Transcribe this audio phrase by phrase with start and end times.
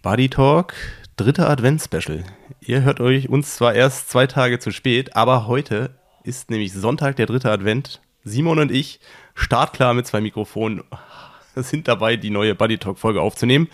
[0.00, 0.74] Buddy Talk,
[1.16, 2.22] dritter Advent-Special.
[2.60, 5.90] Ihr hört euch uns zwar erst zwei Tage zu spät, aber heute
[6.22, 8.00] ist nämlich Sonntag, der dritte Advent.
[8.22, 9.00] Simon und ich,
[9.34, 10.84] startklar mit zwei Mikrofonen,
[11.56, 13.68] sind dabei, die neue Buddy Talk-Folge aufzunehmen.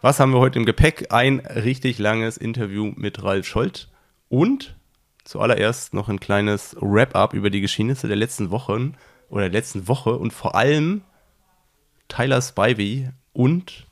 [0.00, 1.12] Was haben wir heute im Gepäck?
[1.12, 3.88] Ein richtig langes Interview mit Ralf Scholz
[4.30, 4.76] und
[5.24, 8.94] zuallererst noch ein kleines Wrap-up über die Geschehnisse der letzten Wochen
[9.28, 11.02] oder der letzten Woche und vor allem
[12.08, 13.86] Tyler Spivey und,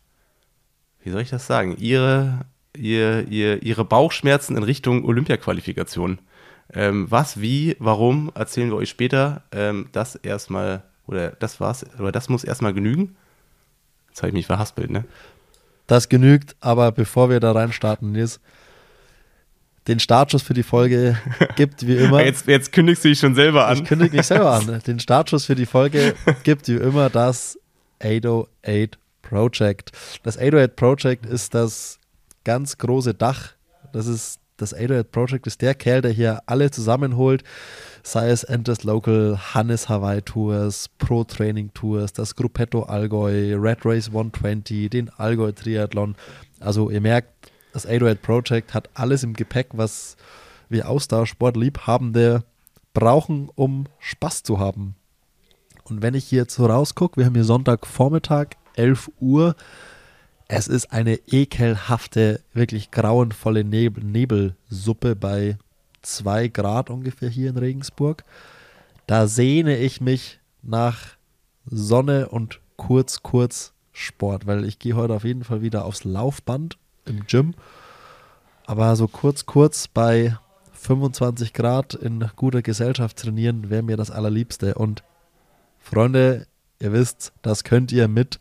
[1.04, 2.40] wie soll ich das sagen, ihre,
[2.74, 6.18] ihr, ihr, ihre Bauchschmerzen in Richtung Olympia-Qualifikation.
[6.72, 9.42] Ähm, was, wie, warum, erzählen wir euch später.
[9.52, 13.16] Ähm, das erstmal, oder das war's, oder das muss erstmal genügen.
[14.08, 15.04] Jetzt habe ich mich verhaspelt, ne?
[15.86, 18.40] Das genügt, aber bevor wir da reinstarten, Nils,
[19.86, 21.18] den Startschuss für die Folge
[21.56, 22.24] gibt wie immer.
[22.24, 23.76] Jetzt, jetzt kündigst du dich schon selber an.
[23.76, 24.80] Ich kündige mich selber an.
[24.86, 27.58] Den Startschuss für die Folge gibt wie immer das
[28.02, 29.92] 808 Project.
[30.22, 31.98] Das 808 Project ist das
[32.44, 33.52] ganz große Dach.
[33.92, 37.42] Das ist das 808 Project ist der Kerl, der hier alle zusammenholt,
[38.04, 44.08] sei es Endless Local, Hannes Hawaii Tours, Pro Training Tours, das Gruppetto Allgäu, Red Race
[44.08, 46.14] 120, den Allgäu Triathlon.
[46.60, 50.16] Also ihr merkt, das 808 Project hat alles im Gepäck, was
[50.68, 52.44] wir Ausdauersportliebhabende
[52.92, 54.94] brauchen, um Spaß zu haben.
[55.82, 59.56] Und wenn ich hier jetzt so rausgucke, wir haben hier Sonntagvormittag, 11 Uhr.
[60.48, 65.56] Es ist eine ekelhafte, wirklich grauenvolle Nebel Nebelsuppe bei
[66.02, 68.24] 2 Grad ungefähr hier in Regensburg.
[69.06, 71.16] Da sehne ich mich nach
[71.66, 76.76] Sonne und kurz, kurz Sport, weil ich gehe heute auf jeden Fall wieder aufs Laufband
[77.06, 77.54] im Gym.
[78.66, 80.36] Aber so kurz, kurz bei
[80.72, 84.74] 25 Grad in guter Gesellschaft trainieren wäre mir das Allerliebste.
[84.74, 85.02] Und
[85.78, 86.46] Freunde,
[86.80, 88.40] ihr wisst, das könnt ihr mit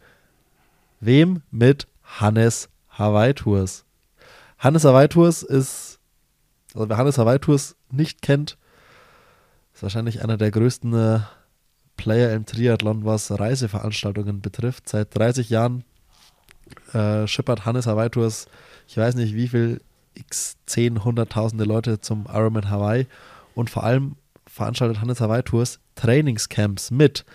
[1.05, 1.41] wem?
[1.51, 3.85] Mit Hannes Hawaii Tours.
[4.57, 5.99] Hannes Hawaii Tours ist,
[6.73, 8.57] also wer Hannes Hawaii Tours nicht kennt,
[9.73, 11.19] ist wahrscheinlich einer der größten äh,
[11.97, 14.89] Player im Triathlon, was Reiseveranstaltungen betrifft.
[14.89, 15.83] Seit 30 Jahren
[16.93, 18.47] äh, schippert Hannes Hawaii Tours,
[18.87, 19.81] ich weiß nicht wie viel,
[20.15, 23.07] x 10, hunderttausende Leute zum Ironman Hawaii
[23.55, 27.25] und vor allem veranstaltet Hannes Hawaii Tours Trainingscamps mit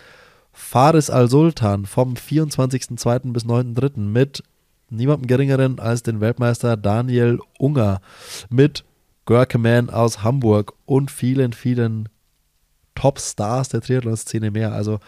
[0.58, 3.32] Faris Al-Sultan vom 24.02.
[3.32, 4.00] bis 9.03.
[4.00, 4.42] mit
[4.90, 8.02] niemandem geringeren als den Weltmeister Daniel Unger,
[8.50, 8.84] mit
[9.24, 12.10] Görkeman aus Hamburg und vielen, vielen
[12.96, 14.72] Top-Stars der Triathlon-Szene mehr.
[14.72, 14.98] Also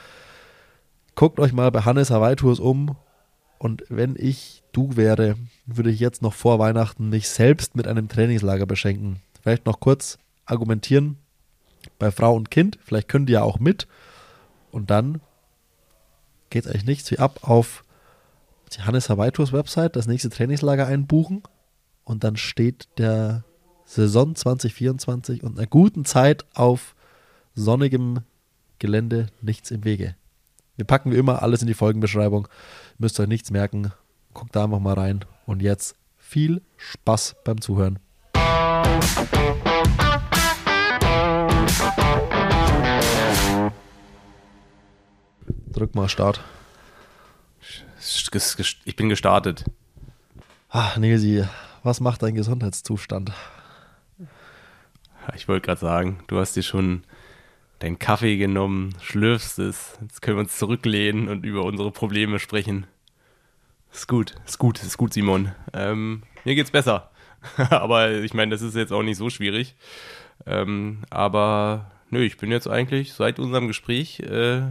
[1.14, 2.96] guckt euch mal bei Hannes Hawaii Tours um
[3.58, 5.34] und wenn ich du wäre,
[5.66, 9.16] würde ich jetzt noch vor Weihnachten mich selbst mit einem Trainingslager beschenken.
[9.42, 10.16] Vielleicht noch kurz
[10.46, 11.18] argumentieren,
[11.98, 12.78] bei Frau und Kind.
[12.82, 13.88] Vielleicht können die ja auch mit.
[14.70, 15.20] Und dann
[16.50, 17.84] geht eigentlich nichts wie ab auf
[18.76, 21.42] die Hannes Hawaii Tours Website, das nächste Trainingslager einbuchen.
[22.04, 23.44] Und dann steht der
[23.84, 26.94] Saison 2024 und einer guten Zeit auf
[27.54, 28.20] sonnigem
[28.78, 30.14] Gelände nichts im Wege.
[30.76, 32.48] Wir packen wie immer alles in die Folgenbeschreibung.
[32.98, 33.92] Müsst euch nichts merken.
[34.32, 35.24] Guckt da einfach mal rein.
[35.46, 37.98] Und jetzt viel Spaß beim Zuhören.
[45.72, 46.40] Drück mal Start.
[48.84, 49.64] Ich bin gestartet.
[50.68, 51.44] Ach, Nilsi,
[51.82, 53.32] was macht dein Gesundheitszustand?
[55.36, 57.04] Ich wollte gerade sagen, du hast dir schon
[57.78, 59.98] deinen Kaffee genommen, schlürfst es.
[60.00, 62.86] Jetzt können wir uns zurücklehnen und über unsere Probleme sprechen.
[63.92, 65.52] Ist gut, ist gut, ist gut, Simon.
[65.72, 67.10] Ähm, mir geht's besser.
[67.70, 69.76] aber ich meine, das ist jetzt auch nicht so schwierig.
[70.46, 74.62] Ähm, aber nö, ich bin jetzt eigentlich seit unserem Gespräch, äh,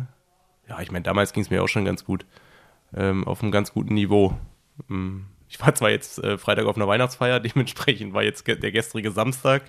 [0.70, 2.26] ja, ich meine, damals ging es mir auch schon ganz gut,
[2.96, 4.38] ähm, auf einem ganz guten Niveau.
[4.90, 9.12] Ähm, ich war zwar jetzt äh, Freitag auf einer Weihnachtsfeier, dementsprechend war jetzt der gestrige
[9.12, 9.64] Samstag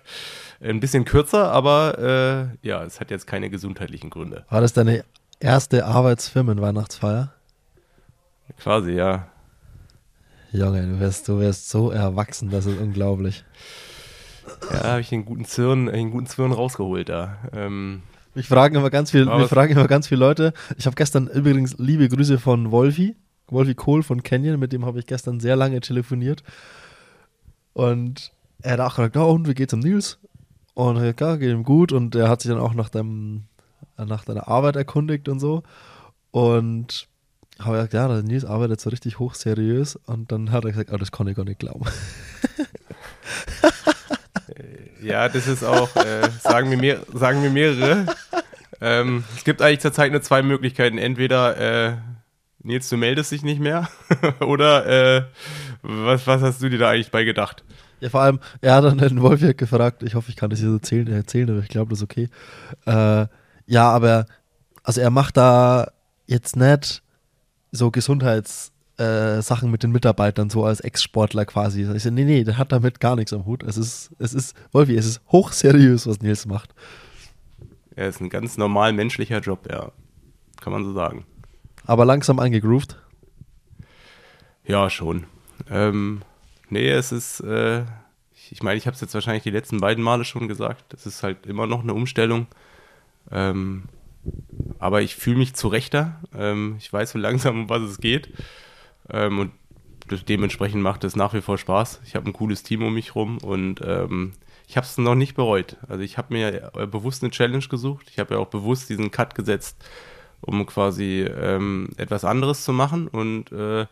[0.61, 4.45] ein bisschen kürzer, aber äh, ja, es hat jetzt keine gesundheitlichen Gründe.
[4.51, 5.05] War das deine
[5.41, 7.33] erste Arbeitsfirmen-Weihnachtsfeier?
[8.59, 9.29] Quasi, ja.
[10.53, 13.45] Junge, du wirst, du wirst so erwachsen, das ist unglaublich.
[14.73, 17.39] Ja, habe ich einen guten Zwirn, einen guten Zwirn rausgeholt da.
[17.53, 18.03] Ähm,
[18.35, 20.53] mich fragen immer ganz viel, mich fragen immer ganz viele Leute.
[20.77, 23.17] Ich habe gestern übrigens liebe Grüße von Wolfi,
[23.49, 26.43] Wolfi Kohl von Canyon, mit dem habe ich gestern sehr lange telefoniert.
[27.73, 28.33] Und
[28.63, 30.19] er hat auch gesagt, oh, und wie geht's um Nils?
[30.75, 31.93] Und er hat ja, geht ihm gut.
[31.93, 33.45] Und er hat sich dann auch nach, deinem,
[33.97, 35.63] nach deiner Arbeit erkundigt und so.
[36.31, 37.09] Und
[37.59, 39.97] habe gesagt, ja, der Nils arbeitet so richtig hochseriös.
[39.97, 41.85] Und dann hat er gesagt, oh, das kann ich gar nicht glauben.
[45.03, 48.07] Ja, das ist auch, äh, sagen, mir mehr, sagen mir mehrere.
[48.81, 50.99] Ähm, es gibt eigentlich zurzeit nur zwei Möglichkeiten.
[50.99, 51.97] Entweder äh,
[52.63, 53.89] Nils, du meldest dich nicht mehr?
[54.41, 55.25] Oder äh,
[55.83, 57.65] was, was hast du dir da eigentlich bei gedacht?
[58.01, 60.73] Ja, vor allem, er hat dann den Wolfjörg gefragt, ich hoffe, ich kann das hier
[60.73, 62.29] erzählen, erzählen aber ich glaube, das ist okay.
[62.87, 63.27] Äh,
[63.67, 64.27] ja, aber,
[64.83, 65.91] also er macht da
[66.27, 67.03] jetzt nicht
[67.73, 71.91] so Gesundheitssachen äh, mit den Mitarbeitern, so als Ex-Sportler quasi.
[71.95, 73.63] Ich so, nee, nee, der hat damit gar nichts am Hut.
[73.63, 76.75] Es ist, es ist, Wolfi, es ist hochseriös, was Nils macht.
[77.97, 79.93] Er ist ein ganz normal menschlicher Job, ja.
[80.61, 81.25] Kann man so sagen.
[81.87, 82.97] Aber langsam eingegroovt?
[84.65, 85.25] Ja, schon.
[85.71, 86.23] Ähm,
[86.69, 87.85] nee, es ist, äh,
[88.51, 90.93] ich meine, ich habe es jetzt wahrscheinlich die letzten beiden Male schon gesagt.
[90.95, 92.47] Es ist halt immer noch eine Umstellung.
[93.31, 93.85] Ähm,
[94.79, 96.21] aber ich fühle mich zurechter.
[96.35, 98.29] Ähm, ich weiß so langsam, um was es geht.
[99.13, 99.53] Ähm, und
[100.29, 102.01] dementsprechend macht es nach wie vor Spaß.
[102.05, 104.33] Ich habe ein cooles Team um mich rum und ähm,
[104.67, 105.77] ich habe es noch nicht bereut.
[105.89, 108.07] Also ich habe mir äh, bewusst eine Challenge gesucht.
[108.11, 109.85] Ich habe ja auch bewusst diesen Cut gesetzt,
[110.41, 113.09] um quasi ähm, etwas anderes zu machen.
[113.09, 113.87] Und äh,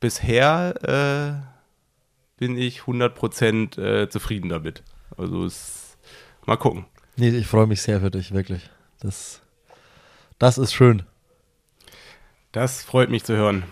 [0.00, 4.82] bisher äh, bin ich 100% äh, zufrieden damit.
[5.16, 5.98] Also es,
[6.46, 6.86] mal gucken.
[7.16, 8.70] Nee, ich freue mich sehr für dich, wirklich.
[9.00, 9.42] Das,
[10.38, 11.02] das ist schön.
[12.52, 13.64] Das freut mich zu hören.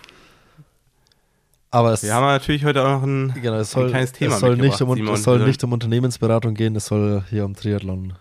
[1.76, 4.32] Aber es, Wir haben natürlich heute auch noch ein, genau, es soll, ein kleines Thema
[4.32, 5.12] es soll, nicht um, Simon.
[5.14, 8.14] es soll nicht um Unternehmensberatung gehen, es soll hier um Triathlon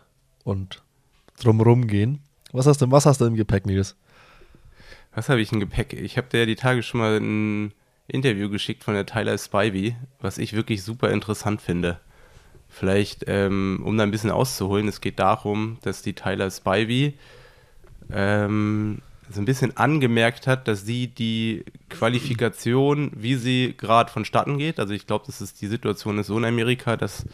[0.43, 0.83] und
[1.41, 2.19] drumrum gehen.
[2.51, 3.95] Was hast du, was hast du im Gepäck, Nils?
[5.13, 5.93] Was habe ich im Gepäck?
[5.93, 7.71] Ich habe dir die Tage schon mal ein
[8.09, 12.01] Interview geschickt von der Tyler Spivey, was ich wirklich super interessant finde.
[12.67, 17.13] Vielleicht, ähm, um da ein bisschen auszuholen, es geht darum, dass die Tyler Spivey
[18.11, 24.79] ähm, so ein bisschen angemerkt hat, dass sie die Qualifikation, wie sie gerade vonstatten geht,
[24.79, 27.25] also ich glaube, das ist die Situation ist so in Amerika, dass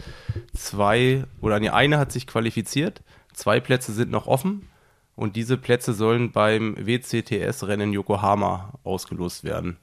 [0.54, 3.02] zwei oder nee, eine hat sich qualifiziert,
[3.34, 4.68] zwei Plätze sind noch offen
[5.16, 9.78] und diese Plätze sollen beim WCTS-Rennen Yokohama ausgelost werden.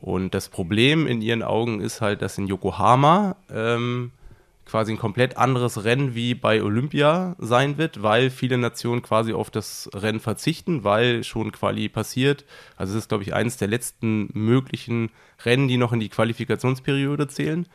[0.00, 4.10] Und das Problem in ihren Augen ist halt, dass in Yokohama ähm,
[4.72, 9.50] quasi ein komplett anderes Rennen wie bei Olympia sein wird, weil viele Nationen quasi auf
[9.50, 12.46] das Rennen verzichten, weil schon Quali passiert.
[12.78, 15.10] Also es ist, glaube ich, eines der letzten möglichen
[15.44, 17.66] Rennen, die noch in die Qualifikationsperiode zählen.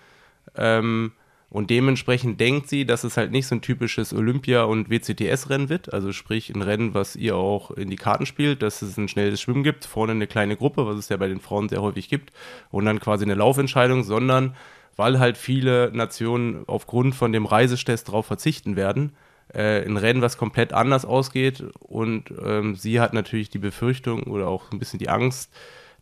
[0.56, 1.12] Ähm,
[1.52, 5.94] und dementsprechend denkt sie, dass es halt nicht so ein typisches Olympia- und WCTS-Rennen wird,
[5.94, 9.40] also sprich ein Rennen, was ihr auch in die Karten spielt, dass es ein schnelles
[9.40, 12.34] Schwimmen gibt, vorne eine kleine Gruppe, was es ja bei den Frauen sehr häufig gibt,
[12.72, 14.56] und dann quasi eine Laufentscheidung, sondern
[14.98, 19.16] weil halt viele Nationen aufgrund von dem Reisetest darauf verzichten werden,
[19.54, 21.64] äh, ein Rennen, was komplett anders ausgeht.
[21.80, 25.54] Und ähm, sie hat natürlich die Befürchtung oder auch ein bisschen die Angst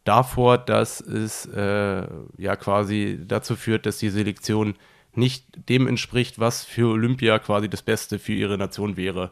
[0.05, 2.07] davor, dass es äh,
[2.37, 4.75] ja quasi dazu führt, dass die Selektion
[5.13, 9.31] nicht dem entspricht, was für Olympia quasi das Beste für ihre Nation wäre.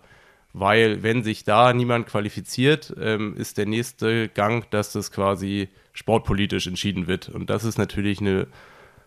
[0.51, 6.67] Weil wenn sich da niemand qualifiziert, ähm, ist der nächste Gang, dass das quasi sportpolitisch
[6.67, 7.29] entschieden wird.
[7.29, 8.47] Und das ist natürlich eine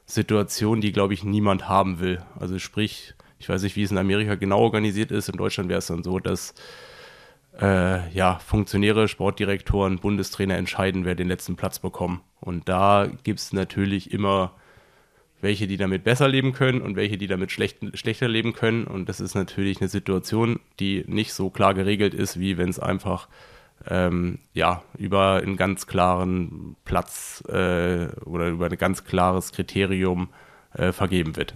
[0.07, 2.23] Situation, die, glaube ich, niemand haben will.
[2.39, 5.29] Also sprich, ich weiß nicht, wie es in Amerika genau organisiert ist.
[5.29, 6.55] In Deutschland wäre es dann so, dass
[7.61, 12.21] äh, ja, Funktionäre, Sportdirektoren, Bundestrainer entscheiden, wer den letzten Platz bekommt.
[12.41, 14.53] Und da gibt es natürlich immer
[15.41, 18.85] welche, die damit besser leben können und welche, die damit schlecht, schlechter leben können.
[18.85, 22.79] Und das ist natürlich eine Situation, die nicht so klar geregelt ist, wie wenn es
[22.79, 23.29] einfach
[23.89, 30.29] ähm, ja, über einen ganz klaren Platz äh, oder über ein ganz klares Kriterium
[30.75, 31.55] äh, vergeben wird.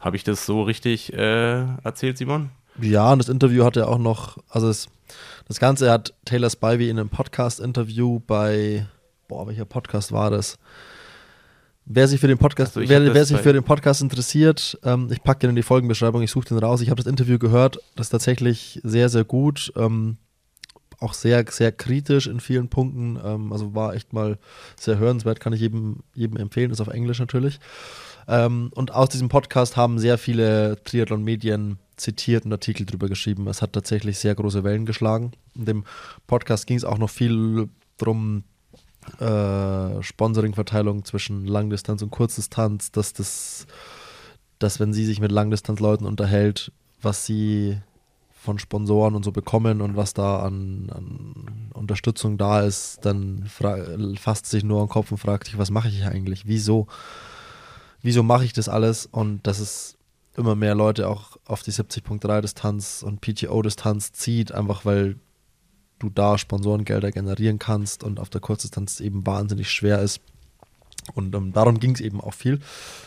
[0.00, 2.50] Habe ich das so richtig äh, erzählt, Simon?
[2.80, 4.88] Ja, und das Interview hat er auch noch, also es,
[5.46, 8.86] das Ganze hat Taylor Spivey in einem Podcast-Interview bei,
[9.28, 10.58] boah, welcher Podcast war das?
[11.86, 15.22] Wer sich für den Podcast, also wer, wer sich für den Podcast interessiert, ähm, ich
[15.22, 16.80] packe den in die Folgenbeschreibung, ich suche den raus.
[16.80, 19.72] Ich habe das Interview gehört, das ist tatsächlich sehr, sehr gut.
[19.76, 20.16] Ähm,
[21.00, 23.18] auch sehr, sehr kritisch in vielen Punkten.
[23.22, 24.38] Ähm, also war echt mal
[24.78, 27.60] sehr hörenswert, kann ich jedem, jedem empfehlen, ist auf Englisch natürlich.
[28.26, 33.46] Ähm, und aus diesem Podcast haben sehr viele Triathlon-Medien zitiert und Artikel drüber geschrieben.
[33.48, 35.32] Es hat tatsächlich sehr große Wellen geschlagen.
[35.54, 35.84] In dem
[36.26, 38.44] Podcast ging es auch noch viel drum,
[39.20, 43.66] äh, Sponsoring-Verteilung zwischen Langdistanz und Kurzdistanz, dass das,
[44.58, 47.78] dass wenn sie sich mit Langdistanzleuten unterhält, was sie
[48.44, 53.44] von Sponsoren und so bekommen und was da an, an Unterstützung da ist, dann
[54.16, 56.46] fasst sich nur am Kopf und fragt sich, was mache ich eigentlich?
[56.46, 56.86] Wieso?
[58.02, 59.06] Wieso mache ich das alles?
[59.06, 59.96] Und dass es
[60.36, 65.16] immer mehr Leute auch auf die 70.3 Distanz und PTO-Distanz zieht, einfach weil
[65.98, 70.20] du da Sponsorengelder generieren kannst und auf der Kurzdistanz eben wahnsinnig schwer ist.
[71.14, 72.60] Und um, ähm, darum ging es eben auch viel.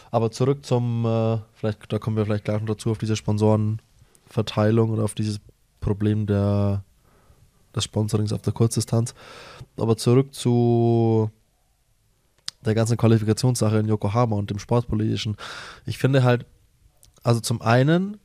[0.10, 3.82] Aber zurück zum, äh, vielleicht, da kommen wir vielleicht gleich noch dazu, auf diese Sponsoren
[4.30, 5.40] Verteilung oder auf dieses
[5.80, 6.84] Problem der,
[7.76, 9.14] des Sponsorings auf der Kurzdistanz.
[9.78, 11.32] Aber zurück zu
[12.66, 15.38] der ganzen Qualifikationssache in Yokohama und dem Sportpolitischen.
[15.86, 16.46] Ich finde halt,
[17.24, 18.20] also zum einen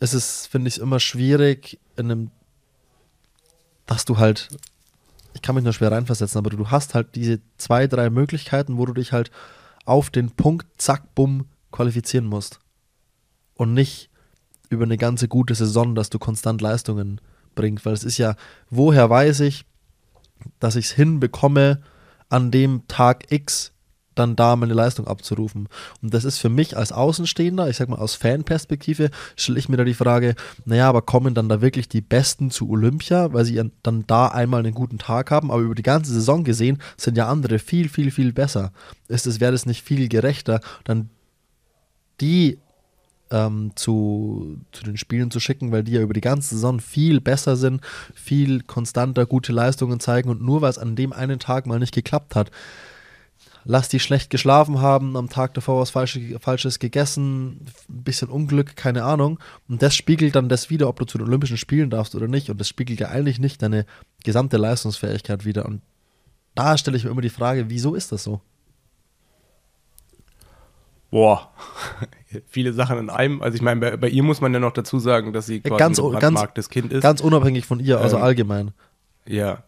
[0.00, 2.30] ist es, finde ich, immer schwierig, in einem,
[3.86, 4.48] dass du halt,
[5.34, 8.86] ich kann mich nur schwer reinversetzen, aber du hast halt diese zwei, drei Möglichkeiten, wo
[8.86, 9.30] du dich halt
[9.84, 12.60] auf den Punkt, zack, bumm, qualifizieren musst.
[13.56, 14.10] Und nicht
[14.68, 17.20] über eine ganze gute Saison, dass du konstant Leistungen
[17.54, 17.84] bringst.
[17.84, 18.36] Weil es ist ja,
[18.70, 19.64] woher weiß ich,
[20.60, 21.82] dass ich es hinbekomme,
[22.28, 23.72] an dem Tag X
[24.16, 25.68] dann da meine Leistung abzurufen.
[26.02, 29.76] Und das ist für mich als Außenstehender, ich sag mal aus Fanperspektive, stelle ich mir
[29.76, 30.34] da die Frage,
[30.64, 34.60] naja, aber kommen dann da wirklich die Besten zu Olympia, weil sie dann da einmal
[34.60, 38.10] einen guten Tag haben, aber über die ganze Saison gesehen sind ja andere viel, viel,
[38.10, 38.72] viel besser.
[39.08, 41.10] Ist es, wäre das nicht viel gerechter, dann
[42.20, 42.58] die
[43.30, 47.20] ähm, zu, zu den Spielen zu schicken, weil die ja über die ganze Saison viel
[47.20, 47.80] besser sind,
[48.14, 51.94] viel konstanter gute Leistungen zeigen und nur weil es an dem einen Tag mal nicht
[51.94, 52.50] geklappt hat,
[53.66, 58.76] lass die schlecht geschlafen haben, am Tag davor was Falsches, Falsches gegessen, ein bisschen Unglück,
[58.76, 59.40] keine Ahnung.
[59.68, 62.48] Und das spiegelt dann das wieder, ob du zu den Olympischen Spielen darfst oder nicht.
[62.48, 63.84] Und das spiegelt ja eigentlich nicht deine
[64.22, 65.66] gesamte Leistungsfähigkeit wieder.
[65.66, 65.82] Und
[66.54, 68.40] da stelle ich mir immer die Frage, wieso ist das so?
[71.10, 71.52] Boah,
[72.46, 73.42] viele Sachen in einem.
[73.42, 75.78] Also ich meine, bei, bei, ihr muss man ja noch dazu sagen, dass sie quasi
[75.78, 77.02] ganz, ein ganz, Kind ist.
[77.02, 78.72] Ganz unabhängig von ihr, also ähm, allgemein.
[79.26, 79.62] Ja.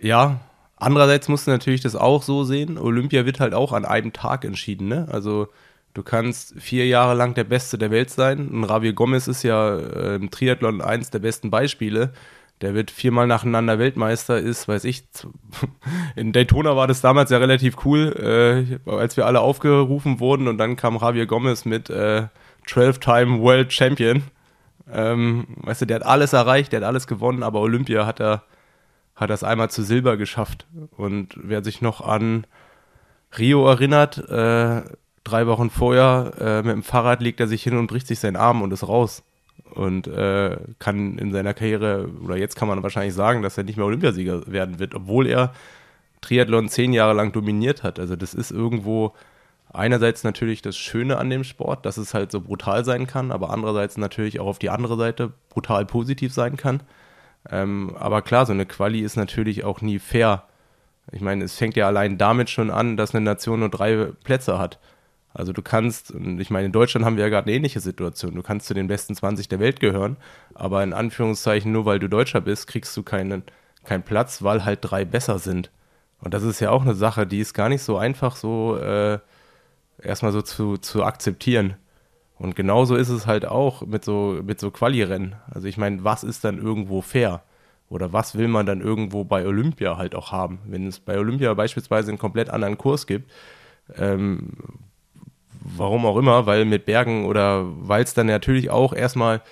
[0.00, 0.40] Ja,
[0.80, 2.78] Andererseits musst du natürlich das auch so sehen.
[2.78, 5.06] Olympia wird halt auch an einem Tag entschieden, ne?
[5.10, 5.48] Also
[5.92, 8.48] du kannst vier Jahre lang der Beste der Welt sein.
[8.48, 12.12] Und Ravi Gomez ist ja äh, im Triathlon eins der besten Beispiele.
[12.60, 15.04] Der wird viermal nacheinander Weltmeister, ist, weiß ich,
[16.16, 20.58] in Daytona war das damals ja relativ cool, äh, als wir alle aufgerufen wurden und
[20.58, 22.26] dann kam Javier Gomez mit äh,
[22.66, 24.24] 12-Time World Champion.
[24.92, 28.42] Ähm, weißt du, der hat alles erreicht, der hat alles gewonnen, aber Olympia hat er
[29.20, 30.66] hat das einmal zu Silber geschafft.
[30.96, 32.46] Und wer sich noch an
[33.38, 34.82] Rio erinnert, äh,
[35.24, 38.36] drei Wochen vorher äh, mit dem Fahrrad legt er sich hin und bricht sich seinen
[38.36, 39.22] Arm und ist raus.
[39.74, 43.76] Und äh, kann in seiner Karriere, oder jetzt kann man wahrscheinlich sagen, dass er nicht
[43.76, 45.52] mehr Olympiasieger werden wird, obwohl er
[46.20, 47.98] Triathlon zehn Jahre lang dominiert hat.
[47.98, 49.14] Also das ist irgendwo
[49.72, 53.50] einerseits natürlich das Schöne an dem Sport, dass es halt so brutal sein kann, aber
[53.50, 56.82] andererseits natürlich auch auf die andere Seite brutal positiv sein kann.
[57.48, 60.44] Ähm, aber klar, so eine Quali ist natürlich auch nie fair.
[61.12, 64.58] Ich meine, es fängt ja allein damit schon an, dass eine Nation nur drei Plätze
[64.58, 64.78] hat.
[65.32, 68.34] Also du kannst, und ich meine, in Deutschland haben wir ja gerade eine ähnliche Situation.
[68.34, 70.16] Du kannst zu den besten 20 der Welt gehören,
[70.54, 73.44] aber in Anführungszeichen, nur weil du Deutscher bist, kriegst du keinen,
[73.84, 75.70] keinen Platz, weil halt drei besser sind.
[76.20, 79.18] Und das ist ja auch eine Sache, die ist gar nicht so einfach so äh,
[80.02, 81.76] erstmal so zu, zu akzeptieren.
[82.38, 85.36] Und genauso ist es halt auch mit so, mit so Quali-Rennen.
[85.50, 87.42] Also ich meine, was ist dann irgendwo fair?
[87.88, 90.60] Oder was will man dann irgendwo bei Olympia halt auch haben?
[90.64, 93.30] Wenn es bei Olympia beispielsweise einen komplett anderen Kurs gibt,
[93.96, 94.52] ähm,
[95.60, 99.42] warum auch immer, weil mit Bergen oder weil es dann natürlich auch erstmal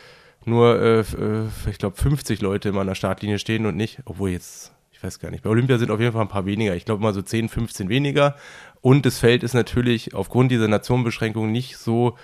[0.44, 4.30] nur, äh, äh ich glaube, 50 Leute immer an der Startlinie stehen und nicht, obwohl
[4.30, 6.74] jetzt, ich weiß gar nicht, bei Olympia sind auf jeden Fall ein paar weniger.
[6.74, 8.36] Ich glaube mal so 10, 15 weniger.
[8.80, 12.16] Und das Feld ist natürlich aufgrund dieser Nationenbeschränkung nicht so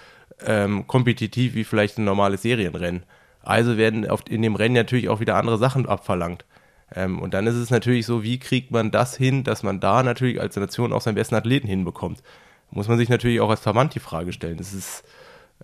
[0.44, 3.04] ähm, kompetitiv wie vielleicht ein normales Serienrennen.
[3.42, 6.44] Also werden auf, in dem Rennen natürlich auch wieder andere Sachen abverlangt.
[6.94, 10.02] Ähm, und dann ist es natürlich so, wie kriegt man das hin, dass man da
[10.02, 12.22] natürlich als Nation auch seinen besten Athleten hinbekommt.
[12.74, 14.58] Muss man sich natürlich auch als Verband die Frage stellen.
[14.58, 15.04] Es ist,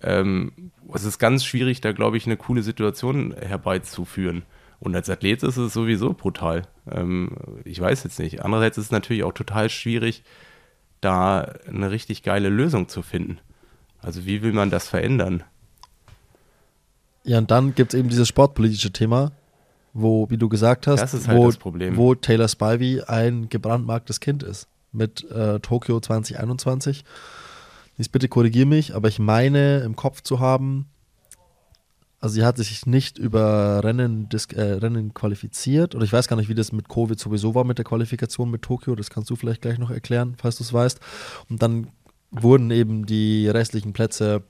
[0.01, 4.45] ähm, es ist ganz schwierig, da glaube ich, eine coole Situation herbeizuführen.
[4.79, 6.63] Und als Athlet ist es sowieso brutal.
[6.89, 8.45] Ähm, ich weiß jetzt nicht.
[8.45, 10.23] Andererseits ist es natürlich auch total schwierig,
[11.01, 13.39] da eine richtig geile Lösung zu finden.
[13.99, 15.43] Also wie will man das verändern?
[17.25, 19.33] Ja, und dann gibt es eben dieses sportpolitische Thema,
[19.93, 21.53] wo, wie du gesagt hast, halt wo,
[21.97, 27.05] wo Taylor Spivey ein gebrandmarktes Kind ist mit äh, Tokio 2021.
[27.97, 30.87] Jetzt bitte korrigier mich, aber ich meine im Kopf zu haben,
[32.21, 36.49] also sie hat sich nicht über Rennen, äh, Rennen qualifiziert oder ich weiß gar nicht,
[36.49, 39.63] wie das mit Covid sowieso war mit der Qualifikation mit Tokio, das kannst du vielleicht
[39.63, 41.01] gleich noch erklären, falls du es weißt.
[41.49, 41.89] Und dann
[42.31, 44.43] wurden eben die restlichen Plätze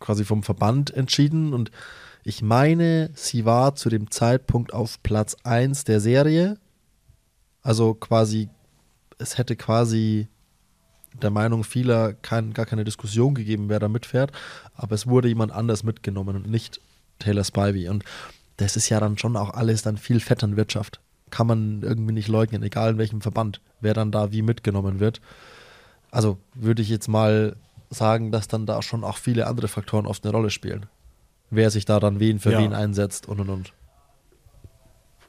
[0.00, 1.70] quasi vom Verband entschieden und
[2.24, 6.56] ich meine, sie war zu dem Zeitpunkt auf Platz 1 der Serie.
[7.62, 8.48] Also quasi,
[9.22, 10.28] es hätte quasi
[11.22, 14.32] der Meinung vieler kein, gar keine Diskussion gegeben, wer da mitfährt,
[14.74, 16.80] aber es wurde jemand anders mitgenommen und nicht
[17.18, 17.88] Taylor Spivey.
[17.88, 18.04] Und
[18.56, 21.00] das ist ja dann schon auch alles dann viel Vetternwirtschaft.
[21.30, 25.20] Kann man irgendwie nicht leugnen, egal in welchem Verband, wer dann da wie mitgenommen wird.
[26.10, 27.56] Also würde ich jetzt mal
[27.90, 30.86] sagen, dass dann da schon auch viele andere Faktoren oft eine Rolle spielen.
[31.54, 32.58] wer sich da dann wen für Ja.
[32.60, 33.72] wen einsetzt und und und.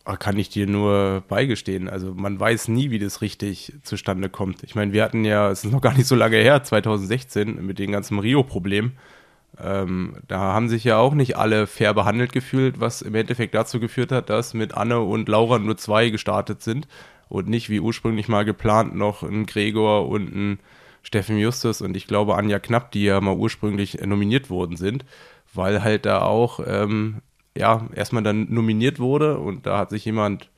[0.05, 1.87] Ah, Kann ich dir nur beigestehen.
[1.87, 4.61] Also man weiß nie, wie das richtig zustande kommt.
[4.63, 7.79] Ich meine, wir hatten ja, es ist noch gar nicht so lange her, 2016, mit
[7.79, 8.91] dem ganzen Rio-Problem.
[9.59, 13.79] Ähm, da haben sich ja auch nicht alle fair behandelt gefühlt, was im Endeffekt dazu
[13.79, 16.87] geführt hat, dass mit Anne und Laura nur zwei gestartet sind
[17.29, 20.59] und nicht wie ursprünglich mal geplant noch ein Gregor und ein
[21.03, 25.05] Steffen Justus und ich glaube Anja Knapp, die ja mal ursprünglich nominiert worden sind,
[25.53, 27.21] weil halt da auch ähm,
[27.57, 30.49] ja erstmal dann nominiert wurde und da hat sich jemand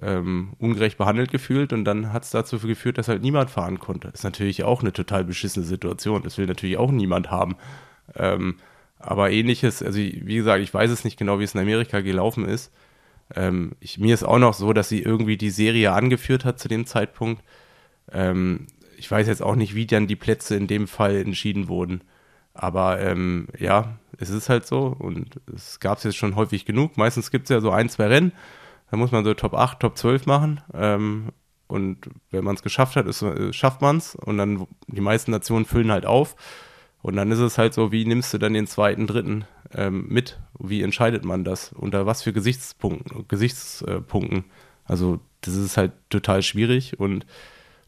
[0.00, 4.08] ähm, ungerecht behandelt gefühlt und dann hat es dazu geführt, dass halt niemand fahren konnte.
[4.08, 6.22] Ist natürlich auch eine total beschissene Situation.
[6.22, 7.56] Das will natürlich auch niemand haben.
[8.16, 8.56] Ähm,
[8.98, 12.46] aber ähnliches, also wie gesagt, ich weiß es nicht genau, wie es in Amerika gelaufen
[12.46, 12.72] ist.
[13.34, 16.68] Ähm, ich, mir ist auch noch so, dass sie irgendwie die Serie angeführt hat zu
[16.68, 17.42] dem Zeitpunkt.
[18.10, 22.02] Ähm, ich weiß jetzt auch nicht, wie dann die Plätze in dem Fall entschieden wurden.
[22.54, 26.96] Aber ähm, ja, es ist halt so und es gab es jetzt schon häufig genug.
[26.96, 28.32] Meistens gibt es ja so ein, zwei Rennen,
[28.90, 30.60] da muss man so Top 8, Top 12 machen.
[30.72, 31.30] Ähm,
[31.66, 34.14] und wenn man es geschafft hat, ist, äh, schafft man es.
[34.14, 36.36] Und dann die meisten Nationen füllen halt auf.
[37.00, 40.38] Und dann ist es halt so, wie nimmst du dann den zweiten, dritten ähm, mit?
[40.58, 41.72] Wie entscheidet man das?
[41.72, 43.26] Unter was für Gesichtspunkten?
[43.26, 44.44] Gesichtspunkten?
[44.84, 47.26] Also das ist halt total schwierig und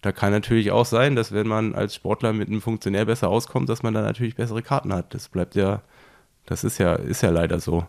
[0.02, 3.68] da kann natürlich auch sein, dass wenn man als Sportler mit einem Funktionär besser auskommt,
[3.68, 5.14] dass man dann natürlich bessere Karten hat.
[5.14, 5.82] Das bleibt ja,
[6.46, 7.86] das ist ja, ist ja leider so.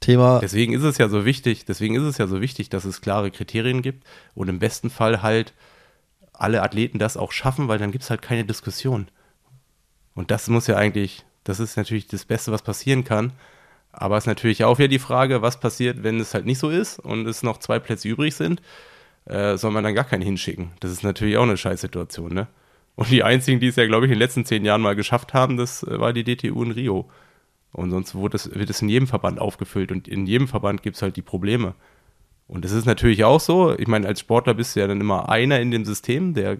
[0.00, 3.02] Thema, Deswegen ist es ja so wichtig, deswegen ist es ja so wichtig, dass es
[3.02, 5.52] klare Kriterien gibt und im besten Fall halt
[6.32, 9.08] alle Athleten das auch schaffen, weil dann gibt es halt keine Diskussion.
[10.14, 13.34] Und das muss ja eigentlich, das ist natürlich das Beste, was passieren kann.
[13.92, 16.70] Aber es ist natürlich auch wieder die Frage, was passiert, wenn es halt nicht so
[16.70, 18.62] ist und es noch zwei Plätze übrig sind,
[19.26, 20.72] äh, soll man dann gar keinen hinschicken.
[20.80, 22.46] Das ist natürlich auch eine Scheißsituation, ne?
[22.96, 25.32] Und die einzigen, die es ja, glaube ich, in den letzten zehn Jahren mal geschafft
[25.34, 27.10] haben, das äh, war die DTU in Rio.
[27.72, 30.96] Und sonst wurde es, wird es in jedem Verband aufgefüllt und in jedem Verband gibt
[30.96, 31.74] es halt die Probleme.
[32.48, 35.28] Und es ist natürlich auch so, ich meine, als Sportler bist du ja dann immer
[35.28, 36.58] einer in dem System, der,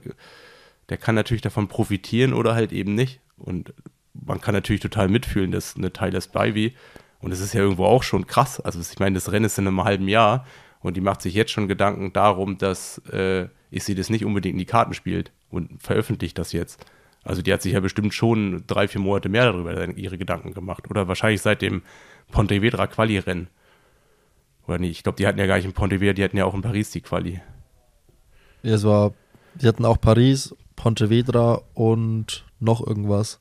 [0.88, 3.20] der kann natürlich davon profitieren oder halt eben nicht.
[3.36, 3.74] Und
[4.14, 6.74] man kann natürlich total mitfühlen, dass eine Tyler Spivey,
[7.18, 9.66] und das ist ja irgendwo auch schon krass, also ich meine, das Rennen ist in
[9.66, 10.46] einem halben Jahr
[10.80, 14.54] und die macht sich jetzt schon Gedanken darum, dass äh, ich sie das nicht unbedingt
[14.54, 16.84] in die Karten spielt und veröffentlicht das jetzt.
[17.22, 20.90] Also die hat sich ja bestimmt schon drei, vier Monate mehr darüber ihre Gedanken gemacht.
[20.90, 21.82] Oder wahrscheinlich seit dem
[22.30, 23.48] Pontevedra Quali-Rennen.
[24.66, 24.92] Oder nicht?
[24.92, 26.90] Ich glaube, die hatten ja gar nicht in Pontevedra, die hatten ja auch in Paris
[26.90, 27.40] die Quali.
[28.62, 29.12] es war,
[29.54, 33.40] die hatten auch Paris, Pontevedra und noch irgendwas.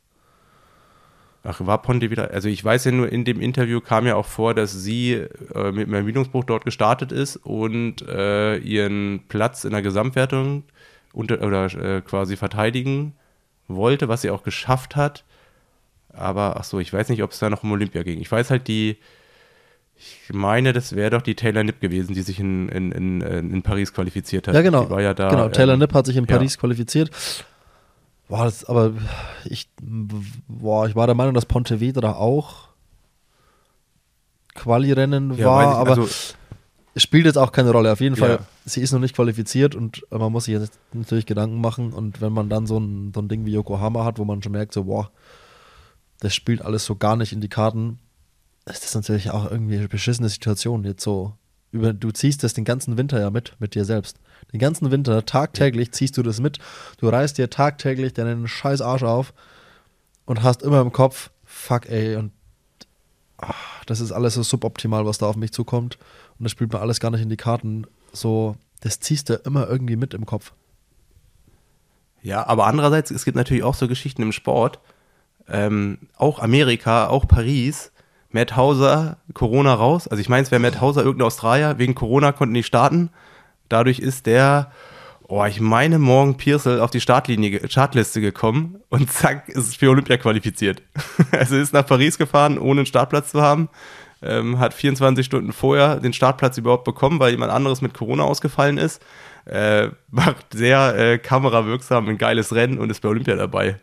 [1.44, 2.26] Ach, war Pontevedra?
[2.26, 5.72] Also ich weiß ja nur, in dem Interview kam ja auch vor, dass sie äh,
[5.72, 10.64] mit einem Ermüdungsbruch dort gestartet ist und äh, ihren Platz in der Gesamtwertung
[11.14, 13.14] unter, oder äh, quasi verteidigen
[13.68, 15.24] wollte, was sie auch geschafft hat.
[16.12, 18.20] Aber ach so, ich weiß nicht, ob es da noch um Olympia ging.
[18.20, 18.98] Ich weiß halt die,
[19.96, 23.62] ich meine, das wäre doch die Taylor Nipp gewesen, die sich in, in, in, in
[23.62, 24.56] Paris qualifiziert hat.
[24.56, 24.86] Ja, genau.
[24.86, 26.36] Die war ja da, genau, Taylor ähm, Nipp hat sich in ja.
[26.36, 27.12] Paris qualifiziert.
[28.30, 28.94] Boah, das, aber
[29.44, 29.68] ich,
[30.48, 32.70] boah, ich war der Meinung, dass Pontevedra auch
[34.54, 36.08] Quali-Rennen Ja, war, ich, aber also,
[36.96, 37.92] spielt jetzt auch keine Rolle.
[37.92, 38.22] Auf jeden Ja.
[38.22, 41.92] Fall, sie ist noch nicht qualifiziert und man muss sich jetzt natürlich Gedanken machen.
[41.92, 44.52] Und wenn man dann so ein, so ein Ding wie Yokohama hat, wo man schon
[44.52, 45.10] merkt, so, boah,
[46.20, 47.98] das spielt alles so gar nicht in die Karten,
[48.66, 50.84] ist das natürlich auch irgendwie eine beschissene Situation.
[50.84, 51.34] Jetzt so,
[51.72, 54.20] über, du ziehst das den ganzen Winter ja mit, mit dir selbst.
[54.52, 56.60] Den ganzen Winter, tagtäglich ziehst du das mit.
[56.98, 59.34] Du reißt dir tagtäglich deinen scheiß Arsch auf
[60.26, 62.32] und hast immer im Kopf, fuck ey, und
[63.38, 63.54] ah,
[63.86, 65.98] das ist alles so suboptimal, was da auf mich zukommt.
[66.38, 67.86] Und das spielt mir alles gar nicht in die Karten.
[68.12, 70.54] So, das ziehst du immer irgendwie mit im Kopf.
[72.22, 74.80] Ja, aber andererseits, es gibt natürlich auch so Geschichten im Sport,
[75.48, 77.92] ähm, auch Amerika, auch Paris,
[78.32, 80.08] Matt Hauser, Corona raus.
[80.08, 83.10] Also ich meine, es wäre Matt Hauser, irgendein Australier, wegen Corona konnten die starten.
[83.70, 84.72] Dadurch ist der,
[85.28, 90.18] oh, ich meine, morgen Piersel auf die Startlinie, Startliste gekommen und zack, ist für Olympia
[90.18, 90.82] qualifiziert.
[91.32, 93.70] also ist nach Paris gefahren, ohne einen Startplatz zu haben.
[94.22, 98.78] Ähm, hat 24 Stunden vorher den Startplatz überhaupt bekommen, weil jemand anderes mit Corona ausgefallen
[98.78, 99.02] ist.
[99.46, 103.80] Äh, macht sehr äh, kamerawirksam ein geiles Rennen und ist bei Olympia dabei.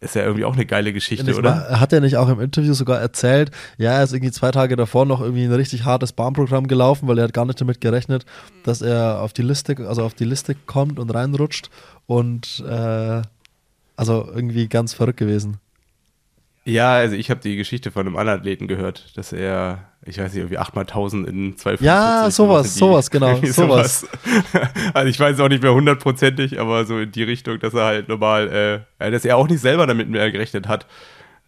[0.00, 1.50] Ist ja irgendwie auch eine geile Geschichte, Ich oder?
[1.50, 4.76] mal, hat er nicht auch im Interview sogar erzählt, ja, er ist irgendwie zwei Tage
[4.76, 8.24] davor noch irgendwie ein richtig hartes Bahnprogramm gelaufen, weil er hat gar nicht damit gerechnet,
[8.62, 11.68] dass er auf die Liste, also auf die Liste kommt und reinrutscht
[12.06, 13.22] und äh,
[13.96, 15.56] also irgendwie ganz verrückt gewesen.
[16.64, 20.32] Ja, also ich habe die Geschichte von einem anderen Athleten gehört, dass er, ich weiß
[20.32, 21.84] nicht, irgendwie 8 mal 1000 in 2,45.
[21.84, 24.06] Ja, sowas, sowas, genau, sowas.
[24.94, 28.08] also ich weiß auch nicht mehr hundertprozentig, aber so in die Richtung, dass er halt
[28.08, 28.48] normal,
[29.00, 30.86] äh, ja, dass er auch nicht selber damit mehr gerechnet hat.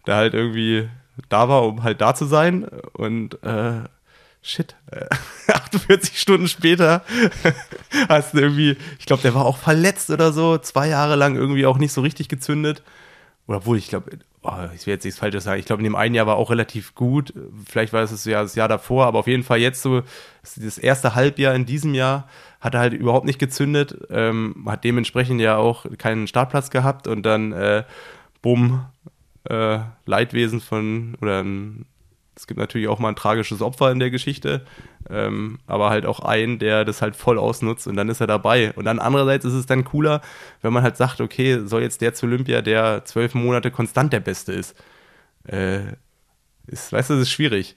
[0.05, 0.89] der halt irgendwie
[1.29, 2.65] da war, um halt da zu sein.
[2.93, 3.81] Und äh,
[4.41, 4.75] shit,
[5.47, 7.03] 48 Stunden später
[8.09, 11.65] hast du irgendwie, ich glaube, der war auch verletzt oder so, zwei Jahre lang irgendwie
[11.65, 12.83] auch nicht so richtig gezündet.
[13.47, 14.11] Oder obwohl, ich glaube,
[14.43, 16.49] oh, ich will jetzt nichts Falsches sagen, ich glaube, in dem einen Jahr war auch
[16.49, 17.33] relativ gut.
[17.65, 20.01] Vielleicht war es das Jahr, das Jahr davor, aber auf jeden Fall jetzt so,
[20.41, 22.27] das erste Halbjahr in diesem Jahr
[22.59, 27.23] hat er halt überhaupt nicht gezündet, ähm, hat dementsprechend ja auch keinen Startplatz gehabt und
[27.23, 27.83] dann, äh,
[28.41, 28.85] bumm,
[29.45, 31.85] äh, Leidwesen von, oder ein
[32.35, 34.65] es gibt natürlich auch mal ein tragisches Opfer in der Geschichte,
[35.09, 38.71] ähm, aber halt auch einen, der das halt voll ausnutzt und dann ist er dabei.
[38.73, 40.21] Und dann andererseits ist es dann cooler,
[40.61, 44.21] wenn man halt sagt, okay, soll jetzt der zu Olympia, der zwölf Monate konstant der
[44.21, 44.75] Beste ist.
[45.45, 45.81] Äh,
[46.67, 47.75] ist weißt du, das ist schwierig.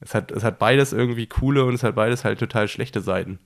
[0.00, 3.38] Es hat, es hat beides irgendwie coole und es hat beides halt total schlechte Seiten.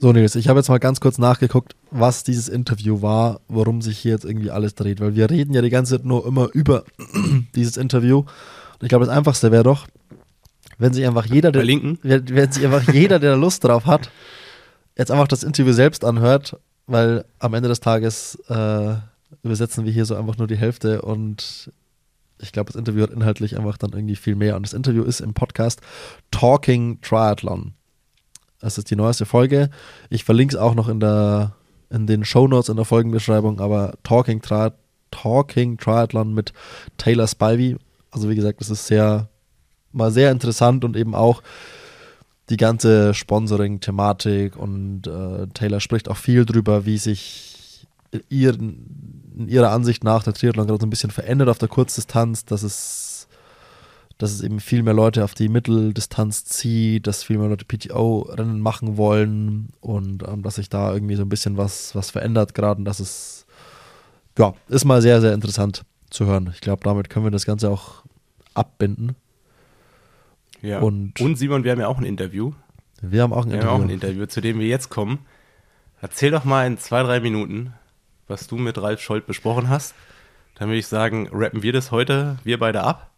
[0.00, 3.98] So, Nils, ich habe jetzt mal ganz kurz nachgeguckt, was dieses Interview war, worum sich
[3.98, 6.84] hier jetzt irgendwie alles dreht, weil wir reden ja die ganze Zeit nur immer über
[7.56, 8.18] dieses Interview.
[8.18, 9.88] Und ich glaube, das Einfachste wäre doch,
[10.78, 14.08] wenn sich einfach jeder, der, wenn, wenn sich einfach jeder, der Lust drauf hat,
[14.96, 16.56] jetzt einfach das Interview selbst anhört,
[16.86, 18.94] weil am Ende des Tages äh,
[19.42, 21.72] übersetzen wir hier so einfach nur die Hälfte und
[22.40, 24.54] ich glaube, das Interview hat inhaltlich einfach dann irgendwie viel mehr.
[24.54, 25.80] Und das Interview ist im Podcast
[26.30, 27.74] Talking Triathlon.
[28.60, 29.70] Das ist die neueste Folge.
[30.10, 31.54] Ich verlinke es auch noch in, der,
[31.90, 34.70] in den Show Notes in der Folgenbeschreibung, aber Talking, Tri
[35.10, 36.52] Talking Triathlon mit
[36.98, 37.76] Taylor Spivey.
[38.10, 39.28] Also wie gesagt, das ist sehr,
[39.92, 41.42] mal sehr interessant und eben auch
[42.50, 47.86] die ganze Sponsoring-Thematik und äh, Taylor spricht auch viel drüber, wie sich
[48.28, 52.44] ihren, in ihrer Ansicht nach der Triathlon gerade so ein bisschen verändert auf der Kurzdistanz,
[52.44, 53.07] dass es
[54.18, 58.60] dass es eben viel mehr Leute auf die Mitteldistanz zieht, dass viel mehr Leute PTO-Rennen
[58.60, 62.80] machen wollen und ähm, dass sich da irgendwie so ein bisschen was, was verändert gerade
[62.80, 63.46] und das ist,
[64.36, 66.50] ja, ist mal sehr, sehr interessant zu hören.
[66.52, 68.02] Ich glaube, damit können wir das Ganze auch
[68.54, 69.14] abbinden.
[70.62, 70.80] Ja.
[70.80, 72.52] Und, und Simon, wir haben ja auch ein Interview.
[73.00, 73.72] Wir haben auch ein wir Interview.
[73.72, 75.20] Haben auch ein Interview, zu dem wir jetzt kommen.
[76.00, 77.72] Erzähl doch mal in zwei, drei Minuten,
[78.26, 79.94] was du mit Ralf Scholz besprochen hast.
[80.56, 83.10] Dann würde ich sagen, rappen wir das heute, wir beide ab.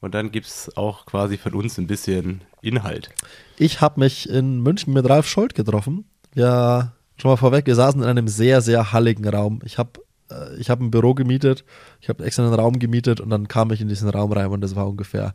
[0.00, 3.10] Und dann gibt es auch quasi von uns ein bisschen Inhalt.
[3.56, 6.04] Ich habe mich in München mit Ralf Scholz getroffen.
[6.34, 9.60] Ja, schon mal vorweg, wir saßen in einem sehr, sehr halligen Raum.
[9.64, 11.64] Ich habe äh, ich hab ein Büro gemietet,
[12.00, 14.60] ich habe extra einen Raum gemietet und dann kam ich in diesen Raum rein und
[14.60, 15.34] das war ungefähr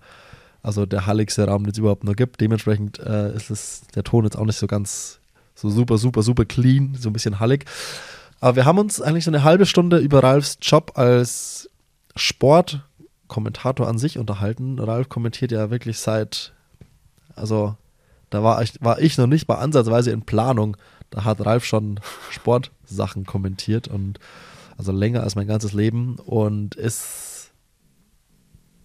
[0.61, 2.39] also der halligste Raum, den es überhaupt nur gibt.
[2.39, 5.19] Dementsprechend äh, ist es, der Ton jetzt auch nicht so ganz
[5.55, 7.65] so super, super, super clean, so ein bisschen hallig.
[8.39, 11.69] Aber wir haben uns eigentlich so eine halbe Stunde über Ralfs Job als
[12.15, 12.81] Sport-
[13.27, 14.79] Kommentator an sich unterhalten.
[14.79, 16.53] Ralf kommentiert ja wirklich seit,
[17.35, 17.75] also
[18.29, 20.77] da war ich, war ich noch nicht mal ansatzweise in Planung.
[21.09, 21.99] Da hat Ralf schon
[22.31, 24.19] Sportsachen kommentiert und
[24.77, 27.51] also länger als mein ganzes Leben und ist,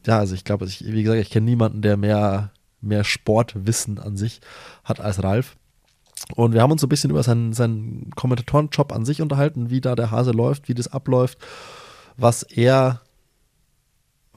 [0.07, 4.16] ja, also ich glaube, ich, wie gesagt, ich kenne niemanden, der mehr, mehr Sportwissen an
[4.16, 4.40] sich
[4.85, 5.57] hat als Ralf.
[6.35, 9.81] Und wir haben uns so ein bisschen über seinen, seinen Kommentatorenjob an sich unterhalten, wie
[9.81, 11.38] da der Hase läuft, wie das abläuft,
[12.16, 13.01] was er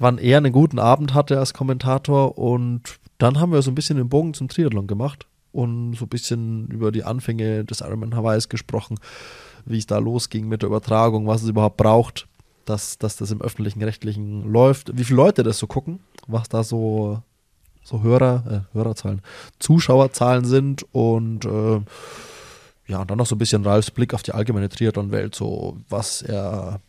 [0.01, 2.37] wann er einen guten Abend hatte als Kommentator.
[2.37, 6.09] Und dann haben wir so ein bisschen den Bogen zum Triathlon gemacht und so ein
[6.09, 8.97] bisschen über die Anfänge des Ironman Hawaiis gesprochen,
[9.65, 12.27] wie es da losging mit der Übertragung, was es überhaupt braucht,
[12.65, 16.63] dass, dass das im öffentlichen Rechtlichen läuft, wie viele Leute das so gucken, was da
[16.63, 17.21] so,
[17.83, 19.21] so Hörer, äh, Hörerzahlen,
[19.59, 20.85] Zuschauerzahlen sind.
[20.93, 21.81] Und äh,
[22.87, 26.23] ja, und dann noch so ein bisschen Ralfs Blick auf die allgemeine Triathlon-Welt, so was
[26.23, 26.79] er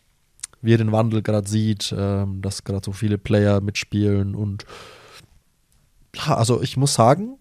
[0.63, 4.65] wie er den Wandel gerade sieht, ähm, dass gerade so viele Player mitspielen und
[6.15, 7.37] ja, also ich muss sagen,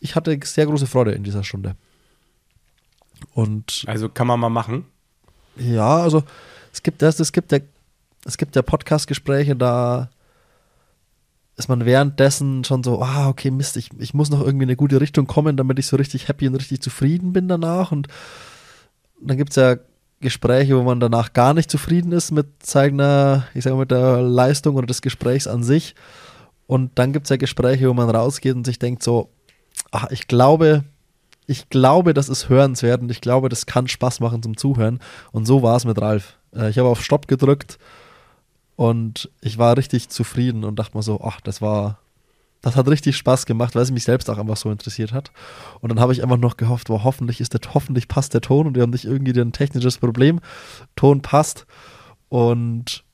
[0.00, 1.76] ich hatte sehr große Freude in dieser Stunde.
[3.34, 4.86] Und also kann man mal machen.
[5.56, 6.22] Ja, also
[6.72, 7.58] es gibt das, es gibt ja,
[8.24, 10.10] es gibt ja Podcast-Gespräche, da
[11.56, 14.76] ist man währenddessen schon so, ah, okay, Mist, ich, ich muss noch irgendwie in eine
[14.76, 17.92] gute Richtung kommen, damit ich so richtig happy und richtig zufrieden bin danach.
[17.92, 18.08] Und
[19.20, 19.76] dann gibt es ja
[20.20, 24.20] Gespräche, wo man danach gar nicht zufrieden ist mit seiner, ich sage mal, mit der
[24.20, 25.94] Leistung oder des Gesprächs an sich.
[26.66, 29.30] Und dann gibt es ja Gespräche, wo man rausgeht und sich denkt so,
[29.90, 30.84] ach, ich glaube,
[31.46, 35.00] ich glaube, das ist hörenswert und ich glaube, das kann Spaß machen zum Zuhören.
[35.32, 36.38] Und so war es mit Ralf.
[36.54, 37.78] Äh, ich habe auf Stopp gedrückt
[38.76, 41.98] und ich war richtig zufrieden und dachte mir so, ach, das war,
[42.62, 45.32] das hat richtig Spaß gemacht, weil es mich selbst auch einfach so interessiert hat.
[45.80, 48.66] Und dann habe ich einfach noch gehofft, wo hoffentlich ist der, hoffentlich passt der Ton
[48.66, 50.40] und wir haben nicht irgendwie ein technisches Problem.
[50.94, 51.66] Ton passt.
[52.28, 53.04] Und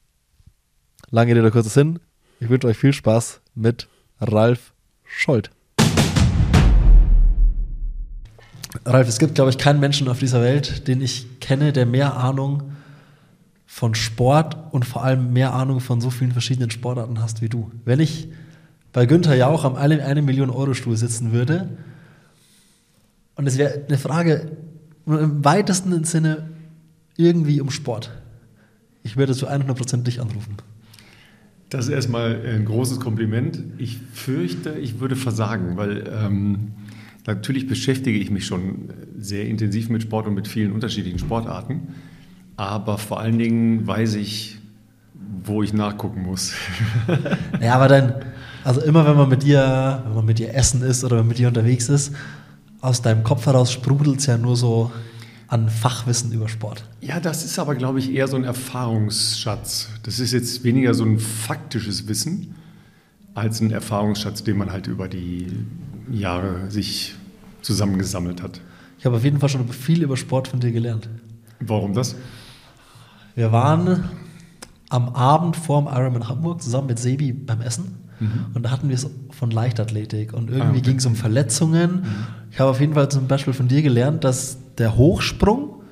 [1.10, 2.00] lange Rede, kurzer Sinn.
[2.40, 3.88] Ich wünsche euch viel Spaß mit
[4.20, 4.72] Ralf
[5.04, 5.50] Scholz.
[8.84, 12.16] Ralf, es gibt, glaube ich, keinen Menschen auf dieser Welt, den ich kenne, der mehr
[12.16, 12.72] Ahnung
[13.64, 17.70] von Sport und vor allem mehr Ahnung von so vielen verschiedenen Sportarten hast wie du.
[17.84, 18.28] Wenn ich
[18.96, 21.68] bei Günther Jauch am eine, eine Million Euro Stuhl sitzen würde
[23.34, 24.52] und es wäre eine Frage
[25.04, 26.48] im weitesten Sinne
[27.14, 28.10] irgendwie um Sport,
[29.02, 30.56] ich würde zu 100% dich anrufen.
[31.68, 33.62] Das ist erstmal ein großes Kompliment.
[33.76, 36.72] Ich fürchte, ich würde versagen, weil ähm,
[37.26, 41.88] natürlich beschäftige ich mich schon sehr intensiv mit Sport und mit vielen unterschiedlichen Sportarten.
[42.56, 44.56] Aber vor allen Dingen weiß ich,
[45.44, 46.54] wo ich nachgucken muss.
[47.60, 48.14] ja, aber dann,
[48.66, 51.28] also immer wenn man mit dir, wenn man mit dir essen ist oder wenn man
[51.28, 52.12] mit dir unterwegs ist,
[52.80, 54.90] aus deinem Kopf heraus sprudelt es ja nur so
[55.46, 56.84] an Fachwissen über Sport.
[57.00, 59.90] Ja, das ist aber, glaube ich, eher so ein Erfahrungsschatz.
[60.02, 62.56] Das ist jetzt weniger so ein faktisches Wissen
[63.34, 65.46] als ein Erfahrungsschatz, den man halt über die
[66.10, 67.14] Jahre sich
[67.62, 68.60] zusammengesammelt hat.
[68.98, 71.08] Ich habe auf jeden Fall schon viel über Sport von dir gelernt.
[71.60, 72.16] Warum das?
[73.36, 74.08] Wir waren
[74.88, 78.05] am Abend vorm Ironman Hamburg zusammen mit Sebi beim Essen.
[78.20, 78.46] Mhm.
[78.54, 80.32] Und da hatten wir es von Leichtathletik.
[80.32, 80.80] Und irgendwie ah, okay.
[80.80, 81.96] ging es um Verletzungen.
[81.96, 82.06] Mhm.
[82.50, 85.82] Ich habe auf jeden Fall zum Beispiel von dir gelernt, dass der Hochsprung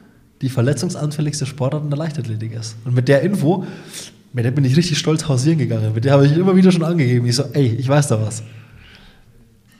[0.41, 2.77] die verletzungsanfälligste Sportart in der Leichtathletik ist.
[2.85, 3.65] Und mit der Info,
[4.33, 5.93] mit der bin ich richtig stolz hausieren gegangen.
[5.95, 7.27] Mit der habe ich immer wieder schon angegeben.
[7.27, 8.43] Ich so, ey, ich weiß da was.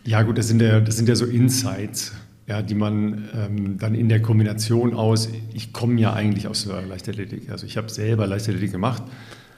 [0.05, 2.13] Ja, gut, das sind ja, das sind ja so Insights,
[2.47, 6.83] ja, die man ähm, dann in der Kombination aus, ich komme ja eigentlich aus der
[6.83, 7.51] Leichtathletik.
[7.51, 9.03] Also ich habe selber Leichtathletik gemacht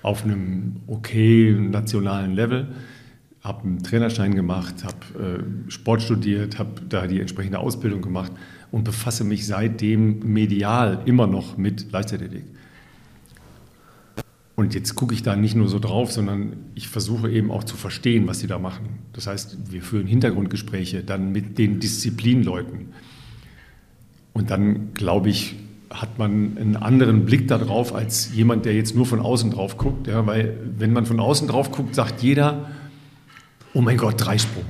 [0.06, 2.68] auf einem okay nationalen Level
[3.42, 8.32] habe einen Trainerschein gemacht, habe äh, Sport studiert, habe da die entsprechende Ausbildung gemacht
[8.70, 12.44] und befasse mich seitdem medial immer noch mit Leichtathletik.
[14.54, 17.76] Und jetzt gucke ich da nicht nur so drauf, sondern ich versuche eben auch zu
[17.76, 19.00] verstehen, was sie da machen.
[19.12, 22.92] Das heißt, wir führen Hintergrundgespräche dann mit den Disziplinleuten.
[24.32, 25.56] Und dann, glaube ich,
[25.90, 30.06] hat man einen anderen Blick darauf als jemand, der jetzt nur von außen drauf guckt.
[30.06, 32.66] Ja, weil wenn man von außen drauf guckt, sagt jeder,
[33.72, 34.64] oh mein Gott, Dreisprung.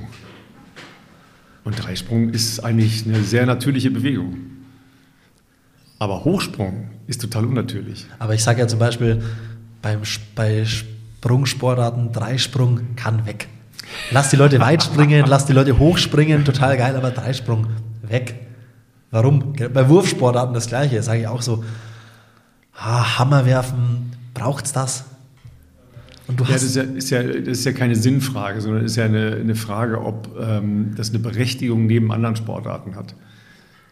[1.63, 4.37] Und Dreisprung ist eigentlich eine sehr natürliche Bewegung.
[5.99, 8.05] Aber Hochsprung ist total unnatürlich.
[8.19, 9.21] Aber ich sage ja zum Beispiel,
[9.81, 10.01] beim,
[10.35, 13.47] bei Sprungsportarten, Dreisprung kann weg.
[14.11, 17.67] Lass die Leute weit springen, lass die Leute hochspringen, total geil, aber Dreisprung
[18.03, 18.46] weg.
[19.11, 19.53] Warum?
[19.53, 21.63] Bei Wurfsportarten das gleiche, sage ich auch so.
[22.73, 25.05] Ah, Hammer werfen, braucht's das?
[26.27, 28.97] Und du ja, das ist ja, ist ja, das ist ja keine Sinnfrage, sondern ist
[28.97, 33.15] ja eine, eine Frage, ob ähm, das eine Berechtigung neben anderen Sportarten hat.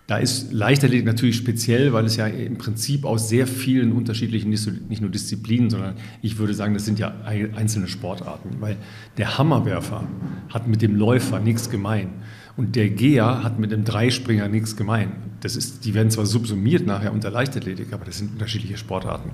[0.07, 5.01] Da ist Leichtathletik natürlich speziell, weil es ja im Prinzip aus sehr vielen unterschiedlichen, nicht
[5.01, 8.57] nur Disziplinen, sondern ich würde sagen, das sind ja einzelne Sportarten.
[8.59, 8.77] Weil
[9.17, 10.03] der Hammerwerfer
[10.49, 12.09] hat mit dem Läufer nichts gemein.
[12.57, 15.11] Und der Geher hat mit dem Dreispringer nichts gemein.
[15.41, 19.31] Das ist, die werden zwar subsumiert nachher unter Leichtathletik, aber das sind unterschiedliche Sportarten.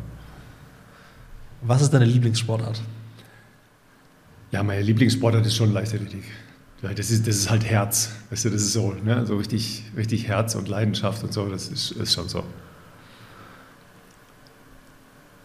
[1.61, 2.81] Was ist deine Lieblingssportart?
[4.51, 6.23] Ja, meine Lieblingssportart ist schon Leichtathletik.
[6.81, 8.11] Das ist, das ist halt Herz.
[8.31, 9.25] Weißt du, das ist so, ne?
[9.27, 12.43] so richtig, richtig Herz und Leidenschaft und so, das ist, ist schon so.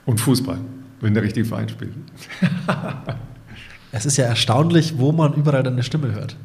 [0.06, 0.58] Und Fußball,
[1.02, 1.92] wenn der richtige Verein spielt.
[3.92, 6.36] es ist ja erstaunlich, wo man überall deine Stimme hört.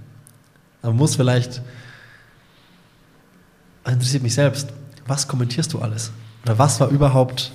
[0.81, 1.61] Man muss vielleicht,
[3.85, 4.69] interessiert mich selbst,
[5.07, 6.11] was kommentierst du alles?
[6.43, 7.51] Oder was war überhaupt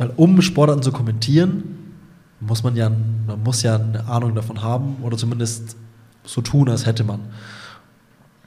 [0.00, 1.62] weil um Sportarten zu kommentieren,
[2.40, 5.76] muss man ja, man muss ja eine Ahnung davon haben oder zumindest
[6.24, 7.20] so tun, als hätte man.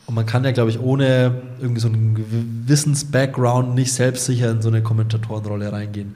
[0.07, 4.69] Und man kann ja, glaube ich, ohne irgendwie so einen Wissens-Background nicht selbstsicher in so
[4.69, 6.15] eine Kommentatorenrolle reingehen.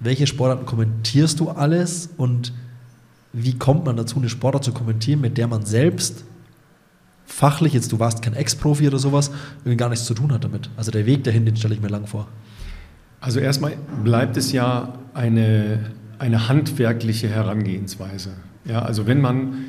[0.00, 2.54] Welche Sportarten kommentierst du alles und
[3.34, 6.24] wie kommt man dazu, eine Sportart zu kommentieren, mit der man selbst
[7.24, 10.70] fachlich, jetzt du warst kein Ex-Profi oder sowas, irgendwie gar nichts zu tun hat damit?
[10.76, 12.28] Also der Weg dahin, den stelle ich mir lang vor.
[13.20, 18.30] Also erstmal bleibt es ja eine, eine handwerkliche Herangehensweise.
[18.66, 19.64] Ja, also wenn man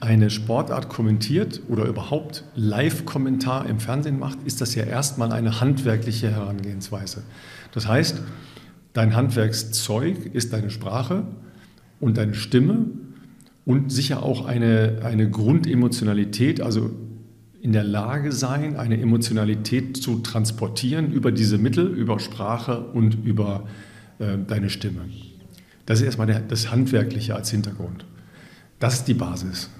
[0.00, 6.28] eine Sportart kommentiert oder überhaupt Live-Kommentar im Fernsehen macht, ist das ja erstmal eine handwerkliche
[6.28, 7.22] Herangehensweise.
[7.70, 8.20] Das heißt,
[8.94, 11.22] dein Handwerkszeug ist deine Sprache
[12.00, 12.86] und deine Stimme
[13.64, 16.90] und sicher auch eine, eine Grundemotionalität, also
[17.60, 23.68] in der Lage sein, eine Emotionalität zu transportieren über diese Mittel, über Sprache und über
[24.18, 25.02] äh, deine Stimme.
[25.86, 28.04] Das ist erstmal der, das Handwerkliche als Hintergrund.
[28.80, 29.70] Das ist die Basis.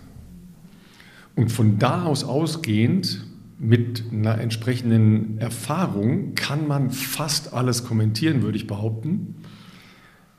[1.35, 3.25] Und von da aus ausgehend,
[3.59, 9.37] mit einer entsprechenden Erfahrung, kann man fast alles kommentieren, würde ich behaupten.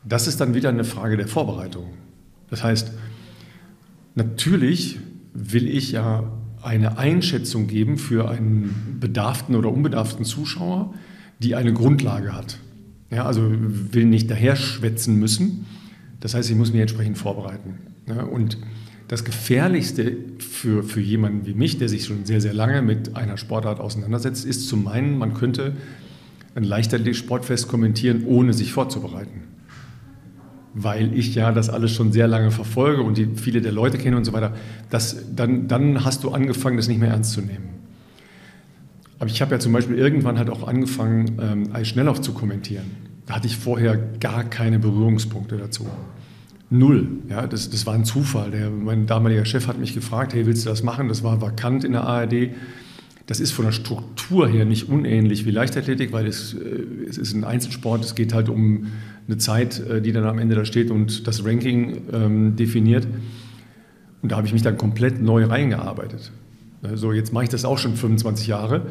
[0.04, 1.94] Das ist dann wieder eine Frage der Vorbereitung.
[2.50, 2.92] Das heißt,
[4.16, 5.00] natürlich
[5.34, 10.94] will ich ja eine Einschätzung geben für einen bedarften oder unbedarften Zuschauer,
[11.40, 12.60] die eine Grundlage hat.
[13.12, 15.66] Ja, also will nicht daher schwätzen müssen.
[16.20, 17.76] Das heißt, ich muss mich entsprechend vorbereiten.
[18.08, 18.58] Ja, und
[19.08, 23.38] das Gefährlichste für, für jemanden wie mich, der sich schon sehr, sehr lange mit einer
[23.38, 25.74] Sportart auseinandersetzt, ist zu meinen, man könnte
[26.56, 29.42] ein Leichtathletik-Sportfest kommentieren, ohne sich vorzubereiten.
[30.74, 34.18] Weil ich ja das alles schon sehr lange verfolge und die, viele der Leute kenne
[34.18, 34.54] und so weiter.
[34.90, 37.70] Das, dann, dann hast du angefangen, das nicht mehr ernst zu nehmen.
[39.20, 42.86] Aber ich habe ja zum Beispiel irgendwann halt auch angefangen, ähm, Eisschnelllauf zu kommentieren.
[43.26, 45.88] Da hatte ich vorher gar keine Berührungspunkte dazu.
[46.70, 47.08] Null.
[47.30, 48.52] Ja, das, das war ein Zufall.
[48.52, 51.08] Der, mein damaliger Chef hat mich gefragt, hey, willst du das machen?
[51.08, 52.50] Das war vakant in der ARD.
[53.28, 56.58] Das ist von der Struktur her nicht unähnlich wie Leichtathletik, weil es, äh,
[57.08, 58.04] es ist ein Einzelsport.
[58.04, 58.88] Es geht halt um
[59.28, 63.08] eine Zeit, äh, die dann am Ende da steht und das Ranking ähm, definiert.
[64.22, 66.32] Und da habe ich mich dann komplett neu reingearbeitet.
[66.96, 68.88] So, jetzt mache ich das auch schon 25 Jahre.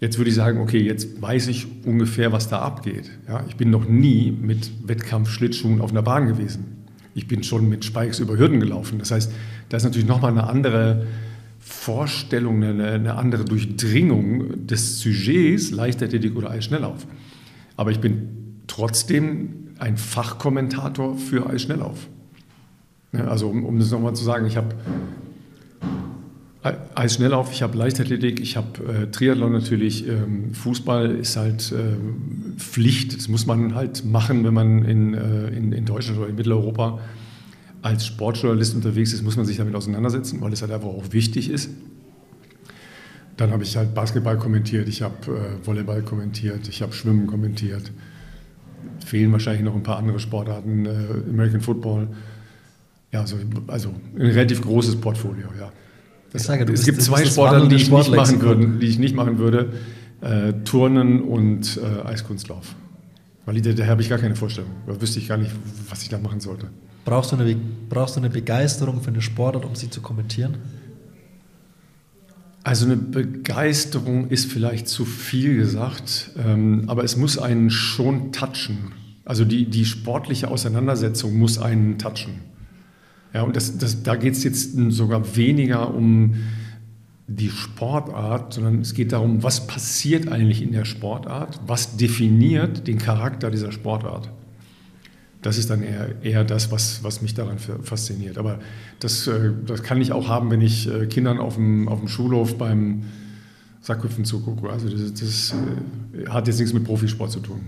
[0.00, 3.10] Jetzt würde ich sagen, okay, jetzt weiß ich ungefähr, was da abgeht.
[3.28, 6.86] Ja, ich bin noch nie mit Wettkampfschlittschuhen auf einer Bahn gewesen.
[7.14, 8.98] Ich bin schon mit Spikes über Hürden gelaufen.
[8.98, 9.30] Das heißt,
[9.68, 11.06] da ist natürlich nochmal eine andere
[11.58, 17.06] Vorstellung, eine, eine andere Durchdringung des Sujets, Leichtathletik oder Eisschnelllauf.
[17.76, 18.39] Aber ich bin
[18.80, 22.08] trotzdem ein Fachkommentator für Eisschnelllauf.
[23.12, 24.74] Also um, um das nochmal zu sagen, ich habe
[26.94, 33.16] Eisschnelllauf, ich habe Leichtathletik, ich habe äh, Triathlon natürlich, ähm, Fußball ist halt äh, Pflicht,
[33.16, 37.00] das muss man halt machen, wenn man in, äh, in, in Deutschland oder in Mitteleuropa
[37.82, 41.50] als Sportjournalist unterwegs ist, muss man sich damit auseinandersetzen, weil es halt einfach auch wichtig
[41.50, 41.70] ist.
[43.38, 47.90] Dann habe ich halt Basketball kommentiert, ich habe äh, Volleyball kommentiert, ich habe Schwimmen kommentiert.
[49.04, 50.90] Fehlen wahrscheinlich noch ein paar andere Sportarten, äh,
[51.30, 52.08] American Football.
[53.12, 55.72] Ja, also, also ein relativ großes Portfolio, ja.
[56.32, 59.38] Das, sage, es gibt zwei Sportarten, die ich, nicht machen würden, die ich nicht machen
[59.38, 59.72] würde.
[60.20, 62.76] Äh, Turnen und äh, Eiskunstlauf.
[63.46, 64.70] Weil da, da habe ich gar keine Vorstellung.
[64.86, 65.50] Da wüsste ich gar nicht,
[65.88, 66.68] was ich da machen sollte.
[67.04, 67.56] Brauchst du, eine,
[67.88, 70.58] brauchst du eine Begeisterung für eine Sportart, um sie zu kommentieren?
[72.62, 78.92] Also eine Begeisterung ist vielleicht zu viel gesagt, ähm, aber es muss einen schon touchen.
[79.24, 82.40] Also die, die sportliche Auseinandersetzung muss einen touchen.
[83.32, 86.34] Ja, und das, das, da geht es jetzt sogar weniger um
[87.26, 92.98] die Sportart, sondern es geht darum, was passiert eigentlich in der Sportart, was definiert den
[92.98, 94.30] Charakter dieser Sportart.
[95.42, 98.36] Das ist dann eher, eher das, was, was mich daran fasziniert.
[98.36, 98.60] Aber
[98.98, 102.08] das, äh, das kann ich auch haben, wenn ich äh, Kindern auf dem, auf dem
[102.08, 103.04] Schulhof beim
[103.80, 104.68] Sackhüpfen zugucke.
[104.68, 107.60] Also das, das äh, hat jetzt nichts mit Profisport zu tun.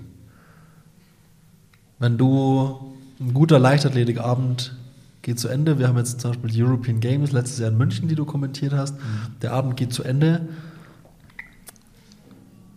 [1.98, 4.76] Wenn du ein guter Leichtathletikabend
[5.22, 5.78] geht zu Ende.
[5.78, 8.72] Wir haben jetzt zum Beispiel die European Games letztes Jahr in München, die du kommentiert
[8.72, 8.96] hast.
[8.96, 9.00] Mhm.
[9.40, 10.48] Der Abend geht zu Ende.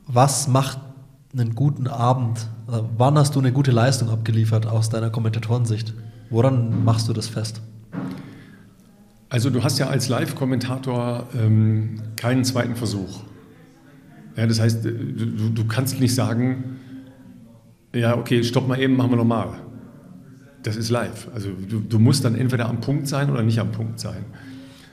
[0.08, 0.80] Was macht
[1.38, 2.48] einen guten Abend?
[2.68, 5.94] Also wann hast du eine gute Leistung abgeliefert aus deiner Kommentatorensicht?
[6.30, 7.62] Woran machst du das fest?
[9.30, 13.22] Also du hast ja als Live-Kommentator ähm, keinen zweiten Versuch.
[14.38, 16.78] Ja, das heißt, du, du kannst nicht sagen,
[17.94, 19.60] ja, okay, stopp mal eben, machen wir nochmal
[20.66, 21.28] das ist live.
[21.34, 24.26] Also du, du, musst dann entweder am Punkt sein oder nicht am Punkt sein.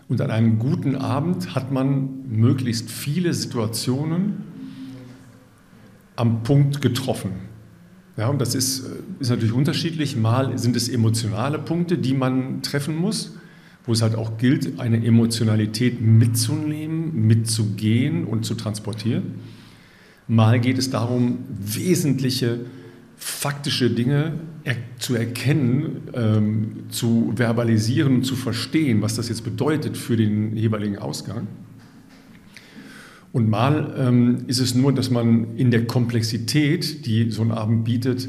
[0.09, 4.52] Und an einem guten Abend hat man möglichst viele Situationen
[6.23, 7.33] am Punkt getroffen.
[8.17, 8.87] Ja, und das ist,
[9.19, 10.17] ist natürlich unterschiedlich.
[10.17, 13.37] Mal sind es emotionale Punkte, die man treffen muss,
[13.85, 19.35] wo es halt auch gilt, eine Emotionalität mitzunehmen, mitzugehen und zu transportieren.
[20.29, 22.61] Mal geht es darum, wesentliche
[23.17, 30.17] faktische Dinge er zu erkennen, ähm, zu verbalisieren, zu verstehen, was das jetzt bedeutet für
[30.17, 31.49] den jeweiligen Ausgang.
[33.33, 37.85] Und mal ähm, ist es nur, dass man in der Komplexität, die so ein Abend
[37.85, 38.29] bietet,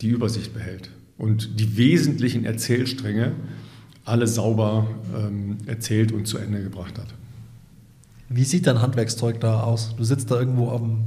[0.00, 3.32] die Übersicht behält und die wesentlichen Erzählstränge
[4.04, 7.06] alle sauber ähm, erzählt und zu Ende gebracht hat.
[8.28, 9.94] Wie sieht dein Handwerkszeug da aus?
[9.96, 10.98] Du sitzt da irgendwo auf, dem,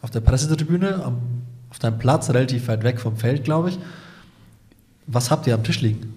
[0.00, 1.18] auf der Pressetribüne am
[1.74, 3.78] auf deinem Platz, relativ weit weg vom Feld, glaube ich.
[5.08, 6.14] Was habt ihr am Tisch liegen?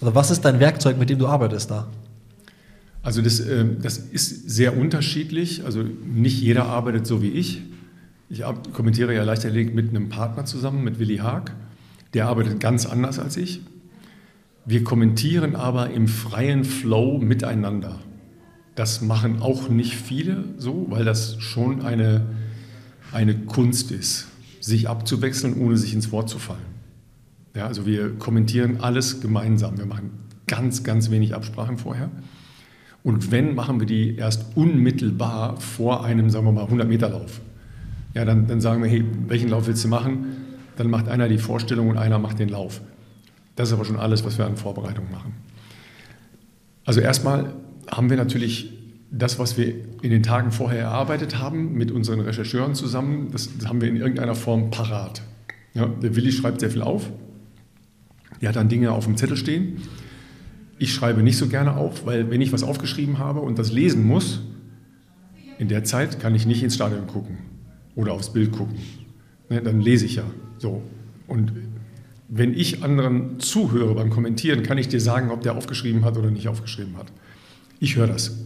[0.00, 1.88] Oder was ist dein Werkzeug, mit dem du arbeitest da?
[3.04, 5.64] Also das, äh, das ist sehr unterschiedlich.
[5.64, 7.62] Also nicht jeder arbeitet so wie ich.
[8.28, 8.42] Ich
[8.72, 11.52] kommentiere ja Leichtathletik mit einem Partner zusammen, mit Willi Haag.
[12.14, 13.60] Der arbeitet ganz anders als ich.
[14.64, 18.00] Wir kommentieren aber im freien Flow miteinander.
[18.74, 22.26] Das machen auch nicht viele so, weil das schon eine,
[23.12, 24.26] eine Kunst ist
[24.64, 26.64] sich abzuwechseln, ohne sich ins Wort zu fallen.
[27.54, 29.76] Ja, also wir kommentieren alles gemeinsam.
[29.76, 30.10] Wir machen
[30.46, 32.10] ganz, ganz wenig Absprachen vorher.
[33.04, 37.40] Und wenn, machen wir die erst unmittelbar vor einem, sagen wir mal, 100-Meter-Lauf.
[38.14, 40.44] Ja, dann, dann sagen wir, hey, welchen Lauf willst du machen?
[40.76, 42.80] dann macht einer die Vorstellung und einer macht den Lauf.
[43.56, 45.34] Das ist aber schon alles, was wir an Vorbereitung machen.
[46.84, 47.54] Also erstmal
[47.90, 48.72] haben wir natürlich
[49.10, 53.80] das, was wir in den Tagen vorher erarbeitet haben, mit unseren Rechercheuren zusammen, das haben
[53.80, 55.22] wir in irgendeiner Form parat.
[55.72, 57.10] Ja, der Willi schreibt sehr viel auf.
[58.40, 59.82] Er hat dann Dinge auf dem Zettel stehen.
[60.78, 64.04] Ich schreibe nicht so gerne auf, weil wenn ich was aufgeschrieben habe und das lesen
[64.04, 64.40] muss,
[65.58, 67.38] in der Zeit kann ich nicht ins Stadion gucken
[67.94, 68.76] oder aufs Bild gucken.
[69.48, 70.24] Ne, dann lese ich ja.
[70.58, 70.82] So.
[71.26, 71.52] Und
[72.28, 76.30] wenn ich anderen zuhöre beim Kommentieren, kann ich dir sagen, ob der aufgeschrieben hat oder
[76.30, 77.06] nicht aufgeschrieben hat.
[77.78, 78.36] Ich höre das.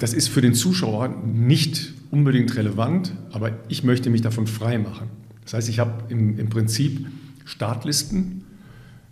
[0.00, 5.08] Das ist für den Zuschauer nicht unbedingt relevant, aber ich möchte mich davon frei machen.
[5.44, 7.06] Das heißt, ich habe im, im Prinzip
[7.44, 8.44] Startlisten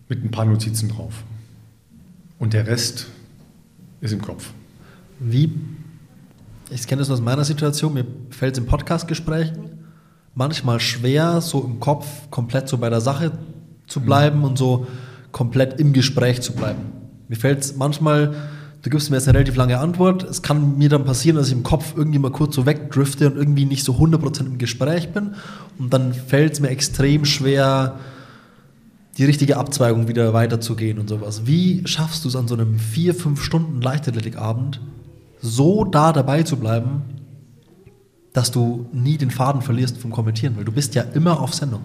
[0.08, 1.24] mit ein paar Notizen drauf.
[2.42, 3.06] Und der Rest
[4.00, 4.50] ist im Kopf.
[5.20, 5.52] Wie,
[6.70, 9.70] ich kenne das aus meiner Situation, mir fällt es in Podcastgesprächen
[10.34, 13.30] manchmal schwer, so im Kopf komplett so bei der Sache
[13.86, 14.44] zu bleiben mhm.
[14.44, 14.88] und so
[15.30, 16.80] komplett im Gespräch zu bleiben.
[17.28, 18.34] Mir fällt es manchmal,
[18.82, 21.52] du gibst mir jetzt eine relativ lange Antwort, es kann mir dann passieren, dass ich
[21.52, 25.36] im Kopf irgendwie mal kurz so wegdrifte und irgendwie nicht so 100% im Gespräch bin
[25.78, 28.00] und dann fällt es mir extrem schwer,
[29.18, 31.46] die richtige Abzweigung wieder weiterzugehen und sowas.
[31.46, 34.80] Wie schaffst du es an so einem vier, fünf Stunden Leichtathletikabend
[35.40, 37.02] so da dabei zu bleiben,
[38.32, 41.82] dass du nie den Faden verlierst vom Kommentieren, weil du bist ja immer auf Sendung.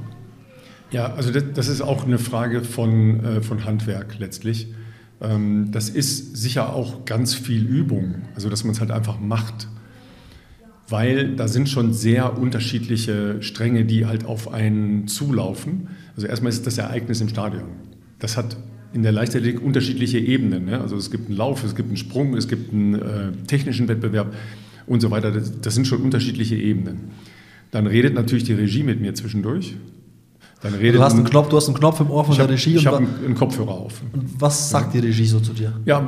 [0.91, 4.67] Ja, also das, das ist auch eine Frage von, äh, von Handwerk letztlich.
[5.19, 9.67] Ähm, das ist sicher auch ganz viel Übung, also dass man es halt einfach macht.
[10.88, 15.89] Weil da sind schon sehr unterschiedliche Stränge, die halt auf einen zulaufen.
[16.18, 17.70] Also erstmal ist das Ereignis im Stadion.
[18.18, 18.57] Das hat
[18.91, 20.65] in der Leichtathletik unterschiedliche Ebenen.
[20.65, 20.82] Ne?
[20.82, 24.34] Also es gibt einen Lauf, es gibt einen Sprung, es gibt einen äh, technischen Wettbewerb
[24.88, 25.32] und so weiter.
[25.32, 27.11] Das, das, sind schon unterschiedliche Ebenen.
[27.70, 29.76] Dann redet natürlich die Regie mit mir zwischendurch.
[30.63, 32.76] Dann redet du, hast einen Knopf, du hast einen Knopf im Ohr von der Regie.
[32.76, 34.01] Ich habe einen, einen, Kopfhörer auf.
[34.11, 35.01] Und was sagt ja.
[35.01, 35.80] die Regie so zu dir?
[35.86, 36.07] Ja,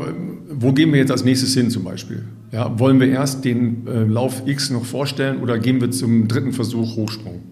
[0.49, 2.25] wo gehen wir jetzt als nächstes hin zum Beispiel?
[2.51, 6.53] Ja, wollen wir erst den äh, Lauf X noch vorstellen oder gehen wir zum dritten
[6.53, 7.43] Versuch Hochsprung?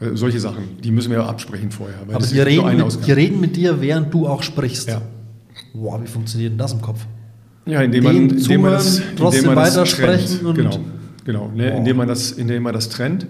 [0.00, 1.96] Äh, solche Sachen, die müssen wir absprechen vorher.
[2.00, 4.88] Aber die reden, mit, die reden mit dir, während du auch sprichst.
[4.88, 5.02] Ja.
[5.74, 7.04] Wow, wie funktioniert denn das im Kopf?
[7.66, 10.46] Ja, indem man, indem zuhören, man das, trotzdem indem man weitersprechen.
[10.46, 10.80] Und genau,
[11.24, 13.26] genau ne, indem, man das, indem man das trennt.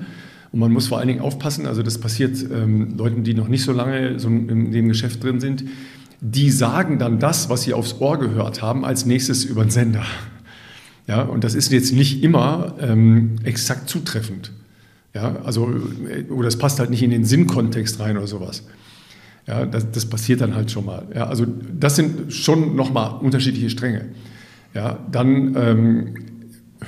[0.53, 3.65] Und man muss vor allen Dingen aufpassen, also das passiert ähm, Leuten, die noch nicht
[3.65, 5.65] so lange so in dem Geschäft drin sind,
[6.21, 10.05] die sagen dann das, was sie aufs Ohr gehört haben, als nächstes über den Sender.
[11.07, 14.53] Ja, und das ist jetzt nicht immer ähm, exakt zutreffend.
[15.19, 15.69] Ja, also,
[16.31, 18.63] oder es passt halt nicht in den Sinnkontext rein oder sowas.
[19.49, 21.07] Ja, das, das passiert dann halt schon mal.
[21.13, 21.45] Ja, also
[21.77, 24.11] das sind schon nochmal unterschiedliche Stränge.
[24.75, 26.15] Ja, dann ähm,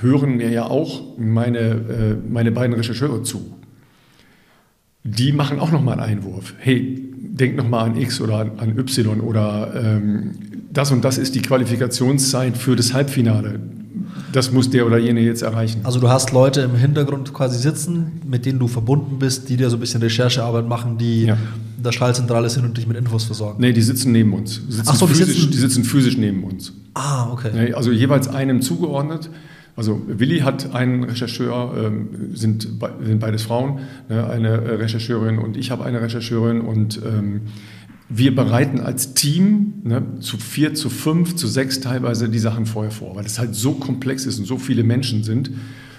[0.00, 3.56] hören mir ja auch meine, äh, meine beiden Rechercheure zu.
[5.02, 6.54] Die machen auch nochmal einen Einwurf.
[6.58, 10.32] Hey, denk nochmal an X oder an Y oder ähm,
[10.72, 13.58] das und das ist die Qualifikationszeit für das Halbfinale
[14.32, 15.80] das muss der oder jene jetzt erreichen.
[15.84, 19.70] Also du hast Leute im Hintergrund quasi sitzen, mit denen du verbunden bist, die dir
[19.70, 21.34] so ein bisschen Recherchearbeit machen, die ja.
[21.76, 23.60] in der Schallzentrale sind und dich mit Infos versorgen.
[23.60, 24.60] Nee, die sitzen neben uns.
[24.66, 26.72] Die sitzen, Ach so, physisch, die, sitzen die sitzen physisch neben uns.
[26.94, 27.72] Ah, okay.
[27.74, 29.30] Also jeweils einem zugeordnet.
[29.76, 32.68] Also Willi hat einen Rechercheur, ähm, sind,
[33.02, 33.78] sind beides Frauen,
[34.08, 37.42] ne, eine Rechercheurin und ich habe eine Rechercheurin und ähm,
[38.12, 42.90] wir bereiten als Team ne, zu vier, zu fünf, zu sechs teilweise die Sachen vorher
[42.90, 45.52] vor, weil es halt so komplex ist und so viele Menschen sind.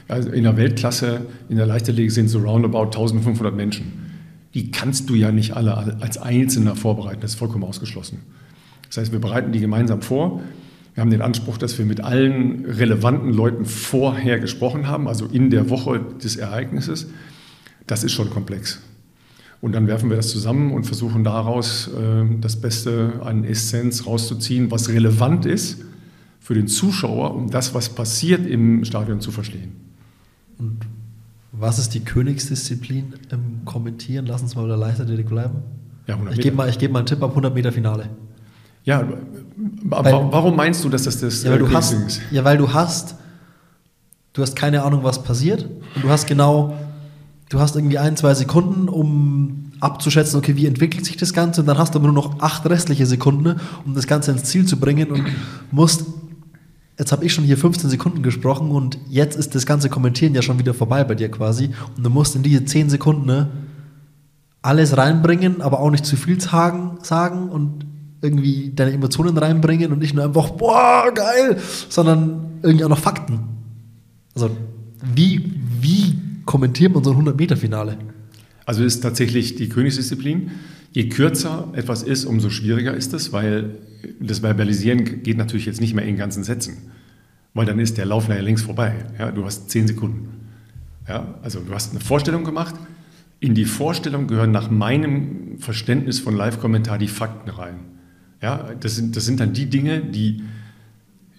[0.10, 3.94] Also in der Weltklasse, in der Leichtathletik sind so roundabout 1500 Menschen.
[4.54, 8.20] Die kannst du ja nicht alle als Einzelner vorbereiten, das ist vollkommen ausgeschlossen.
[8.88, 10.42] Das heißt, wir bereiten die gemeinsam vor.
[10.94, 15.50] Wir haben den Anspruch, dass wir mit allen relevanten Leuten vorher gesprochen haben, also in
[15.50, 17.08] der Woche des Ereignisses.
[17.88, 18.82] Das ist schon komplex.
[19.62, 24.72] Und dann werfen wir das zusammen und versuchen daraus äh, das Beste an Essenz rauszuziehen,
[24.72, 25.78] was relevant ist
[26.40, 29.74] für den Zuschauer, um das, was passiert im Stadion zu verstehen.
[30.58, 30.80] Und
[31.52, 34.26] was ist die Königsdisziplin im Kommentieren?
[34.26, 35.60] Lass uns mal wieder Leichtathletik bleiben.
[36.08, 38.10] Ja, 100 Ich gebe mal, geb mal einen Tipp ab 100 Meter Finale.
[38.84, 39.08] Ja,
[39.84, 42.22] weil, warum meinst du, dass das das ja, weil du äh, hast, ist?
[42.32, 43.14] Ja, weil du hast,
[44.34, 46.76] du hast keine Ahnung, was passiert und du hast genau
[47.52, 49.31] du hast irgendwie ein, zwei Sekunden, um
[49.82, 52.66] abzuschätzen, okay, wie entwickelt sich das Ganze und dann hast du aber nur noch acht
[52.70, 55.26] restliche Sekunden, um das Ganze ins Ziel zu bringen und
[55.72, 56.06] musst,
[56.98, 60.42] jetzt habe ich schon hier 15 Sekunden gesprochen und jetzt ist das ganze Kommentieren ja
[60.42, 63.48] schon wieder vorbei bei dir quasi und du musst in diese 10 Sekunden
[64.62, 67.86] alles reinbringen, aber auch nicht zu viel sagen, sagen und
[68.22, 71.58] irgendwie deine Emotionen reinbringen und nicht nur einfach, boah, geil,
[71.90, 73.40] sondern irgendwie auch noch Fakten.
[74.36, 74.52] Also,
[75.16, 76.16] wie, wie
[76.46, 77.98] kommentiert man so ein 100-Meter-Finale?
[78.66, 80.52] Also ist tatsächlich die Königsdisziplin.
[80.92, 83.76] Je kürzer etwas ist, umso schwieriger ist es, weil
[84.20, 86.92] das Verbalisieren geht natürlich jetzt nicht mehr in ganzen Sätzen,
[87.54, 88.94] weil dann ist der Lauf ja längst vorbei.
[89.18, 90.30] Ja, du hast zehn Sekunden.
[91.08, 92.76] Ja, also du hast eine Vorstellung gemacht.
[93.40, 97.80] In die Vorstellung gehören nach meinem Verständnis von Live-Kommentar die Fakten rein.
[98.42, 100.44] Ja, das sind, das sind dann die Dinge, die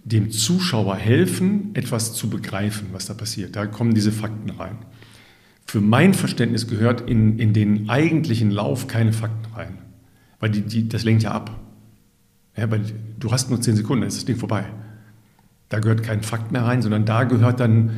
[0.04, 3.54] dem Zuschauer helfen, etwas zu begreifen, was da passiert.
[3.54, 4.78] Da kommen diese Fakten rein.
[5.66, 9.78] Für mein Verständnis gehört in, in den eigentlichen Lauf keine Fakten rein,
[10.40, 11.58] weil die, die, das lenkt ja ab.
[12.56, 12.82] Ja, weil
[13.18, 14.64] du hast nur zehn Sekunden, dann ist das Ding vorbei.
[15.68, 17.92] Da gehört kein Fakt mehr rein, sondern da gehört dann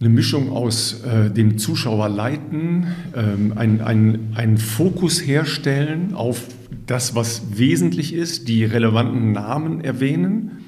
[0.00, 6.48] eine Mischung aus äh, dem Zuschauer leiten, ähm, einen ein Fokus herstellen auf
[6.86, 10.64] das, was wesentlich ist, die relevanten Namen erwähnen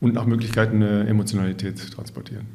[0.00, 2.46] und nach Möglichkeit eine Emotionalität transportieren.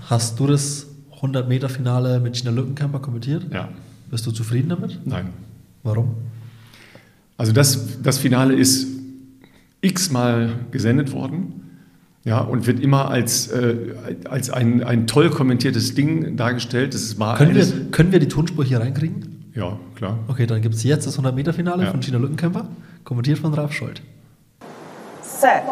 [0.00, 0.86] Hast du das
[1.20, 3.46] 100-Meter-Finale mit Gina Lückenkämper kommentiert?
[3.52, 3.68] Ja.
[4.10, 5.00] Bist du zufrieden damit?
[5.04, 5.32] Nein.
[5.82, 6.14] Warum?
[7.36, 8.86] Also das, das Finale ist
[9.80, 11.54] x-mal gesendet worden.
[12.24, 13.94] Ja, und wird immer als, äh,
[14.28, 16.92] als ein, ein toll kommentiertes Ding dargestellt.
[16.92, 19.50] Das war können, wir, können wir die Tonspur hier reinkriegen?
[19.54, 20.18] Ja, klar.
[20.28, 21.90] Okay, dann gibt es jetzt das 100-Meter-Finale ja.
[21.90, 22.66] von Gina Lückenkämper,
[23.04, 24.02] kommentiert von Ralf Scholz.
[25.22, 25.62] Set.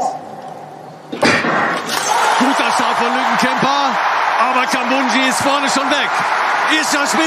[1.11, 3.93] Guter Start von Lückenkämper,
[4.39, 6.11] aber Kambunji ist vorne schon weg.
[6.71, 7.27] Isha Smith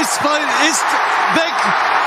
[0.70, 0.86] ist
[1.34, 1.56] weg.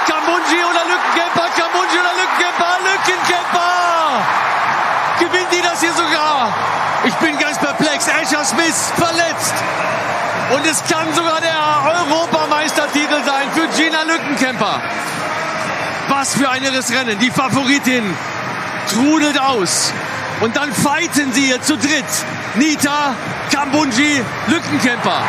[0.07, 3.75] Kambunji oder Lückenkämper, Kambunji oder Lückenkämper, Lückenkämper!
[5.19, 6.53] Gewinnt die das hier sogar?
[7.05, 8.07] Ich bin ganz perplex.
[8.09, 9.53] Asher Smith verletzt.
[10.53, 14.81] Und es kann sogar der Europameistertitel sein für Gina Lückenkämper.
[16.09, 17.17] Was für ein irres Rennen.
[17.19, 18.15] Die Favoritin
[18.91, 19.93] trudelt aus.
[20.41, 22.05] Und dann fighten sie hier zu dritt.
[22.55, 23.15] Nita,
[23.51, 25.19] Kambunji, Lückenkämper.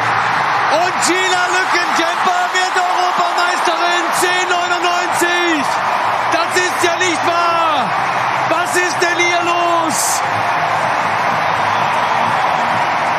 [0.73, 5.67] Und Gina Lückenkämper wird Europameisterin 1099.
[6.33, 7.91] Das ist ja nicht wahr.
[8.49, 10.21] Was ist denn hier los?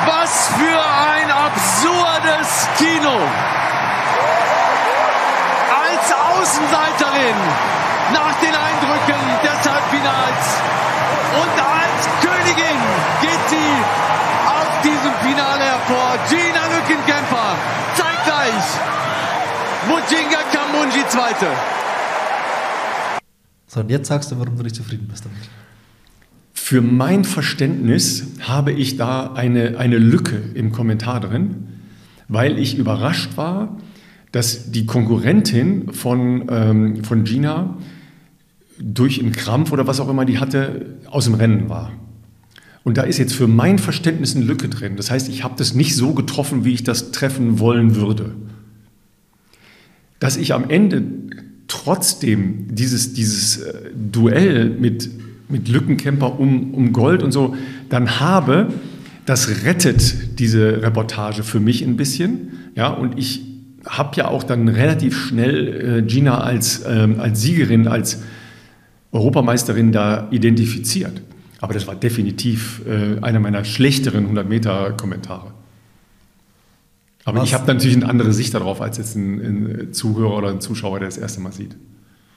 [0.05, 3.17] Was für ein absurdes Kino.
[5.83, 7.35] Als Außenseiterin
[8.13, 10.45] nach den Eindrücken des Halbfinals
[11.41, 12.79] und als Königin
[13.21, 13.83] geht sie
[14.83, 16.17] diesem Finale hervor.
[16.29, 17.55] Gina Lückenkämpfer
[17.95, 18.63] zeitgleich.
[19.87, 21.47] Mujinga Kamunji Zweite.
[23.67, 25.37] So, und jetzt sagst du, warum du nicht zufrieden bist damit.
[26.53, 31.67] Für mein Verständnis habe ich da eine, eine Lücke im Kommentar drin,
[32.27, 33.77] weil ich überrascht war,
[34.31, 37.77] dass die Konkurrentin von, ähm, von Gina
[38.79, 41.91] durch einen Krampf oder was auch immer die hatte, aus dem Rennen war.
[42.87, 44.95] Und da ist jetzt für mein Verständnis eine Lücke drin.
[44.95, 48.31] Das heißt, ich habe das nicht so getroffen, wie ich das treffen wollen würde.
[50.21, 51.03] Dass ich am Ende
[51.67, 55.09] trotzdem dieses, dieses äh, Duell mit
[55.49, 57.55] mit Lückenkämper um, um Gold und so
[57.89, 58.69] dann habe,
[59.25, 62.51] das rettet diese Reportage für mich ein bisschen.
[62.75, 63.41] Ja, und ich
[63.85, 68.21] habe ja auch dann relativ schnell äh, Gina als, ähm, als Siegerin, als
[69.11, 71.21] Europameisterin da identifiziert.
[71.59, 75.53] Aber das war definitiv äh, einer meiner schlechteren 100-Meter-Kommentare.
[77.25, 77.49] Aber Was?
[77.49, 80.99] ich habe natürlich eine andere Sicht darauf als jetzt ein, ein Zuhörer oder ein Zuschauer,
[80.99, 81.75] der das erste Mal sieht.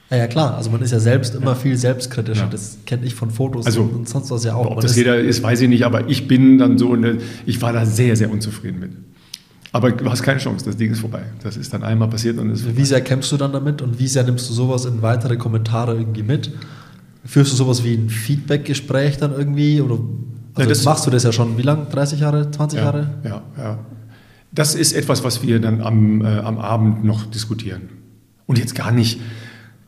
[0.09, 0.57] Ja, ja, klar.
[0.57, 2.43] Also man ist ja selbst immer viel selbstkritischer.
[2.43, 2.49] Ja.
[2.49, 4.65] Das kenne ich von Fotos also, und sonst was ja auch.
[4.65, 7.61] Ob man das jeder ist, weiß ich nicht, aber ich bin dann so, eine, ich
[7.61, 8.91] war da sehr, sehr unzufrieden mit.
[9.71, 11.23] Aber du hast keine Chance, das Ding ist vorbei.
[11.41, 14.07] Das ist dann einmal passiert und ist Wie sehr kämpfst du dann damit und wie
[14.07, 16.51] sehr nimmst du sowas in weitere Kommentare irgendwie mit?
[17.23, 19.81] Führst du sowas wie ein Feedback-Gespräch dann irgendwie?
[19.81, 19.99] Oder
[20.53, 21.85] also ja, das machst du das ja schon, wie lange?
[21.85, 23.09] 30 Jahre, 20 ja, Jahre?
[23.23, 23.79] Ja, ja.
[24.51, 27.83] Das ist etwas, was wir dann am, äh, am Abend noch diskutieren.
[28.47, 29.21] Und jetzt gar nicht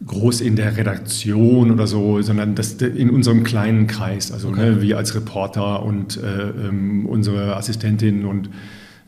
[0.05, 4.31] groß in der Redaktion oder so, sondern das in unserem kleinen Kreis.
[4.31, 4.71] Also okay.
[4.71, 8.49] ne, wir als Reporter und äh, ähm, unsere Assistentin und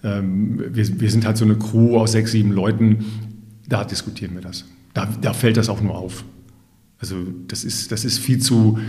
[0.04, 3.06] ähm, wir, wir sind halt so eine Crew aus sechs, sieben Leuten.
[3.68, 4.66] Da diskutieren wir das.
[4.94, 6.24] Da, da fällt das auch nur auf.
[7.00, 7.18] Also
[7.48, 8.80] das ist, das ist viel zu,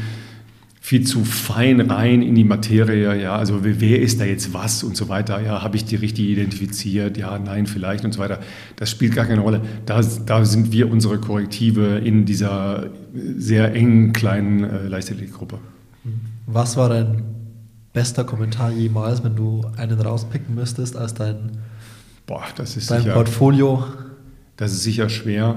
[0.80, 4.96] viel zu fein rein in die Materie, ja, also wer ist da jetzt was und
[4.96, 8.38] so weiter, ja, habe ich die richtig identifiziert, ja, nein, vielleicht und so weiter.
[8.76, 9.62] Das spielt gar keine Rolle.
[9.84, 12.90] Da, da sind wir unsere Korrektive in dieser
[13.36, 15.58] sehr engen, kleinen äh, Leichtathletikgruppe.
[16.46, 17.24] Was war dein
[17.92, 21.50] bester Kommentar jemals, wenn du einen rauspicken müsstest als dein,
[22.26, 23.84] Boah, das ist dein sicher, Portfolio?
[24.56, 25.56] Das ist sicher schwer.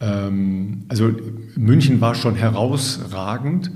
[0.00, 1.10] Ähm, also
[1.56, 3.70] München war schon herausragend,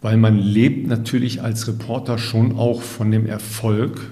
[0.00, 4.10] weil man lebt natürlich als Reporter schon auch von dem Erfolg.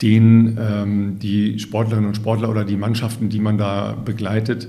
[0.00, 4.68] den ähm, die Sportlerinnen und Sportler oder die Mannschaften, die man da begleitet,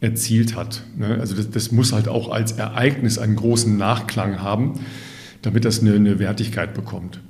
[0.00, 0.82] erzielt hat.
[0.98, 1.16] Ne?
[1.18, 4.74] Also das, das, muss halt auch als Ereignis einen großen Nachklang haben,
[5.40, 7.20] damit das eine, eine Wertigkeit bekommt.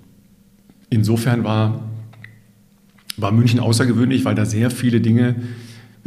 [0.91, 1.89] Insofern war,
[3.17, 5.37] war München außergewöhnlich, weil da sehr viele Dinge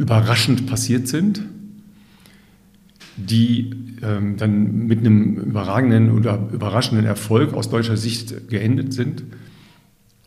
[0.00, 1.42] überraschend passiert sind,
[3.16, 3.70] die
[4.02, 9.24] ähm, dann mit einem überragenden oder überraschenden Erfolg aus deutscher Sicht geendet sind.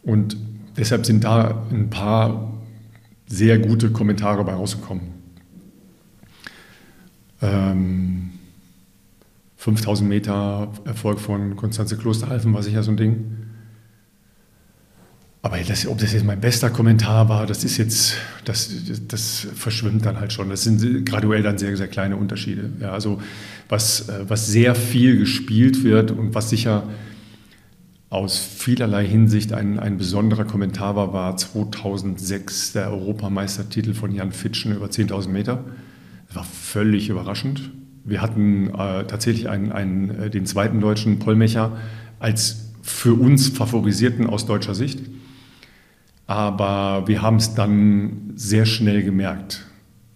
[0.03, 0.37] Und
[0.77, 2.53] deshalb sind da ein paar
[3.25, 5.05] sehr gute Kommentare bei rausgekommen.
[7.41, 8.29] Ähm,
[9.57, 13.42] 5000 Meter Erfolg von Konstanze Klosterhalfen war sicher so ein Ding.
[15.45, 18.15] Aber das, ob das jetzt mein bester Kommentar war, das ist jetzt,
[18.45, 18.71] das,
[19.09, 20.49] das verschwimmt dann halt schon.
[20.49, 22.69] Das sind graduell dann sehr, sehr kleine Unterschiede.
[22.79, 23.21] Ja, also
[23.67, 26.87] was, äh, was sehr viel gespielt wird und was sicher
[28.09, 34.73] aus vielerlei Hinsicht ein, ein besonderer Kommentar war, war 2006 der Europameistertitel von Jan Fitschen
[34.73, 35.65] über 10.000 Meter.
[36.27, 37.69] Das war völlig überraschend.
[38.05, 41.75] Wir hatten äh, tatsächlich einen, einen, äh, den zweiten deutschen Pollmecher
[42.19, 44.99] als für uns favorisierten aus deutscher Sicht.
[46.27, 49.65] Aber wir haben es dann sehr schnell gemerkt,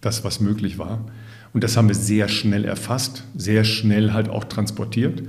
[0.00, 1.04] dass was möglich war.
[1.52, 5.22] Und das haben wir sehr schnell erfasst, sehr schnell halt auch transportiert.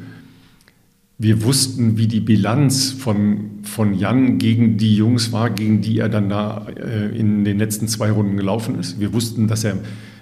[1.18, 6.08] Wir wussten, wie die Bilanz von, von Jan gegen die Jungs war, gegen die er
[6.08, 9.02] dann da äh, in den letzten zwei Runden gelaufen ist.
[9.02, 9.78] Wir wussten, dass er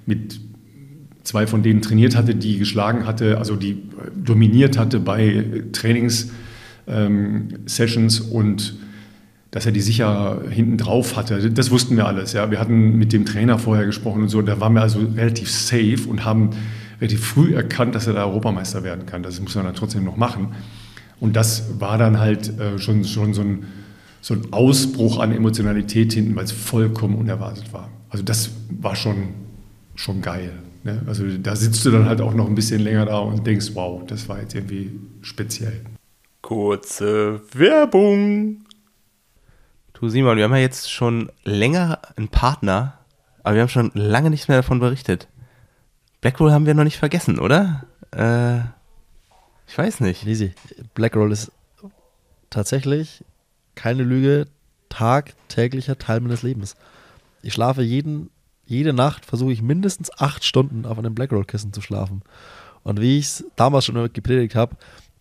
[0.08, 0.40] mit
[1.24, 3.84] zwei von denen trainiert hatte, die geschlagen hatte, also die
[4.16, 8.76] dominiert hatte bei Trainingssessions ähm, und
[9.58, 11.50] dass er die sicher hinten drauf hatte.
[11.50, 12.32] Das wussten wir alles.
[12.34, 12.52] Ja.
[12.52, 14.40] Wir hatten mit dem Trainer vorher gesprochen und so.
[14.44, 16.52] Da waren wir also relativ safe und haben
[17.02, 19.24] relativ früh erkannt, dass er da Europameister werden kann.
[19.24, 20.50] Das muss man dann trotzdem noch machen.
[21.20, 23.66] Und das war dann halt äh, schon, schon so, ein,
[24.22, 27.90] so ein Ausbruch an Emotionalität hinten, weil es vollkommen unerwartet war.
[28.10, 29.30] Also das war schon,
[29.96, 30.52] schon geil.
[30.84, 31.02] Ne?
[31.08, 34.04] Also da sitzt du dann halt auch noch ein bisschen länger da und denkst, wow,
[34.06, 34.92] das war jetzt irgendwie
[35.24, 35.82] speziell.
[36.44, 38.67] Kurze Werbung.
[40.00, 43.00] Du Simon, wir haben ja jetzt schon länger einen Partner,
[43.42, 45.28] aber wir haben schon lange nichts mehr davon berichtet.
[46.22, 47.84] Blackroll haben wir noch nicht vergessen, oder?
[48.12, 48.60] Äh,
[49.68, 50.28] ich weiß nicht.
[50.28, 50.54] Easy.
[50.94, 51.52] Blackroll ist
[52.52, 53.26] tatsächlich
[53.74, 54.46] keine Lüge,
[54.90, 56.76] tagtäglicher Teil meines Lebens.
[57.42, 58.30] Ich schlafe jeden,
[58.68, 62.22] jede Nacht, versuche ich mindestens acht Stunden auf einem Blackroll-Kissen zu schlafen.
[62.84, 64.76] Und wie ich es damals schon gepredigt habe,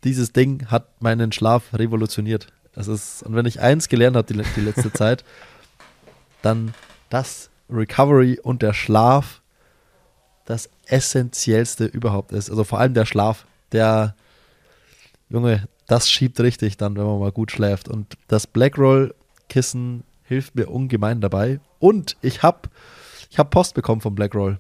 [0.05, 2.49] dieses Ding hat meinen Schlaf revolutioniert.
[2.77, 5.25] Das ist, und wenn ich eins gelernt habe die, die letzte Zeit,
[6.43, 6.73] dann
[7.09, 9.41] das Recovery und der Schlaf
[10.45, 12.51] das Essentiellste überhaupt ist.
[12.51, 14.15] Also vor allem der Schlaf, der,
[15.29, 17.89] Junge, das schiebt richtig dann, wenn man mal gut schläft.
[17.89, 21.59] Und das Blackroll-Kissen hilft mir ungemein dabei.
[21.81, 22.69] Und ich habe
[23.31, 24.59] ich hab Post bekommen vom Blackroll.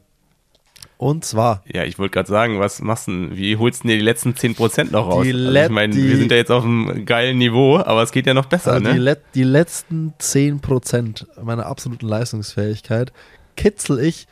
[0.98, 1.62] Und zwar.
[1.66, 3.36] Ja, ich wollte gerade sagen, was machst du denn?
[3.36, 5.26] Wie holst du dir die letzten 10% noch raus?
[5.26, 8.32] Also ich meine, wir sind ja jetzt auf einem geilen Niveau, aber es geht ja
[8.32, 8.94] noch besser, also ne?
[8.94, 13.12] Die, le die letzten 10% meiner absoluten Leistungsfähigkeit
[13.56, 14.26] kitzel ich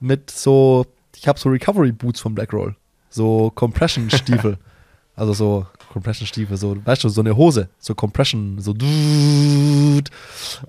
[0.00, 0.86] mit so,
[1.16, 2.74] ich habe so Recovery Boots vom Blackroll.
[3.10, 4.58] So Compression Stiefel.
[5.16, 8.72] also so Compression Stiefel, so, weißt du, so eine Hose, so Compression, so.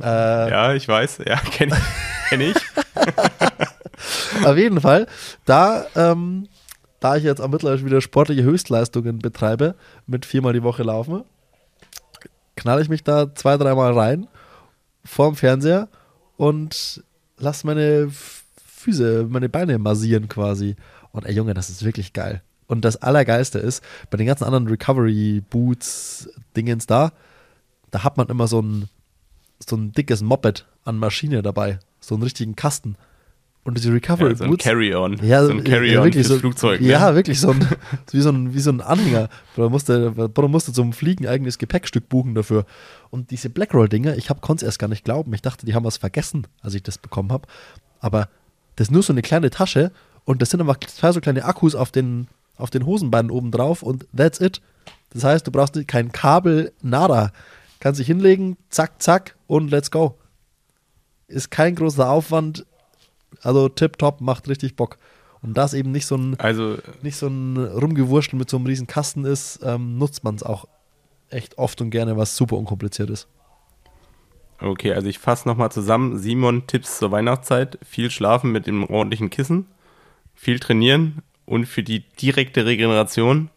[0.01, 2.29] Äh, ja, ich weiß, ja, kenne ich.
[2.29, 2.55] Kenn ich.
[4.45, 5.07] Auf jeden Fall,
[5.45, 6.47] da, ähm,
[6.99, 9.75] da ich jetzt am mittlerweile wieder sportliche Höchstleistungen betreibe,
[10.07, 11.23] mit viermal die Woche laufen,
[12.55, 14.27] knall ich mich da zwei, dreimal rein
[15.05, 15.87] vorm Fernseher
[16.37, 17.03] und
[17.37, 18.09] lass meine
[18.65, 20.75] Füße, meine Beine massieren quasi.
[21.11, 22.41] Und ey Junge, das ist wirklich geil.
[22.67, 27.11] Und das Allergeilste ist, bei den ganzen anderen Recovery-Boots-Dingens da,
[27.89, 28.87] da hat man immer so ein,
[29.65, 31.79] so ein dickes Moped an Maschine dabei.
[31.99, 32.95] So einen richtigen Kasten.
[33.63, 35.19] Und diese Recovery ja, so ein Carry-on.
[35.21, 36.81] Ja, so ein Carry-on ja, fürs so, Flugzeug.
[36.81, 36.87] Ne?
[36.87, 37.67] Ja, wirklich so ein,
[38.11, 39.29] wie, so ein, wie so ein Anhänger.
[39.57, 42.65] Man musste, man musste zum Fliegen eigenes Gepäckstück buchen dafür.
[43.09, 45.33] Und diese Blackroll-Dinger, ich konnte es erst gar nicht glauben.
[45.33, 47.47] Ich dachte, die haben was vergessen, als ich das bekommen habe.
[47.99, 48.29] Aber
[48.75, 49.91] das ist nur so eine kleine Tasche
[50.23, 53.83] und das sind einfach zwei so kleine Akkus auf den, auf den Hosenbeinen oben drauf
[53.83, 54.61] und that's it.
[55.11, 57.31] Das heißt, du brauchst kein Kabel, nada.
[57.79, 60.17] Kannst dich hinlegen, zack, zack und let's go.
[61.27, 62.65] Ist kein großer Aufwand,
[63.41, 64.97] also tipptopp, macht richtig Bock.
[65.41, 68.65] Und da es eben nicht so ein, also, nicht so ein Rumgewurschtel mit so einem
[68.65, 70.65] riesen Kasten ist, ähm, nutzt man es auch
[71.29, 73.27] echt oft und gerne, was super unkompliziert ist.
[74.61, 76.17] Okay, also ich fasse nochmal zusammen.
[76.17, 77.79] Simon, Tipps zur Weihnachtszeit.
[77.83, 79.67] Viel schlafen mit dem ordentlichen Kissen,
[80.35, 83.49] viel trainieren und für die direkte Regeneration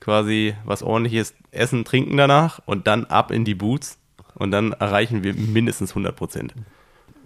[0.00, 3.98] quasi was ordentliches essen, trinken danach und dann ab in die Boots
[4.34, 6.54] und dann erreichen wir mindestens 100 Prozent.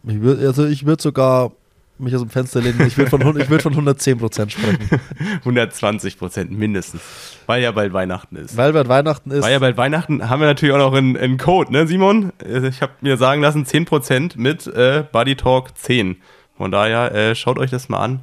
[0.06, 1.52] Also ich würde sogar
[1.98, 2.80] mich aus dem Fenster lehnen.
[2.86, 5.00] Ich würde von, ich würd von 110 Prozent sprechen.
[5.40, 7.00] 120 Prozent mindestens.
[7.46, 8.56] Weil ja bald Weihnachten ist.
[8.56, 9.42] Weil bald Weihnachten ist.
[9.42, 12.32] Weil ja bald Weihnachten haben wir natürlich auch noch einen, einen Code, ne, Simon?
[12.44, 16.16] Also Ich habe mir sagen lassen, 10% mit äh, Buddy Talk 10.
[16.56, 18.20] Von daher, äh, schaut euch das mal an.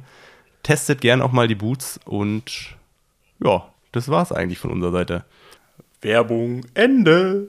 [0.62, 2.76] Testet gern auch mal die Boots und
[3.42, 5.24] ja, das war's eigentlich von unserer Seite.
[6.00, 7.48] Werbung, Ende.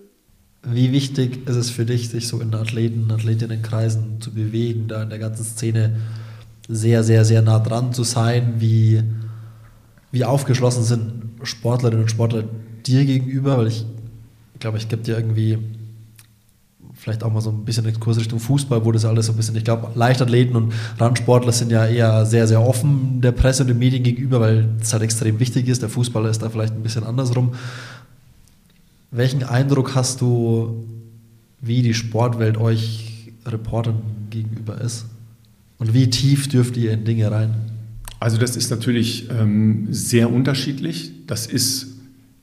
[0.66, 5.09] Wie wichtig ist es für dich, sich so in Athleten, Athletinnenkreisen zu bewegen, da in
[5.09, 5.97] der ganzen Szene
[6.70, 8.55] sehr, sehr, sehr nah dran zu sein?
[8.59, 9.03] Wie,
[10.11, 11.11] wie aufgeschlossen sind
[11.43, 12.45] Sportlerinnen und Sportler
[12.86, 13.57] dir gegenüber?
[13.57, 13.86] Weil ich
[14.59, 15.57] glaube, ich gebe dir irgendwie
[17.03, 19.57] vielleicht auch mal so ein bisschen Exkurs Richtung Fußball, wo das alles so ein bisschen,
[19.57, 23.80] ich glaube, Leichtathleten und Randsportler sind ja eher sehr, sehr offen der Presse und den
[23.80, 25.82] Medien gegenüber, weil es halt extrem wichtig ist.
[25.82, 27.55] Der Fußballer ist da vielleicht ein bisschen andersrum.
[29.16, 30.86] Welchen Eindruck hast du,
[31.61, 34.01] wie die Sportwelt euch Reportern
[34.32, 35.05] gegenüber ist?
[35.78, 37.53] Und wie tief dürft ihr in Dinge rein?
[38.20, 41.11] Also das ist natürlich ähm, sehr unterschiedlich.
[41.28, 41.93] Das ist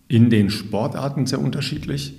[0.07, 2.15] in den Sportarten sehr unterschiedlich.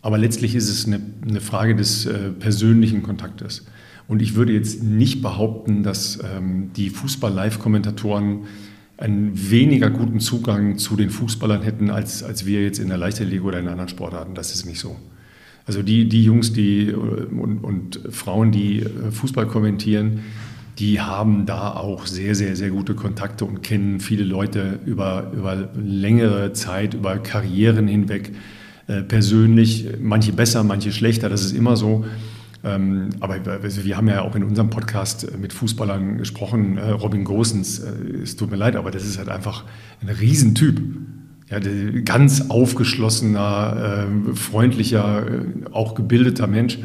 [0.00, 3.66] Aber letztlich ist es eine, eine Frage des äh, persönlichen Kontaktes.
[4.08, 8.46] Und ich würde jetzt nicht behaupten, dass ähm, die Fußball-Live-Kommentatoren
[9.00, 13.42] einen weniger guten Zugang zu den Fußballern hätten, als, als wir jetzt in der Leichtathletik
[13.42, 14.34] oder in anderen Sportarten.
[14.34, 14.94] Das ist nicht so.
[15.66, 20.20] Also die, die Jungs die, äh, und, und Frauen, die äh, Fußball kommentieren,
[20.78, 25.70] die haben da auch sehr, sehr, sehr gute Kontakte und kennen viele Leute über, über
[25.82, 28.32] längere Zeit, über Karrieren hinweg
[28.86, 29.88] äh, persönlich.
[30.00, 32.04] Manche besser, manche schlechter, das ist immer so.
[32.62, 36.76] Ähm, aber also wir haben ja auch in unserem Podcast mit Fußballern gesprochen.
[36.76, 39.64] Äh, Robin Gosens, äh, es tut mir leid, aber das ist halt einfach
[40.02, 40.80] ein Riesentyp.
[41.50, 41.58] Ja,
[42.04, 46.78] ganz aufgeschlossener, äh, freundlicher, äh, auch gebildeter Mensch.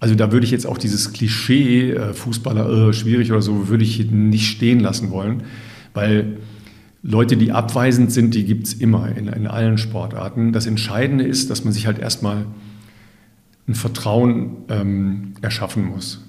[0.00, 3.84] Also da würde ich jetzt auch dieses Klischee, äh, Fußballer äh, schwierig oder so, würde
[3.84, 5.44] ich nicht stehen lassen wollen,
[5.94, 6.38] weil
[7.02, 10.52] Leute, die abweisend sind, die gibt es immer in, in allen Sportarten.
[10.52, 12.44] Das Entscheidende ist, dass man sich halt erstmal
[13.70, 16.20] ein Vertrauen ähm, erschaffen muss.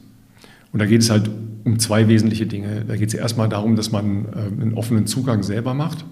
[0.72, 1.30] Und da geht es halt
[1.64, 2.86] um zwei wesentliche Dinge.
[2.88, 6.06] Da geht es erstmal darum, dass man äh, einen offenen Zugang selber macht.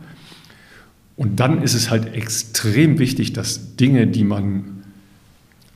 [1.15, 4.84] Und dann ist es halt extrem wichtig, dass Dinge, die man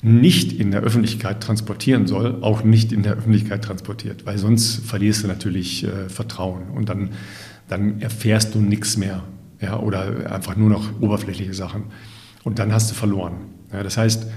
[0.01, 5.23] nicht in der Öffentlichkeit transportieren soll, auch nicht in der Öffentlichkeit transportiert, weil sonst verlierst
[5.23, 7.11] du natürlich äh, Vertrauen und dann,
[7.69, 9.23] dann erfährst du nichts mehr
[9.61, 11.83] ja, oder einfach nur noch oberflächliche Sachen
[12.43, 13.35] und dann hast du verloren.
[13.71, 14.27] Ja, das heißt,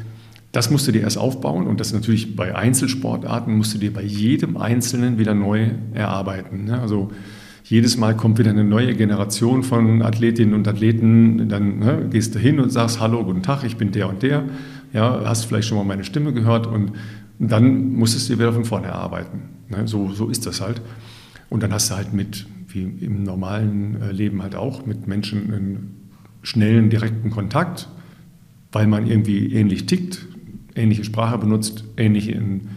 [0.52, 4.02] das musst du dir erst aufbauen und das natürlich bei Einzelsportarten musst du dir bei
[4.02, 6.64] jedem Einzelnen wieder neu erarbeiten.
[6.64, 6.80] Ne?
[6.80, 7.10] Also
[7.64, 12.38] jedes Mal kommt wieder eine neue Generation von Athletinnen und Athleten, dann ne, gehst du
[12.38, 14.44] hin und sagst, hallo, guten Tag, ich bin der und der
[14.92, 16.92] ja, hast vielleicht schon mal meine Stimme gehört und
[17.38, 19.40] dann musstest du dir wieder von vorne erarbeiten.
[19.68, 19.86] Ne?
[19.86, 20.80] So, so ist das halt.
[21.48, 25.52] Und dann hast du halt mit, wie im normalen äh, Leben halt auch, mit Menschen
[25.52, 26.10] einen
[26.42, 27.88] schnellen, direkten Kontakt,
[28.72, 30.26] weil man irgendwie ähnlich tickt,
[30.76, 32.68] ähnliche Sprache benutzt, ähnlichen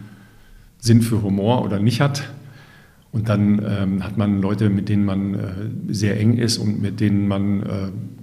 [0.78, 2.28] Sinn für Humor oder nicht hat.
[3.12, 5.38] Und dann ähm, hat man Leute, mit denen man äh,
[5.88, 7.66] sehr eng ist und mit denen man äh,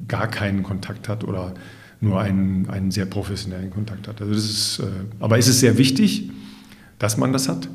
[0.08, 1.54] gar keinen Kontakt hat oder
[2.00, 4.22] nur einen, einen sehr professionellen Kontakt hat.
[4.22, 4.84] Also das ist, äh,
[5.20, 6.32] aber es ist sehr wichtig,
[7.00, 7.70] dass man das hat.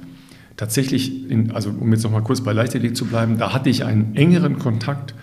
[0.57, 3.85] Tatsächlich, in, also um jetzt noch mal kurz bei Leichtathletik zu bleiben, da hatte ich
[3.85, 5.15] einen engeren Kontakt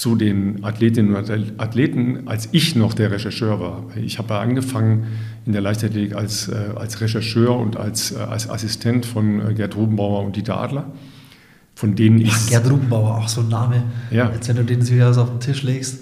[0.00, 1.30] zu den Athletinnen und
[1.60, 3.82] Athleten, als ich noch der Rechercheur war.
[4.02, 5.04] Ich habe angefangen
[5.44, 10.24] in der Leichtathletik als, äh, als Rechercheur und als, äh, als Assistent von Gerd Rubenbauer
[10.24, 10.86] und Dieter Adler,
[11.74, 12.32] von denen ich...
[12.32, 13.82] Ach, Gerd Rubenbauer, auch so ein Name.
[14.10, 14.30] Ja.
[14.32, 15.98] Jetzt, wenn du den wieder so auf den Tisch legst,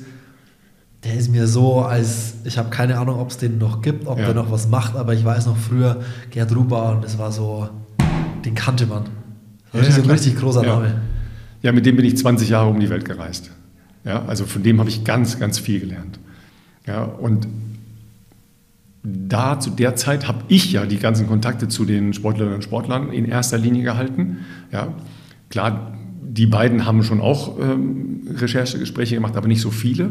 [1.02, 4.20] der ist mir so, als ich habe keine Ahnung, ob es den noch gibt, ob
[4.20, 4.26] Ja.
[4.26, 7.68] der noch was macht, aber ich weiß noch früher, Gerd Rubenbauer, und das war so,
[8.44, 9.06] den kannte man.
[9.72, 10.62] Das Ja, ist ja, ein richtig großer.
[10.62, 11.00] Name.
[11.62, 13.50] Ja, mit dem bin ich 20 Jahre um die Welt gereist.
[14.04, 16.18] Ja, also von dem habe ich ganz, ganz viel gelernt.
[16.86, 17.46] Ja, und
[19.02, 23.12] da zu der Zeit habe ich ja die ganzen Kontakte zu den Sportlerinnen und Sportlern
[23.12, 24.38] in erster Linie gehalten.
[24.72, 24.94] Ja,
[25.50, 30.10] klar, die beiden haben schon auch ähm, Recherchegespräche gemacht, aber nicht so viele.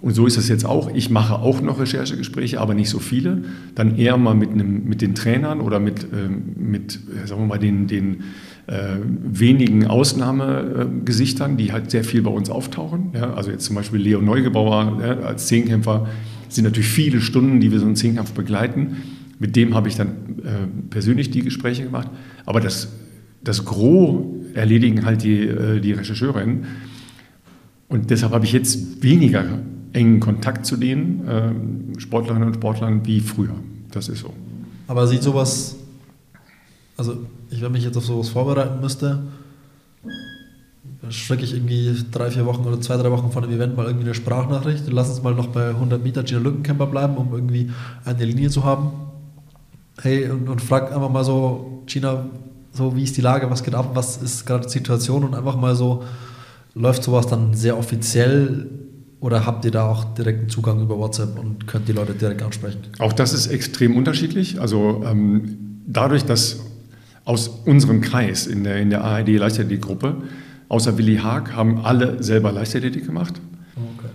[0.00, 0.94] Und so ist es jetzt auch.
[0.94, 3.44] Ich mache auch noch Recherchegespräche, aber nicht so viele.
[3.74, 7.46] Dann eher mal mit, einem, mit den Trainern oder mit, ähm, mit äh, sagen wir
[7.46, 8.22] mal, den, den
[8.68, 13.12] äh, wenigen Ausnahmegesichtern, die halt sehr viel bei uns auftauchen.
[13.14, 16.06] Ja, also jetzt zum Beispiel Leo Neugebauer ja, als Zehnkämpfer
[16.50, 18.98] sind natürlich viele Stunden, die wir so einen Zehnkampf begleiten.
[19.38, 22.10] Mit dem habe ich dann äh, persönlich die Gespräche gemacht.
[22.44, 22.92] Aber das,
[23.42, 26.66] das Gros erledigen halt die, äh, die Rechercheurinnen.
[27.88, 29.46] Und deshalb habe ich jetzt weniger
[29.94, 33.54] engen Kontakt zu den ähm, Sportlerinnen und Sportlern wie früher.
[33.92, 34.34] Das ist so.
[34.88, 35.77] Aber sieht sowas,
[36.98, 37.16] also
[37.48, 39.20] ich, wenn mich jetzt auf sowas vorbereiten müsste,
[41.08, 44.04] schrecke ich irgendwie drei, vier Wochen oder zwei, drei Wochen vor dem Event mal irgendwie
[44.04, 44.84] eine Sprachnachricht.
[44.90, 47.70] Lass uns mal noch bei 100 Meter Gina Lückencamper bleiben, um irgendwie
[48.04, 48.90] eine Linie zu haben.
[50.02, 52.26] Hey, und, und frag einfach mal so, Gina,
[52.72, 55.56] so wie ist die Lage, was geht ab, was ist gerade die Situation und einfach
[55.56, 56.02] mal so,
[56.74, 58.66] läuft sowas dann sehr offiziell
[59.20, 62.80] oder habt ihr da auch direkten Zugang über WhatsApp und könnt die Leute direkt ansprechen?
[62.98, 64.60] Auch das ist extrem unterschiedlich.
[64.60, 66.60] Also ähm, dadurch, dass
[67.28, 70.16] aus unserem Kreis in der, in der ARD Leichtathletik-Gruppe,
[70.70, 73.34] außer Willi Haag, haben alle selber Leichtathletik gemacht.
[73.76, 74.08] Okay.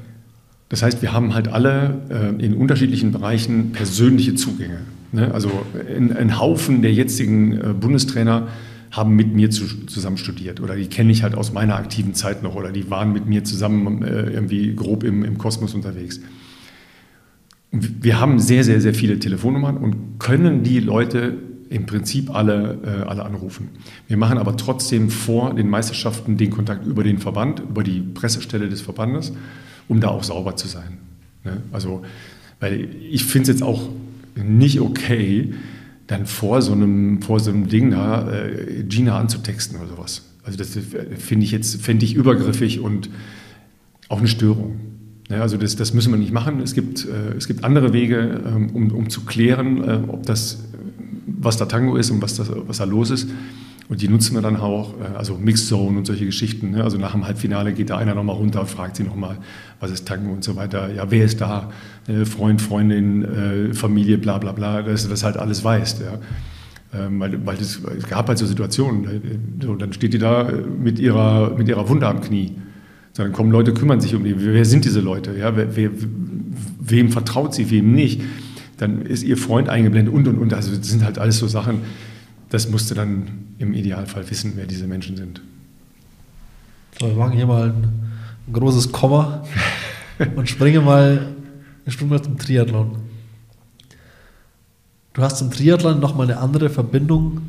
[0.69, 4.79] Das heißt, wir haben halt alle äh, in unterschiedlichen Bereichen persönliche Zugänge.
[5.11, 5.31] Ne?
[5.31, 5.51] Also
[5.95, 8.47] ein, ein, Haufen der jetzigen äh, Bundestrainer
[8.89, 12.41] haben mit mir zu, zusammen studiert oder die kenne ich halt aus meiner aktiven Zeit
[12.41, 16.19] noch oder die waren mit mir zusammen äh, irgendwie grob im, im Kosmos unterwegs.
[17.69, 23.09] Wir haben sehr, sehr, sehr viele Telefonnummern und können die Leute im Prinzip alle, äh,
[23.09, 23.69] alle anrufen.
[24.07, 28.69] Wir machen aber trotzdem vor den Meisterschaften den Kontakt über den Verband, über die Pressestelle
[28.69, 29.33] des Verbandes,
[29.87, 30.97] um da auch sauber zu sein.
[31.43, 31.57] Ne?
[31.71, 32.03] Also,
[32.59, 33.89] weil ich finde es jetzt auch
[34.35, 35.53] nicht okay,
[36.07, 40.23] dann vor so einem, vor so einem Ding da äh, Gina anzutexten oder sowas.
[40.43, 40.77] Also das
[41.17, 43.09] finde ich jetzt, fände ich übergriffig und
[44.09, 44.79] auch eine Störung.
[45.29, 46.59] Ja, also das, das müssen wir nicht machen.
[46.59, 50.65] Es gibt, äh, es gibt andere Wege, ähm, um, um zu klären, äh, ob das,
[51.25, 53.29] was da Tango ist und was, das, was da los ist.
[53.89, 56.71] Und die nutzen wir dann auch, äh, also Mixed Zone und solche Geschichten.
[56.71, 56.83] Ne?
[56.83, 59.37] Also nach dem Halbfinale geht da einer nochmal runter und fragt sie nochmal,
[59.79, 60.91] was ist Tango und so weiter.
[60.93, 61.69] Ja, wer ist da?
[62.07, 66.01] Äh, Freund, Freundin, äh, Familie, bla bla bla, dass du das halt alles weißt.
[66.01, 66.19] Ja?
[67.05, 69.59] Ähm, weil, weil es, es gab halt so Situationen.
[69.61, 70.47] So, dann steht die da
[70.81, 72.53] mit ihrer, mit ihrer Wunde am Knie.
[73.15, 74.33] Dann kommen Leute, kümmern sich um die.
[74.37, 75.37] Wer sind diese Leute?
[75.37, 75.55] Ja?
[75.55, 75.91] Wer, wer,
[76.79, 78.21] wem vertraut sie, wem nicht?
[78.77, 80.53] Dann ist ihr Freund eingeblendet und und und.
[80.53, 81.81] Also das sind halt alles so Sachen
[82.53, 85.41] das musste dann im Idealfall wissen, wer diese Menschen sind.
[86.99, 87.83] So, wir machen hier mal ein,
[88.47, 89.43] ein großes Komma
[90.35, 91.33] und springen mal
[91.83, 92.97] eine Stunde zum Triathlon.
[95.13, 97.41] Du hast zum Triathlon nochmal eine andere Verbindung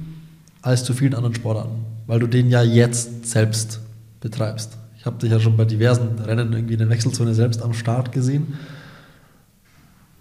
[0.63, 3.81] als zu vielen anderen Sportarten, weil du den ja jetzt selbst
[4.23, 4.79] betreibst.
[4.99, 8.11] Ich habe dich ja schon bei diversen Rennen irgendwie in der Wechselzone selbst am Start
[8.11, 8.55] gesehen.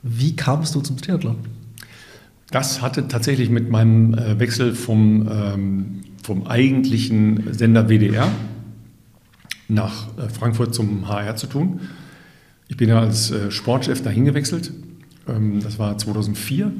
[0.03, 1.37] Wie kamst du zum Triathlon?
[2.51, 8.29] Das hatte tatsächlich mit meinem äh, Wechsel vom, ähm, vom eigentlichen Sender WDR
[9.69, 11.79] nach äh, Frankfurt zum HR zu tun.
[12.67, 14.71] Ich bin ja als äh, Sportchef dahin gewechselt.
[15.27, 16.71] Ähm, das war 2004.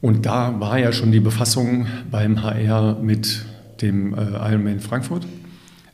[0.00, 3.46] Und da war ja schon die Befassung beim HR mit
[3.80, 5.26] dem Ironman Frankfurt,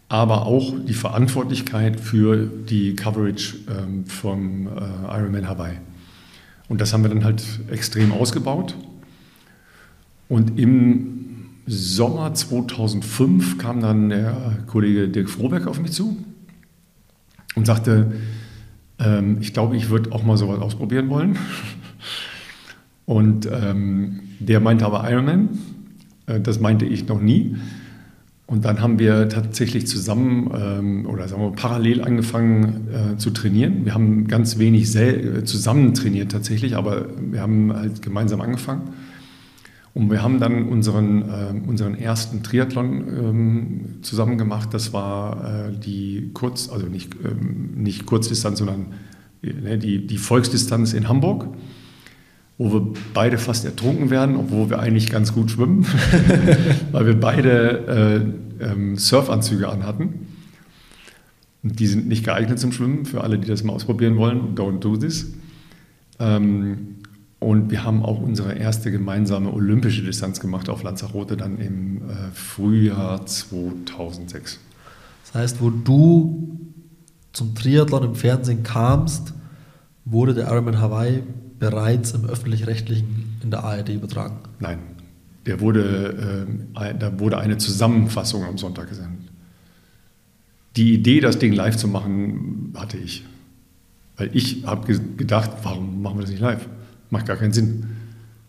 [0.08, 5.76] aber auch die Verantwortlichkeit für die Coverage ähm, vom Ironman Hawaii.
[6.68, 8.74] Und das haben wir dann halt extrem ausgebaut.
[10.28, 11.18] Und im
[11.66, 16.16] Sommer 2005 kam dann der Kollege Dirk Froberg auf mich zu
[17.54, 18.12] und sagte,
[18.98, 21.38] ähm, ich glaube, ich würde auch mal sowas ausprobieren wollen.
[23.06, 25.58] Und ähm, der meinte aber Ironman,
[26.26, 27.56] äh, das meinte ich noch nie.
[28.48, 33.84] Und dann haben wir tatsächlich zusammen ähm, oder sagen wir parallel angefangen äh, zu trainieren.
[33.84, 38.94] Wir haben ganz wenig äh, zusammen trainiert tatsächlich, aber wir haben halt gemeinsam angefangen.
[39.92, 44.72] Und wir haben dann unseren, äh, unseren ersten Triathlon ähm, zusammen gemacht.
[44.72, 48.86] Das war äh, die Kurz, also nicht, ähm, nicht Kurzdistanz, sondern
[49.42, 51.48] äh, die, die Volksdistanz in Hamburg
[52.58, 55.86] wo wir beide fast ertrunken werden, obwohl wir eigentlich ganz gut schwimmen,
[56.92, 60.26] weil wir beide äh, ähm, Surfanzüge anhatten.
[61.62, 64.56] Und die sind nicht geeignet zum Schwimmen, für alle, die das mal ausprobieren wollen.
[64.56, 65.32] Don't do this.
[66.18, 66.96] Ähm,
[67.40, 72.32] und wir haben auch unsere erste gemeinsame olympische Distanz gemacht auf Lanzarote dann im äh,
[72.32, 74.58] Frühjahr 2006.
[75.24, 76.58] Das heißt, wo du
[77.32, 79.34] zum Triathlon im Fernsehen kamst,
[80.04, 81.22] wurde der Ironman Hawaii
[81.58, 84.38] bereits im öffentlich-rechtlichen in der ARD übertragen?
[84.60, 84.78] Nein,
[85.46, 89.28] der wurde, äh, da wurde eine Zusammenfassung am Sonntag gesendet.
[90.76, 93.24] Die Idee, das Ding live zu machen, hatte ich.
[94.16, 96.68] Weil ich habe gedacht, warum machen wir das nicht live?
[97.10, 97.86] Macht gar keinen Sinn.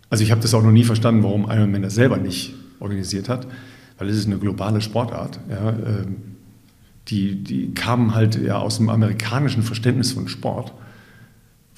[0.10, 3.47] Also ich habe das auch noch nie verstanden, warum Ironman das selber nicht organisiert hat,
[3.97, 5.39] weil es ist eine globale Sportart.
[5.49, 6.05] Ja, äh,
[7.07, 10.74] die, die kamen halt ja aus dem amerikanischen Verständnis von Sport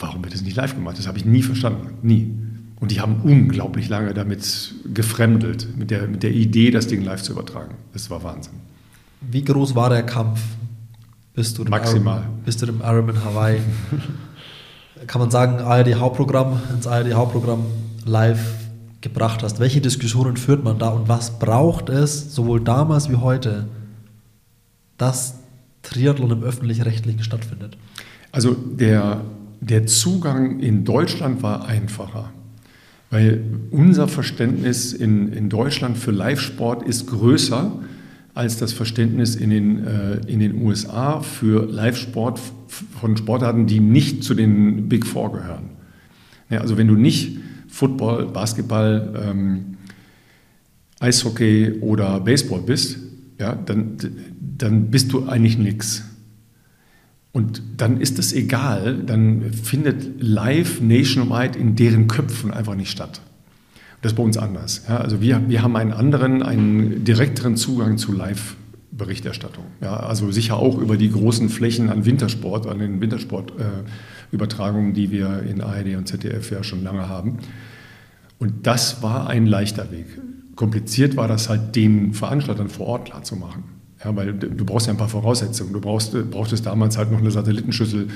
[0.02, 0.98] warum wird das nicht live gemacht?
[0.98, 1.98] Das habe ich nie verstanden.
[2.02, 2.32] Nie.
[2.80, 7.22] Und die haben unglaublich lange damit gefremdelt, mit der, mit der Idee, das Ding live
[7.22, 7.76] zu übertragen.
[7.94, 8.54] Das war Wahnsinn.
[9.22, 10.42] Wie groß war der Kampf?
[11.34, 12.22] Bist du Maximal.
[12.22, 13.62] Iron, bist du dem Ironman Hawaii?
[15.08, 17.66] Kann man sagen, ARD Hauptprogramm, ins ARD Hauptprogramm
[18.06, 18.62] live
[19.02, 19.60] gebracht hast.
[19.60, 23.68] Welche Diskussionen führt man da und was braucht es sowohl damals wie heute,
[24.98, 25.36] dass
[25.84, 27.78] Triathlon im öffentlich-rechtlichen stattfindet?
[28.32, 29.22] Also der,
[29.62, 32.32] der Zugang in Deutschland war einfacher.
[33.10, 37.80] Weil unser Verständnis in, in Deutschland für Live-Sport ist größer
[38.34, 42.40] als das Verständnis in den, äh, in den USA für Live-Sport
[43.00, 45.72] von Sportarten, die nicht zu den Big Four gehören.
[46.50, 47.38] Ja, also wenn du nicht
[47.68, 49.78] Football, Basketball, ähm,
[51.00, 53.00] Eishockey oder Baseball bist,
[53.40, 53.98] ja, dann,
[54.58, 56.04] dann bist du eigentlich nichts.
[57.34, 63.22] Und dann ist es egal, dann findet live nationwide in deren Köpfen einfach nicht statt.
[64.02, 64.84] Das ist bei uns anders.
[64.90, 69.66] Ja, also wir, wir haben einen anderen, einen direkteren Zugang zu Live-Berichterstattung.
[69.80, 75.12] Ja, also sicher auch über die großen Flächen an Wintersport, an den Wintersportübertragungen, äh, die
[75.12, 77.38] wir in ARD und ZDF ja schon lange haben.
[78.40, 80.08] Und das war ein leichter Weg.
[80.56, 83.64] Kompliziert war das halt, den Veranstaltern vor Ort klar zu machen.
[84.04, 85.74] Ja, weil du brauchst ja ein paar Voraussetzungen.
[85.74, 88.08] Du brauchst, brauchtest damals halt noch eine Satellitenschüssel.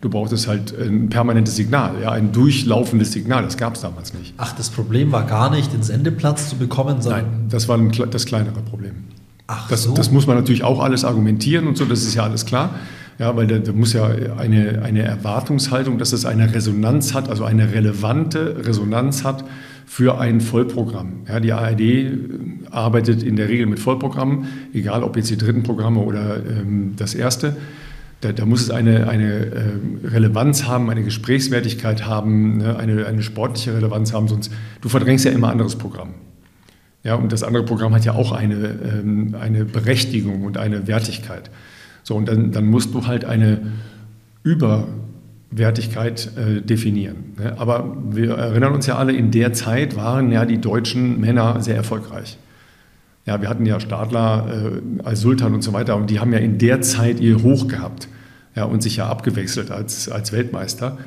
[0.00, 3.42] Du brauchtest halt ein permanentes Signal, ja, ein durchlaufendes Signal.
[3.42, 4.32] Das gab es damals nicht.
[4.38, 7.22] Ach, das Problem war gar nicht, den Sendeplatz zu bekommen, sondern.
[7.22, 8.94] Nein, das war ein, das kleinere Problem.
[9.46, 9.92] Ach das, so.
[9.92, 12.70] das muss man natürlich auch alles argumentieren und so, das ist ja alles klar.
[13.18, 14.06] Ja, weil da, da muss ja
[14.38, 19.44] eine, eine Erwartungshaltung, dass es eine Resonanz hat, also eine relevante Resonanz hat
[19.90, 21.24] für ein Vollprogramm.
[21.26, 22.12] Ja, die ARD äh,
[22.70, 27.12] arbeitet in der Regel mit Vollprogrammen, egal ob jetzt die dritten Programme oder ähm, das
[27.12, 27.56] erste.
[28.20, 33.24] Da, da, muss es eine, eine äh, Relevanz haben, eine Gesprächswertigkeit haben, ne, eine, eine
[33.24, 36.10] sportliche Relevanz haben, sonst du verdrängst ja immer anderes Programm.
[37.02, 41.50] Ja, und das andere Programm hat ja auch eine, ähm, eine Berechtigung und eine Wertigkeit.
[42.04, 43.72] So, und dann, dann musst du halt eine
[44.44, 44.86] über
[45.50, 47.34] Wertigkeit äh, definieren.
[47.38, 47.54] Ne?
[47.58, 51.76] Aber wir erinnern uns ja alle, in der Zeit waren ja die deutschen Männer sehr
[51.76, 52.38] erfolgreich.
[53.26, 56.38] Ja, wir hatten ja Stadler äh, als Sultan und so weiter und die haben ja
[56.38, 58.08] in der Zeit ihr Hoch gehabt
[58.54, 60.98] ja, und sich ja abgewechselt als, als Weltmeister.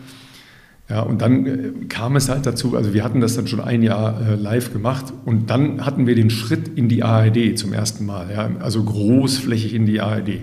[0.89, 3.81] Ja, und dann äh, kam es halt dazu, also wir hatten das dann schon ein
[3.81, 8.05] Jahr äh, live gemacht und dann hatten wir den Schritt in die ARD zum ersten
[8.05, 10.41] Mal, ja, also großflächig in die ARD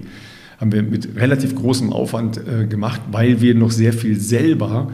[0.61, 4.93] haben wir mit relativ großem Aufwand äh, gemacht, weil wir noch sehr viel selber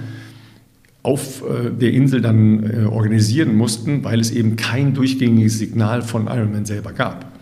[1.03, 6.29] auf äh, der Insel dann äh, organisieren mussten, weil es eben kein durchgängiges Signal von
[6.29, 7.33] Ironman selber gab.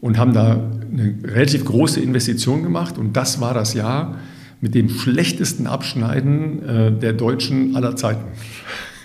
[0.00, 4.16] Und haben da eine relativ große Investition gemacht und das war das Jahr
[4.60, 8.24] mit dem schlechtesten Abschneiden äh, der Deutschen aller Zeiten.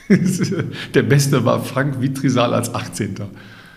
[0.94, 3.16] der beste war Frank Vitrisal als 18.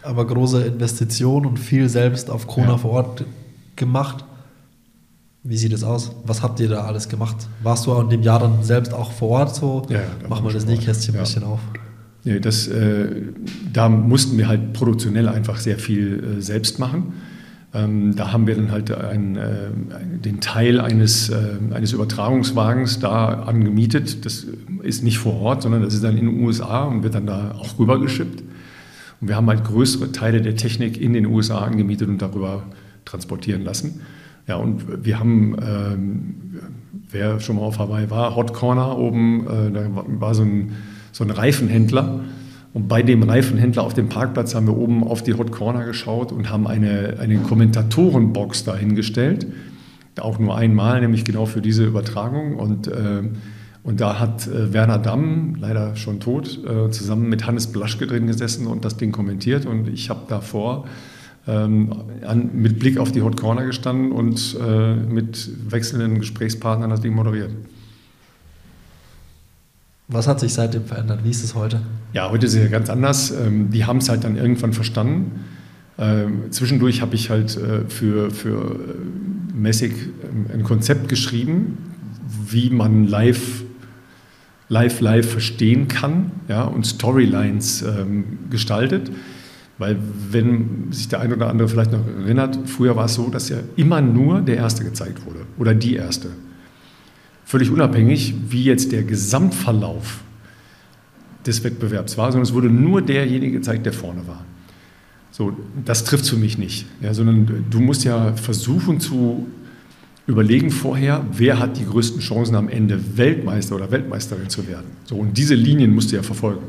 [0.03, 2.79] Aber große Investition und viel selbst auf Kona ja.
[2.79, 3.25] vor Ort
[3.77, 4.25] gemacht.
[5.49, 6.11] Wie sieht es aus?
[6.25, 7.37] Was habt ihr da alles gemacht?
[7.63, 9.87] Warst du in dem Jahr dann selbst auch vor Ort so?
[9.89, 11.21] Ja, ja Mach mal das Nähkästchen ja.
[11.21, 11.61] ein bisschen auf.
[12.25, 13.07] Ja, das, äh,
[13.73, 17.13] da mussten wir halt produktionell einfach sehr viel äh, selbst machen.
[17.73, 19.71] Ähm, da haben wir dann halt ein, äh,
[20.25, 21.37] den Teil eines, äh,
[21.73, 24.27] eines Übertragungswagens da angemietet.
[24.27, 24.47] Das
[24.83, 27.53] ist nicht vor Ort, sondern das ist dann in den USA und wird dann da
[27.53, 28.43] auch rübergeschippt.
[29.21, 32.65] Und wir haben halt größere Teile der Technik in den USA angemietet und darüber
[33.05, 34.01] transportieren lassen.
[34.47, 36.35] Ja, und wir haben, ähm,
[37.11, 39.89] wer schon mal auf Hawaii war, Hot Corner oben, äh, da
[40.21, 40.73] war so ein,
[41.13, 42.21] so ein Reifenhändler.
[42.73, 46.31] Und bei dem Reifenhändler auf dem Parkplatz haben wir oben auf die Hot Corner geschaut
[46.31, 49.47] und haben eine, eine Kommentatorenbox dahingestellt.
[50.21, 52.57] Auch nur einmal, nämlich genau für diese Übertragung.
[52.57, 53.23] Und, äh,
[53.83, 58.27] und da hat äh, Werner Damm, leider schon tot, äh, zusammen mit Hannes Blaschke drin
[58.27, 59.67] gesessen und das Ding kommentiert.
[59.67, 60.85] Und ich habe davor
[61.47, 61.93] ähm,
[62.27, 67.15] an, mit Blick auf die Hot Corner gestanden und äh, mit wechselnden Gesprächspartnern das Ding
[67.15, 67.51] moderiert.
[70.09, 71.21] Was hat sich seitdem verändert?
[71.25, 71.81] Wie ist es heute?
[72.13, 73.33] Ja, heute ist es ja ganz anders.
[73.33, 75.45] Ähm, die haben es halt dann irgendwann verstanden.
[75.99, 79.93] Ähm, zwischendurch habe ich halt äh, für, für äh, Messig
[80.23, 81.79] ähm, ein Konzept geschrieben,
[82.49, 83.65] wie man live,
[84.69, 89.11] live, live verstehen kann ja, und Storylines ähm, gestaltet.
[89.79, 89.99] Weil
[90.31, 93.59] wenn sich der eine oder andere vielleicht noch erinnert, früher war es so, dass ja
[93.77, 96.31] immer nur der Erste gezeigt wurde oder die Erste.
[97.45, 100.21] Völlig unabhängig, wie jetzt der Gesamtverlauf
[101.47, 104.45] des Wettbewerbs war, sondern es wurde nur derjenige gezeigt, der vorne war.
[105.31, 105.55] So,
[105.85, 109.47] das trifft für mich nicht, ja, sondern du musst ja versuchen zu
[110.27, 114.87] überlegen vorher, wer hat die größten Chancen am Ende Weltmeister oder Weltmeisterin zu werden.
[115.05, 116.65] So, und diese Linien musst du ja verfolgen.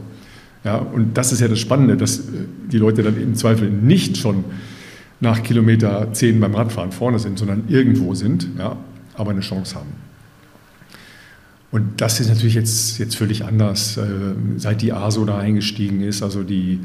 [0.68, 2.24] Ja, und das ist ja das Spannende, dass äh,
[2.70, 4.44] die Leute dann im Zweifel nicht schon
[5.22, 8.76] nach Kilometer 10 beim Radfahren vorne sind, sondern irgendwo sind, ja,
[9.14, 9.94] aber eine Chance haben.
[11.72, 14.04] Und das ist natürlich jetzt, jetzt völlig anders, äh,
[14.58, 16.82] seit die ASO da eingestiegen ist, also die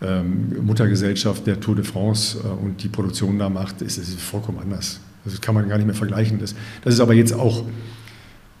[0.00, 4.58] ähm, Muttergesellschaft der Tour de France äh, und die Produktion da macht, ist es vollkommen
[4.58, 5.00] anders.
[5.26, 6.38] Das kann man gar nicht mehr vergleichen.
[6.38, 7.66] Das, das ist aber jetzt auch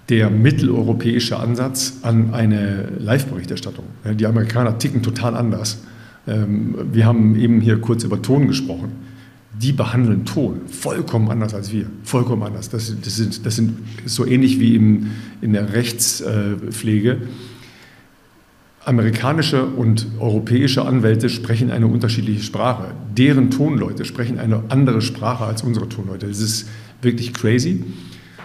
[0.08, 3.84] der mitteleuropäische Ansatz an eine Live-Berichterstattung.
[4.14, 5.78] Die Amerikaner ticken total anders.
[6.26, 8.92] Ähm, wir haben eben hier kurz über Ton gesprochen.
[9.60, 11.86] Die behandeln Ton vollkommen anders als wir.
[12.04, 12.70] Vollkommen anders.
[12.70, 17.18] Das, das, sind, das sind so ähnlich wie im, in der Rechtspflege.
[18.84, 22.92] Amerikanische und europäische Anwälte sprechen eine unterschiedliche Sprache.
[23.16, 26.26] Deren Tonleute sprechen eine andere Sprache als unsere Tonleute.
[26.26, 26.68] Das ist
[27.02, 27.84] wirklich crazy.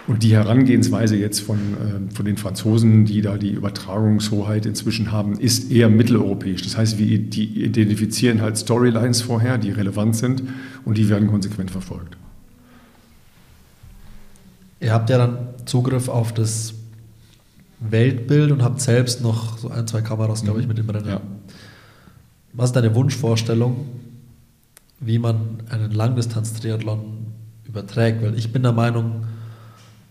[0.05, 5.39] Und die Herangehensweise jetzt von, äh, von den Franzosen, die da die Übertragungshoheit inzwischen haben,
[5.39, 6.61] ist eher mitteleuropäisch.
[6.61, 10.43] Das heißt, wir die identifizieren halt Storylines vorher, die relevant sind
[10.83, 12.17] und die werden konsequent verfolgt.
[14.81, 16.73] Ihr habt ja dann Zugriff auf das
[17.79, 21.07] Weltbild und habt selbst noch so ein, zwei Kameras, glaube ich, mit dem Rennen.
[21.07, 21.21] Ja.
[22.51, 23.87] Was ist deine Wunschvorstellung,
[24.99, 26.99] wie man einen Langdistanz-Triathlon
[27.65, 28.21] überträgt?
[28.21, 29.23] Weil ich bin der Meinung,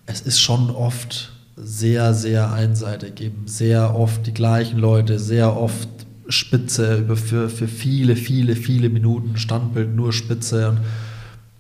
[0.07, 5.89] es ist schon oft sehr, sehr einseitig, eben sehr oft die gleichen Leute, sehr oft
[6.29, 10.81] Spitze über für, für viele, viele, viele Minuten, Standbild nur Spitze und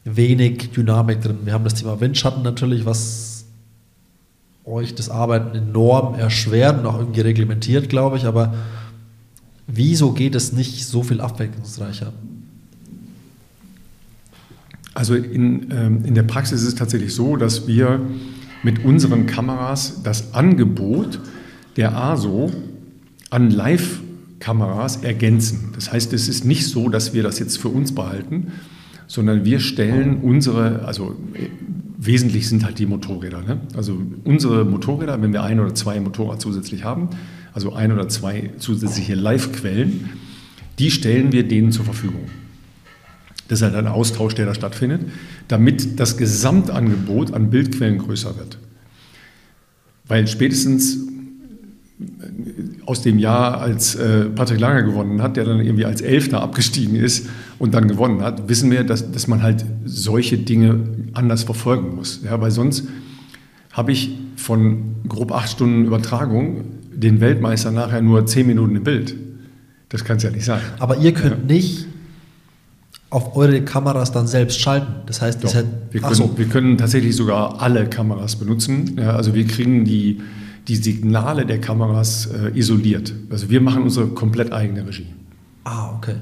[0.04, 1.40] wenig Dynamik drin.
[1.44, 3.44] Wir haben das Thema Windschatten natürlich, was
[4.64, 8.54] euch das Arbeiten enorm erschwert und auch irgendwie reglementiert, glaube ich, aber
[9.66, 12.12] wieso geht es nicht so viel abwechslungsreicher?
[14.94, 18.00] Also in, ähm, in der Praxis ist es tatsächlich so, dass wir
[18.62, 21.18] mit unseren Kameras das Angebot
[21.76, 22.52] der ASO
[23.30, 25.70] an Live-Kameras ergänzen.
[25.74, 28.52] Das heißt, es ist nicht so, dass wir das jetzt für uns behalten,
[29.06, 31.48] sondern wir stellen unsere, also äh,
[31.98, 33.42] wesentlich sind halt die Motorräder.
[33.42, 33.60] Ne?
[33.74, 37.08] Also unsere Motorräder, wenn wir ein oder zwei Motorrad zusätzlich haben,
[37.52, 40.10] also ein oder zwei zusätzliche Live-Quellen,
[40.78, 42.26] die stellen wir denen zur Verfügung.
[43.48, 45.02] Das ist halt ein Austausch, der da stattfindet,
[45.48, 48.58] damit das Gesamtangebot an Bildquellen größer wird.
[50.06, 52.06] Weil spätestens äh,
[52.86, 56.96] aus dem Jahr, als äh, Patrick Langer gewonnen hat, der dann irgendwie als Elfter abgestiegen
[56.96, 57.28] ist
[57.58, 60.80] und dann gewonnen hat, wissen wir, dass, dass man halt solche Dinge
[61.12, 62.20] anders verfolgen muss.
[62.24, 62.84] Ja, weil sonst
[63.72, 69.14] habe ich von grob acht Stunden Übertragung den Weltmeister nachher nur zehn Minuten im Bild.
[69.88, 70.60] Das kann es ja nicht sein.
[70.78, 71.54] Aber ihr könnt ja.
[71.54, 71.86] nicht
[73.12, 74.94] auf eure Kameras dann selbst schalten.
[75.04, 75.54] Das heißt, Doch,
[75.90, 76.32] wir, können, so.
[76.34, 78.96] wir können tatsächlich sogar alle Kameras benutzen.
[78.98, 80.22] Ja, also wir kriegen die,
[80.66, 83.12] die Signale der Kameras äh, isoliert.
[83.28, 85.08] Also wir machen unsere komplett eigene Regie.
[85.64, 86.14] Ah, okay.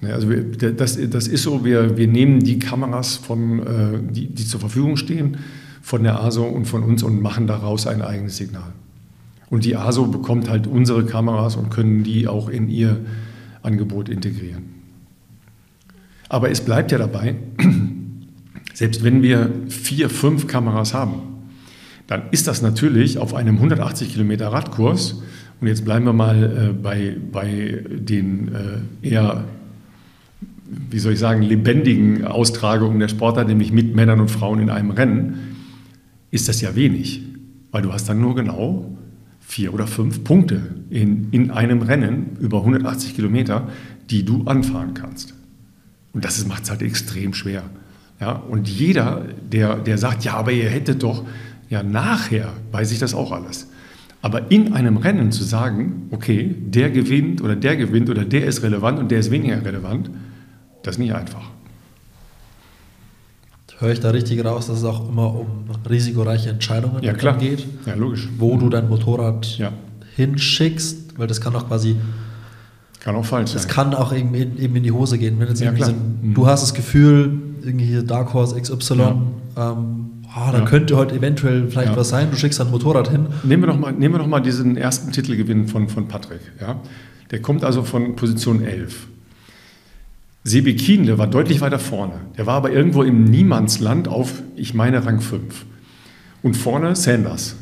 [0.00, 4.28] Ja, also wir, das, das ist so, wir, wir nehmen die Kameras, von, äh, die,
[4.28, 5.36] die zur Verfügung stehen,
[5.82, 8.72] von der ASO und von uns und machen daraus ein eigenes Signal.
[9.50, 13.00] Und die ASO bekommt halt unsere Kameras und können die auch in ihr
[13.60, 14.71] Angebot integrieren.
[16.32, 17.34] Aber es bleibt ja dabei,
[18.72, 21.12] selbst wenn wir vier, fünf Kameras haben,
[22.06, 25.22] dann ist das natürlich auf einem 180 Kilometer Radkurs,
[25.60, 28.50] und jetzt bleiben wir mal äh, bei, bei den
[29.02, 29.44] äh, eher,
[30.90, 34.90] wie soll ich sagen, lebendigen Austragungen der Sportler, nämlich mit Männern und Frauen in einem
[34.90, 35.34] Rennen,
[36.30, 37.20] ist das ja wenig,
[37.72, 38.96] weil du hast dann nur genau
[39.40, 43.68] vier oder fünf Punkte in, in einem Rennen über 180 Kilometer,
[44.08, 45.34] die du anfahren kannst.
[46.12, 47.64] Und das macht es halt extrem schwer.
[48.20, 51.24] Ja, und jeder, der, der sagt, ja, aber ihr hättet doch,
[51.68, 53.68] ja, nachher weiß ich das auch alles.
[54.20, 58.62] Aber in einem Rennen zu sagen, okay, der gewinnt oder der gewinnt oder der ist
[58.62, 60.10] relevant und der ist weniger relevant,
[60.82, 61.52] das ist nicht einfach.
[63.82, 67.36] Höre ich da richtig raus, dass es auch immer um risikoreiche Entscheidungen ja, klar.
[67.36, 67.66] geht?
[67.84, 68.28] Ja, logisch.
[68.38, 69.72] Wo du dein Motorrad ja.
[70.14, 71.96] hinschickst, weil das kann auch quasi
[73.02, 73.60] kann auch falsch sein.
[73.60, 75.38] Es kann auch eben in, eben in die Hose gehen.
[75.40, 76.34] Wenn jetzt ja, so, mhm.
[76.34, 79.10] Du hast das Gefühl, irgendwie Dark Horse XY, ja.
[79.56, 80.64] ähm, oh, da ja.
[80.64, 83.26] könnte heute eventuell vielleicht was sein, du schickst ein Motorrad hin.
[83.42, 86.40] Nehmen wir doch mal, nehmen wir doch mal diesen ersten Titelgewinn von, von Patrick.
[86.60, 86.80] Ja?
[87.32, 89.08] Der kommt also von Position 11.
[90.44, 92.14] Sebi Kienle war deutlich weiter vorne.
[92.36, 95.66] Der war aber irgendwo im Niemandsland auf, ich meine, Rang 5.
[96.42, 97.56] Und vorne Sanders.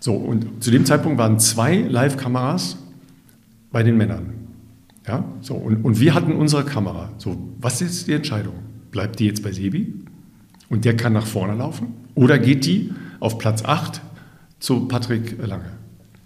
[0.00, 2.76] So, und zu dem Zeitpunkt waren zwei Live-Kameras
[3.70, 4.34] bei den Männern.
[5.06, 7.10] Ja, so, und, und wir hatten unsere Kamera.
[7.18, 8.54] So, was ist die Entscheidung?
[8.90, 9.94] Bleibt die jetzt bei Sebi
[10.68, 11.94] und der kann nach vorne laufen?
[12.14, 14.00] Oder geht die auf Platz 8
[14.60, 15.78] zu Patrick Lange?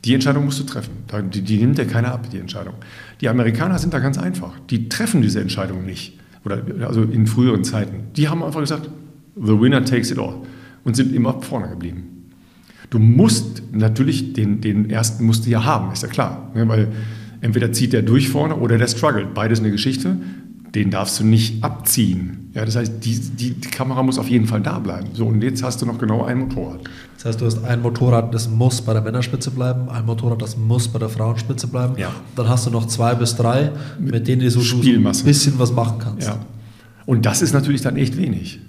[0.05, 0.93] Die Entscheidung musst du treffen.
[1.33, 2.75] Die, die nimmt dir keiner ab, die Entscheidung.
[3.21, 4.59] Die Amerikaner sind da ganz einfach.
[4.69, 6.19] Die treffen diese Entscheidung nicht.
[6.45, 8.09] Oder also in früheren Zeiten.
[8.17, 8.91] Die haben einfach gesagt,
[9.37, 10.39] the winner takes it all.
[10.83, 12.31] Und sind immer vorne geblieben.
[12.91, 16.51] Du musst natürlich den, den ersten musst du ja haben, ist ja klar.
[16.55, 16.67] Ne?
[16.67, 16.89] Weil
[17.43, 19.35] entweder zieht der durch vorne oder der struggelt.
[19.35, 20.17] Beides eine Geschichte.
[20.75, 22.51] Den darfst du nicht abziehen.
[22.55, 25.09] Ja, das heißt, die, die, die Kamera muss auf jeden Fall da bleiben.
[25.13, 26.81] So, und jetzt hast du noch genau ein Motorrad.
[27.17, 30.57] Das heißt, du hast ein Motorrad, das muss bei der Männerspitze bleiben, ein Motorrad, das
[30.57, 31.95] muss bei der Frauenspitze bleiben.
[31.99, 32.11] Ja.
[32.37, 35.99] Dann hast du noch zwei bis drei, mit, denen du so, ein bisschen was machen
[35.99, 36.29] kannst.
[36.29, 36.39] Ja.
[37.05, 38.61] Und das ist natürlich dann echt wenig.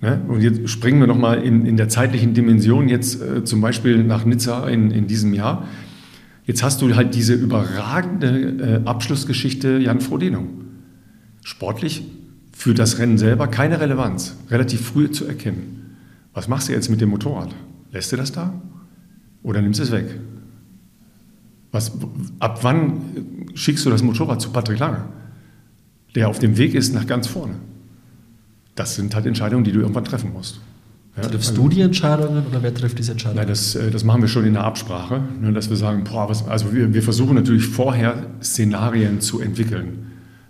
[0.00, 0.20] Ne?
[0.28, 4.24] Und jetzt springen wir nochmal in, in der zeitlichen Dimension, jetzt äh, zum Beispiel nach
[4.24, 5.66] Nizza in, in diesem Jahr.
[6.46, 10.46] Jetzt hast du halt diese überragende äh, Abschlussgeschichte Jan Frodeno.
[11.42, 12.02] Sportlich
[12.52, 15.96] für das Rennen selber keine Relevanz, relativ früh zu erkennen.
[16.34, 17.54] Was machst du jetzt mit dem Motorrad?
[17.92, 18.52] Lässt du das da
[19.42, 20.18] oder nimmst du es weg?
[21.72, 21.92] Was,
[22.38, 25.04] ab wann äh, schickst du das Motorrad zu Patrick Lange,
[26.14, 27.54] der auf dem Weg ist nach ganz vorne?
[28.74, 30.60] Das sind halt Entscheidungen, die du irgendwann treffen musst.
[31.16, 33.38] Ja, Triffst also- du die Entscheidungen oder wer trifft diese Entscheidungen?
[33.38, 36.28] Nein, das, äh, das machen wir schon in der Absprache, ne, dass wir sagen, boah,
[36.28, 40.06] was, also wir, wir versuchen natürlich vorher Szenarien zu entwickeln.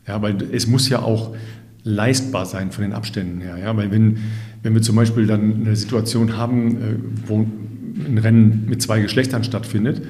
[0.08, 1.34] Ja, weil es muss ja auch
[1.82, 3.58] leistbar sein von den Abständen her.
[3.58, 4.18] Ja, weil wenn,
[4.62, 6.78] wenn wir zum Beispiel dann eine Situation haben, äh,
[7.26, 10.02] wo ein Rennen mit zwei Geschlechtern stattfindet,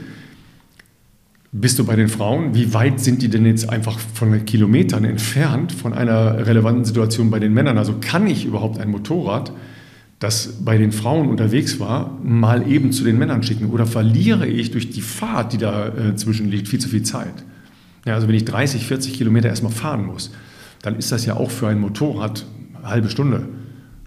[1.51, 5.73] bist du bei den Frauen, wie weit sind die denn jetzt einfach von Kilometern entfernt
[5.73, 7.79] von einer relevanten Situation bei den Männern?
[7.79, 9.53] Also kann ich überhaupt ein Motorrad
[10.25, 13.71] das bei den Frauen unterwegs war, mal eben zu den Männern schicken?
[13.71, 17.45] Oder verliere ich durch die Fahrt, die da äh, liegt, viel zu viel Zeit?
[18.07, 20.31] Ja, also wenn ich 30, 40 Kilometer erstmal fahren muss,
[20.83, 22.45] dann ist das ja auch für ein Motorrad
[22.79, 23.49] eine halbe Stunde.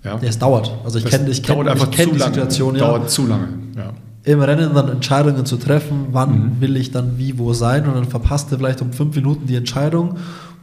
[0.04, 0.20] Ja?
[0.22, 0.76] Es dauert.
[0.84, 2.34] Also ich kenne ich kenn, ich kenn die lange.
[2.34, 2.82] Situation ja.
[2.82, 3.50] Dauert zu lange.
[3.76, 3.94] Ja.
[4.24, 6.62] Im Rennen dann Entscheidungen zu treffen, wann Mhm.
[6.62, 9.56] will ich dann wie wo sein und dann verpasst du vielleicht um fünf Minuten die
[9.56, 10.16] Entscheidung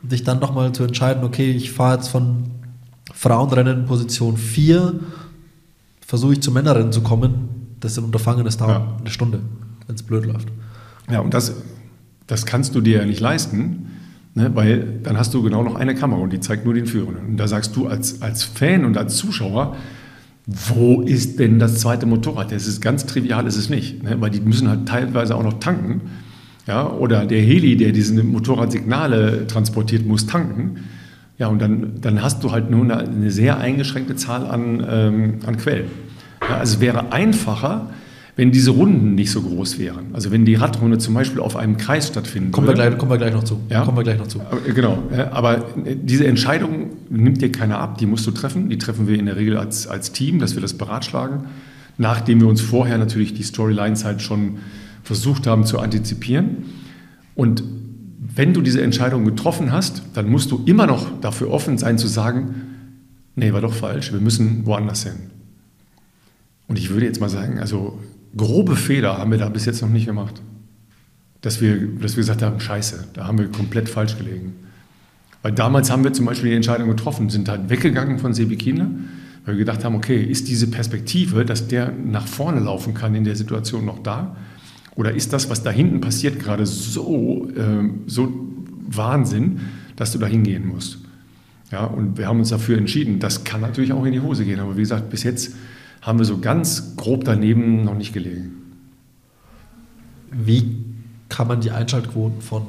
[0.03, 2.45] und dich dann nochmal zu entscheiden, okay, ich fahre jetzt von
[3.13, 4.95] Frauenrennen Position 4,
[6.15, 7.49] versuche ich zum Männerrennen zu kommen,
[7.81, 8.97] das ist ein Unterfangen, das dauert Ja.
[9.01, 9.41] eine Stunde,
[9.89, 10.47] wenn es blöd läuft.
[11.11, 11.57] Ja, und das,
[12.29, 13.87] das kannst du dir ja nicht leisten,
[14.37, 17.27] ne, weil dann hast du genau noch eine Kamera und die zeigt nur den Führenden.
[17.31, 19.75] Und da sagst du als, als Fan und als Zuschauer,
[20.47, 22.53] wo ist denn das zweite Motorrad?
[22.53, 25.59] Das ist ganz trivial, ist es nicht, ne, weil die müssen halt teilweise auch noch
[25.59, 26.03] tanken.
[26.69, 30.77] Ja, oder der Heli, der diese Motorradsignale transportiert, muss tanken.
[31.39, 35.39] Ja, und dann, dann hast du halt nur eine, eine sehr eingeschränkte Zahl an, ähm,
[35.45, 36.04] an Quellen.
[36.49, 37.91] Ja, also es wäre einfacher,
[38.37, 40.07] wenn diese Runden nicht so groß wären.
[40.13, 42.89] Also wenn die Radrunde zum Beispiel auf einem Kreis stattfinden Kommen wir würde.
[42.89, 43.61] gleich, kommen wir gleich noch zu.
[43.69, 43.83] Ja.
[43.85, 44.41] Kommen wir gleich noch zu.
[44.75, 48.71] Genau, ja, aber diese Entscheidung nimmt dir keiner ab, die musst du treffen.
[48.71, 51.45] Die treffen wir in der Regel als, als Team, dass wir das beratschlagen,
[51.97, 54.59] nachdem wir uns vorher natürlich die Storylines halt schon
[55.05, 56.65] versucht haben zu antizipieren.
[57.37, 57.63] Und
[58.19, 62.09] wenn du diese Entscheidung getroffen hast, dann musst du immer noch dafür offen sein zu
[62.09, 62.55] sagen,
[63.37, 65.34] nee, war doch falsch, wir müssen woanders hin.
[66.67, 67.99] Und ich würde jetzt mal sagen, also
[68.37, 70.41] grobe Fehler haben wir da bis jetzt noch nicht gemacht.
[71.41, 74.55] Dass wir, dass wir gesagt haben, scheiße, da haben wir komplett falsch gelegen.
[75.43, 78.89] Weil damals haben wir zum Beispiel die Entscheidung getroffen, sind halt weggegangen von Sebi Kienle,
[79.45, 83.25] weil wir gedacht haben, okay, ist diese Perspektive, dass der nach vorne laufen kann in
[83.25, 84.37] der Situation noch da?
[84.97, 88.33] Oder ist das, was da hinten passiert, gerade so, ähm, so
[88.89, 89.61] Wahnsinn,
[89.97, 90.99] dass du da hingehen musst?
[91.71, 93.19] Ja, und wir haben uns dafür entschieden.
[93.19, 94.61] Das kann natürlich auch in die Hose gehen.
[94.61, 95.55] Aber wie gesagt, bis jetzt
[96.05, 98.53] haben wir so ganz grob daneben noch nicht gelegen.
[100.31, 100.85] Wie
[101.31, 102.63] kann man die Einschaltquoten von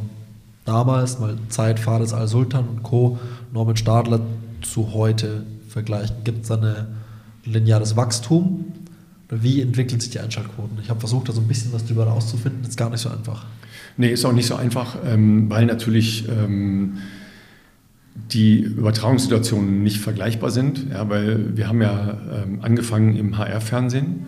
[0.64, 3.20] damals, mal Zeit, Fares Al-Sultan und Co.,
[3.54, 4.22] Norman Stadler
[4.62, 6.16] zu heute vergleichen?
[6.24, 6.88] Gibt es da eine
[7.44, 8.72] lineares Wachstum?
[9.30, 10.78] Wie entwickeln sich die Einschaltquoten?
[10.82, 13.46] Ich habe versucht, da so ein bisschen was drüber rauszufinden, ist gar nicht so einfach.
[13.98, 17.00] Nee, ist auch nicht so einfach, ähm, weil natürlich ähm,
[18.32, 20.88] die Übertragungssituationen nicht vergleichbar sind.
[20.92, 24.26] Ja, weil wir haben ja ähm, angefangen im HR-Fernsehen.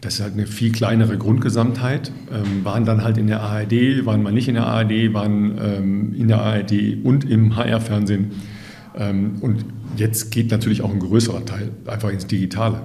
[0.00, 2.12] Das ist halt eine viel kleinere Grundgesamtheit.
[2.32, 6.14] Ähm, waren dann halt in der ARD, waren mal nicht in der ARD, waren ähm,
[6.14, 8.32] in der ARD und im HR-Fernsehen.
[8.96, 9.64] Ähm, und
[9.96, 12.80] jetzt geht natürlich auch ein größerer Teil einfach ins Digitale.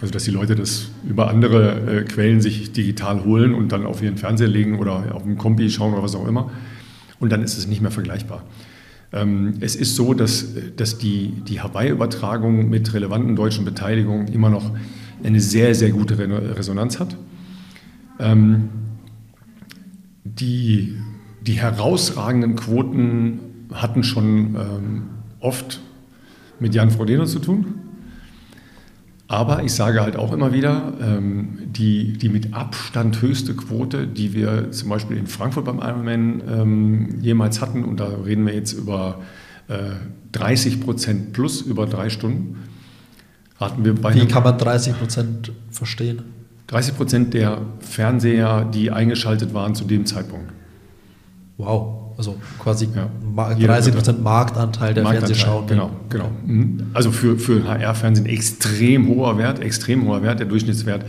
[0.00, 4.02] Also dass die Leute das über andere äh, Quellen sich digital holen und dann auf
[4.02, 6.50] ihren Fernseher legen oder auf dem Kompi schauen oder was auch immer.
[7.18, 8.42] Und dann ist es nicht mehr vergleichbar.
[9.16, 14.70] Ähm, es ist so, dass, dass die, die Hawaii-Übertragung mit relevanten deutschen Beteiligungen immer noch
[15.24, 17.16] eine sehr, sehr gute Re Resonanz hat.
[18.18, 18.68] Ähm,
[20.24, 20.96] die,
[21.40, 23.40] die herausragenden Quoten
[23.72, 25.02] hatten schon ähm,
[25.40, 25.80] oft
[26.60, 27.85] mit Jan Frodeno zu tun.
[29.28, 34.34] Aber ich sage halt auch immer wieder, ähm, die, die mit Abstand höchste Quote, die
[34.34, 38.72] wir zum Beispiel in Frankfurt beim Ironman ähm, jemals hatten, und da reden wir jetzt
[38.72, 39.20] über
[39.68, 39.94] äh,
[40.32, 42.56] 30 Prozent plus über drei Stunden,
[43.58, 46.22] hatten wir bei Wie kann man 30 Prozent verstehen?
[46.68, 50.52] 30 Prozent der Fernseher, die eingeschaltet waren zu dem Zeitpunkt.
[51.56, 53.08] Wow, also quasi Ja.
[53.34, 53.96] ma- Jeder 30 Dritte.
[54.12, 55.66] Prozent Marktanteil der Marktanteil, Fernsehschauen.
[55.66, 56.30] Genau, genau.
[56.46, 56.86] Mhm.
[56.94, 60.38] Also für, für HR-Fernsehen extrem hoher Wert, extrem hoher Wert.
[60.40, 61.04] Der Durchschnittswert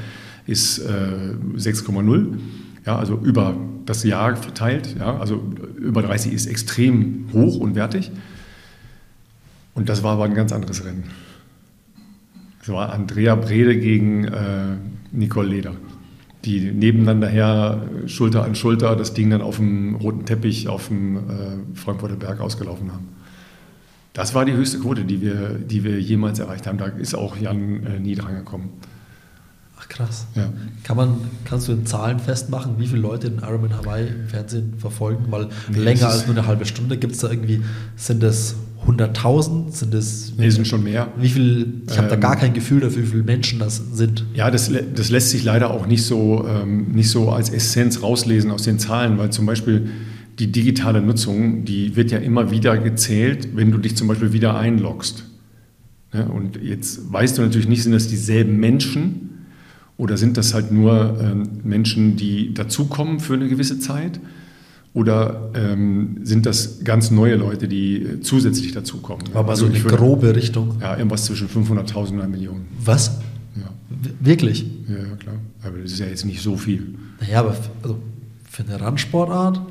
[0.46, 2.38] ist äh, 6,0.
[2.86, 3.56] Ja, also über
[3.86, 4.96] das Jahr verteilt.
[4.98, 5.42] Ja, also
[5.78, 8.12] über 30 ist extrem hoch und wertig.
[9.74, 11.04] Und das war aber ein ganz anderes Rennen.
[12.62, 14.76] Es war Andrea Brede gegen äh,
[15.12, 15.74] Nicole Leder,
[16.48, 21.18] die nebeneinander her, Schulter an Schulter, das Ding dann auf dem roten Teppich auf dem
[21.18, 21.22] äh,
[21.76, 23.10] Frankfurter Berg ausgelaufen haben.
[24.14, 26.78] Das war die höchste Quote, die wir, die wir jemals erreicht haben.
[26.78, 28.70] Da ist auch Jan äh, nie dran gekommen.
[29.80, 30.26] Ach krass.
[30.36, 30.52] Ja.
[30.84, 34.74] Kann man, kannst du in Zahlen festmachen, wie viele Leute den Ironman Hawaii im Fernsehen
[34.80, 35.26] verfolgen?
[35.30, 37.62] Weil Nee, länger als nur eine halbe Stunde gibt es da irgendwie,
[37.96, 38.56] sind es
[38.88, 39.72] 100.000?
[39.72, 41.12] Sind es Nee, sind schon mehr.
[41.20, 44.26] Wie viel, ich habe da Ähm, gar kein Gefühl dafür, wie viele Menschen das sind.
[44.34, 48.50] Ja, das, das lässt sich leider auch nicht so, ähm, nicht so als Essenz rauslesen
[48.52, 49.90] aus den Zahlen, weil zum Beispiel
[50.40, 54.58] die digitale Nutzung, die wird ja immer wieder gezählt, wenn du dich zum Beispiel wieder
[54.58, 55.26] einloggst.
[56.14, 59.46] Ja, und jetzt weißt du natürlich nicht, sind das dieselben Menschen
[59.98, 64.20] oder sind das halt nur ähm, Menschen, die dazukommen für eine gewisse Zeit?
[64.98, 69.32] Oder ähm, sind das ganz neue Leute, die zusätzlich dazukommen?
[69.32, 70.78] War mal so Also eine würde- grobe Richtung.
[70.82, 72.62] Ja, irgendwas zwischen 500.000 und einer Million.
[72.84, 73.12] Was?
[73.56, 73.70] Ja.
[74.20, 74.66] Wirklich?
[74.90, 75.36] Ja, ja, klar.
[75.62, 76.96] Aber das ist ja jetzt nicht so viel.
[77.22, 78.00] Naja, aber also
[78.50, 79.62] für eine Randsportart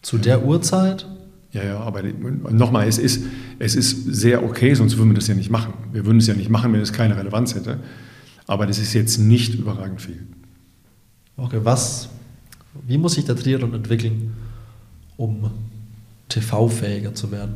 [0.00, 1.06] zu der Uhrzeit?
[1.52, 2.02] Ja, ja, aber
[2.50, 3.24] nochmal, es ist,
[3.58, 5.74] es ist sehr okay, sonst würden wir das ja nicht machen.
[5.92, 7.80] Wir würden es ja nicht machen, wenn es keine Relevanz hätte.
[8.46, 10.20] Aber das ist jetzt nicht überragend viel.
[11.36, 12.08] Okay, was,
[12.86, 14.34] wie muss sich der Triathlon entwickeln,
[15.16, 15.50] um
[16.28, 17.54] TV-fähiger zu werden?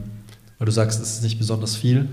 [0.58, 2.08] Weil du sagst, es ist nicht besonders viel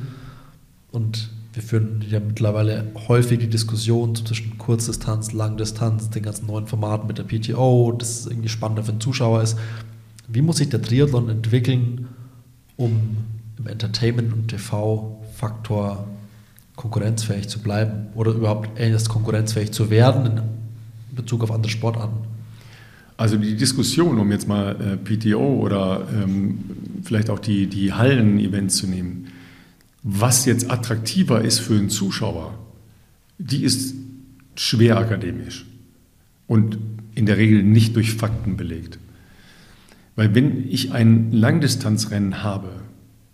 [0.91, 7.07] und wir führen ja mittlerweile häufig die Diskussion zwischen Kurzdistanz, Langdistanz, den ganzen neuen Formaten
[7.07, 9.57] mit der PTO, das irgendwie spannender für den Zuschauer ist.
[10.27, 12.07] Wie muss sich der Triathlon entwickeln,
[12.75, 13.17] um
[13.59, 16.07] im Entertainment- und TV-Faktor
[16.75, 20.41] konkurrenzfähig zu bleiben oder überhaupt erst konkurrenzfähig zu werden in
[21.15, 22.32] Bezug auf andere Sportarten?
[23.17, 26.59] Also die Diskussion, um jetzt mal äh, PTO oder ähm,
[27.03, 29.27] vielleicht auch die, die Hallen-Events zu nehmen,
[30.01, 32.57] was jetzt attraktiver ist für einen Zuschauer,
[33.37, 33.95] die ist
[34.55, 35.65] schwer akademisch
[36.47, 36.77] und
[37.15, 38.99] in der Regel nicht durch Fakten belegt.
[40.15, 42.69] Weil wenn ich ein Langdistanzrennen habe,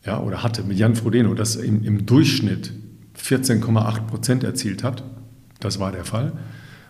[0.06, 2.74] ja, oder hatte mit Jan Frodeno, das im, im Durchschnitt
[3.18, 5.04] 14,8 Prozent erzielt hat,
[5.60, 6.34] das war der Fall,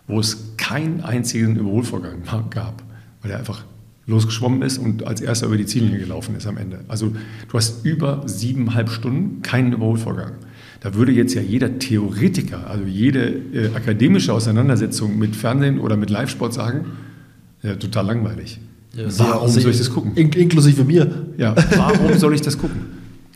[0.10, 2.84] wo es keinen einzigen Überholvorgang gab,
[3.22, 3.64] weil er einfach
[4.06, 6.80] losgeschwommen ist und als erster über die Ziellinie gelaufen ist am Ende.
[6.88, 7.10] Also
[7.48, 10.32] du hast über siebeneinhalb Stunden keinen Überholvorgang.
[10.82, 16.10] Da würde jetzt ja jeder Theoretiker, also jede äh, akademische Auseinandersetzung mit Fernsehen oder mit
[16.10, 16.86] Live-Sport sagen,
[17.62, 18.60] ja, total langweilig.
[19.20, 20.14] Warum soll ich das gucken?
[20.16, 21.28] In, inklusive mir.
[21.38, 22.78] Ja, warum soll ich das gucken?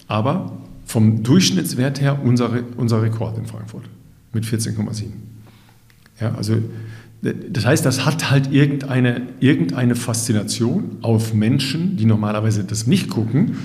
[0.07, 3.83] Aber vom Durchschnittswert her unser, Re- unser Rekord in Frankfurt
[4.33, 5.03] mit 14,7.
[6.19, 6.57] Ja, also
[7.21, 13.57] das heißt, das hat halt irgendeine, irgendeine Faszination auf Menschen, die normalerweise das nicht gucken,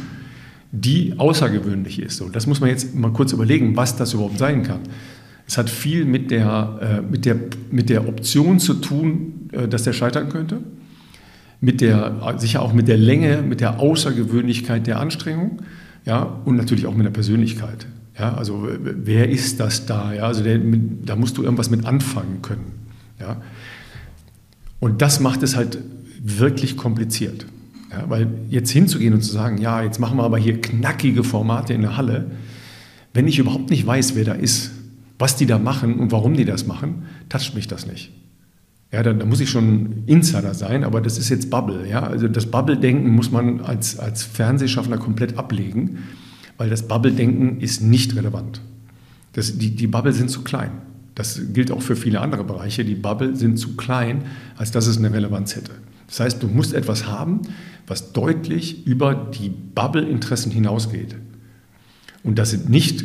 [0.70, 2.20] die außergewöhnlich ist.
[2.20, 4.80] Und das muss man jetzt mal kurz überlegen, was das überhaupt sein kann.
[5.46, 7.36] Es hat viel mit der, äh, mit der,
[7.70, 10.60] mit der Option zu tun, äh, dass der scheitern könnte
[11.60, 15.62] mit der, sicher auch mit der Länge, mit der Außergewöhnlichkeit der Anstrengung,
[16.04, 17.86] ja, und natürlich auch mit der Persönlichkeit.
[18.18, 20.12] Ja, also wer ist das da?
[20.12, 22.72] Ja, also der, da musst du irgendwas mit anfangen können.
[23.20, 23.40] Ja.
[24.80, 25.78] Und das macht es halt
[26.20, 27.46] wirklich kompliziert.
[27.90, 31.72] Ja, weil jetzt hinzugehen und zu sagen, ja, jetzt machen wir aber hier knackige Formate
[31.72, 32.30] in der Halle,
[33.14, 34.72] wenn ich überhaupt nicht weiß, wer da ist,
[35.18, 38.12] was die da machen und warum die das machen, toucht mich das nicht.
[38.92, 41.88] Ja, da, da muss ich schon Insider sein, aber das ist jetzt Bubble.
[41.88, 42.02] Ja?
[42.02, 45.98] Also das Bubble-Denken muss man als, als Fernsehschaffender komplett ablegen,
[46.58, 48.60] weil das Bubble-Denken ist nicht relevant.
[49.32, 50.72] Das, die, die Bubble sind zu klein.
[51.14, 52.84] Das gilt auch für viele andere Bereiche.
[52.84, 54.22] Die Bubble sind zu klein,
[54.56, 55.72] als dass es eine Relevanz hätte.
[56.08, 57.42] Das heißt, du musst etwas haben,
[57.86, 61.16] was deutlich über die Bubble-Interessen hinausgeht.
[62.22, 63.04] Und das sind nicht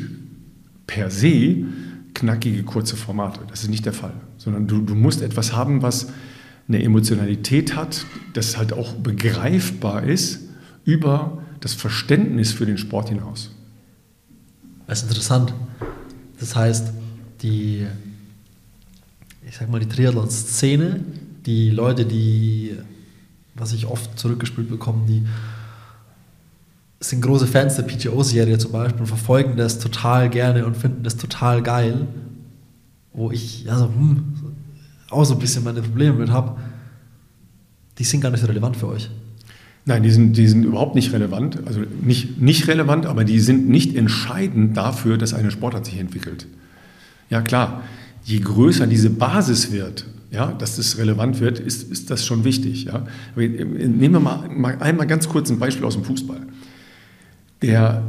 [0.88, 1.64] per se
[2.14, 3.42] knackige, kurze Formate.
[3.50, 4.14] Das ist nicht der Fall.
[4.38, 6.08] Sondern du, du musst etwas haben, was
[6.68, 10.42] eine Emotionalität hat, das halt auch begreifbar ist
[10.86, 13.50] über das Verständnis für den Sport hinaus.
[14.86, 15.54] Das ist interessant.
[16.38, 16.92] Das heißt,
[17.42, 17.88] die,
[19.48, 21.00] ich sag mal, die Triathlon-Szene,
[21.46, 22.78] die Leute, die,
[23.56, 25.26] was ich oft zurückgespielt bekomme, die
[27.00, 31.16] sind große Fans der PTO-Serie zum Beispiel und verfolgen das total gerne und finden das
[31.16, 32.08] total geil,
[33.14, 34.36] wo ich ja so, hm,
[35.10, 36.60] auch so ein bisschen meine Probleme mit habe,
[37.98, 39.10] die sind gar nicht relevant für euch.
[39.86, 41.60] Nein, die sind, die sind überhaupt nicht relevant.
[41.66, 46.48] Also nicht, nicht relevant, aber die sind nicht entscheidend dafür, dass eine Sportart sich entwickelt.
[47.30, 47.84] Ja klar,
[48.24, 52.86] je größer diese Basis wird, ja, dass das relevant wird, ist, ist das schon wichtig.
[52.86, 53.06] Ja.
[53.34, 56.42] Aber nehmen wir mal, mal einmal ganz kurz ein Beispiel aus dem Fußball.
[57.62, 58.04] Der,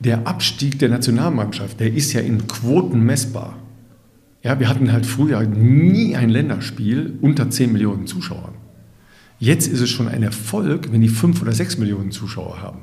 [0.00, 3.58] der Abstieg der Nationalmannschaft, der ist ja in Quoten messbar.
[4.42, 8.54] Ja, wir hatten halt früher nie ein Länderspiel unter 10 Millionen Zuschauern.
[9.38, 12.80] Jetzt ist es schon ein Erfolg, wenn die 5 oder 6 Millionen Zuschauer haben.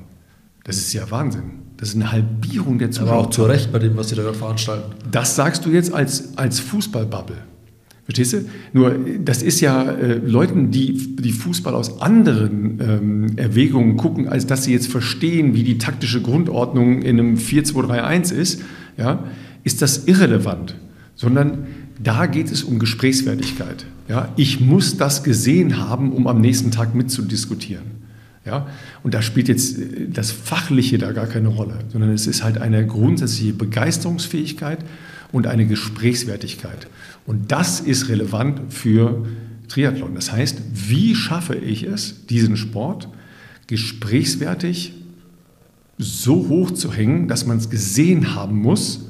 [0.64, 1.62] Das ist ja Wahnsinn.
[1.78, 3.12] Das ist eine Halbierung der Zuschauer.
[3.12, 4.94] Aber auch zu Recht bei dem, was sie da gerade veranstalten.
[5.10, 7.38] Das sagst du jetzt als, als Fußballbubble.
[8.04, 8.46] Verstehst du?
[8.74, 14.46] Nur, das ist ja äh, Leuten, die, die Fußball aus anderen ähm, Erwägungen gucken, als
[14.46, 18.62] dass sie jetzt verstehen, wie die taktische Grundordnung in einem 4-2-3-1 ist,
[18.98, 19.24] ja,
[19.64, 20.76] ist das irrelevant.
[21.16, 21.68] Sondern
[22.04, 23.86] da geht es um Gesprächswertigkeit.
[24.12, 28.02] Ja, ich muss das gesehen haben, um am nächsten Tag mitzudiskutieren.
[28.46, 28.68] Ja,
[29.04, 32.58] und da spielt jetzt äh, das Fachliche da gar keine Rolle, sondern es ist halt
[32.58, 34.80] eine grundsätzliche Begeisterungsfähigkeit
[35.32, 36.88] und eine Gesprächswertigkeit.
[37.26, 39.26] Und das ist relevant für
[39.70, 40.14] Triathlon.
[40.16, 43.08] Das heißt, wie schaffe ich es, diesen Sport
[43.68, 44.92] gesprächswertig
[45.98, 49.06] so hoch zu hängen, dass man es gesehen haben muss.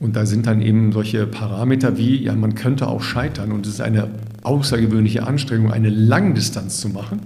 [0.00, 3.74] Und da sind dann eben solche Parameter wie, ja, man könnte auch scheitern und es
[3.74, 4.08] ist eine
[4.42, 7.20] außergewöhnliche Anstrengung, eine Langdistanz zu machen.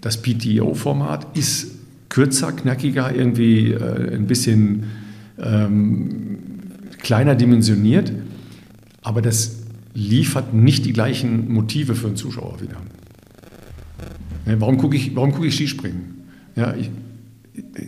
[0.00, 1.72] Das PTO-Format ist
[2.08, 4.84] kürzer, knackiger, irgendwie äh, ein bisschen
[5.38, 6.38] ähm,
[6.98, 8.12] kleiner dimensioniert.
[9.02, 9.62] Aber das
[9.94, 12.76] liefert nicht die gleichen Motive für einen Zuschauer wieder.
[14.46, 16.26] Ja, warum gucke ich, gucke ich Skispringen?
[16.56, 16.90] Ja, ich,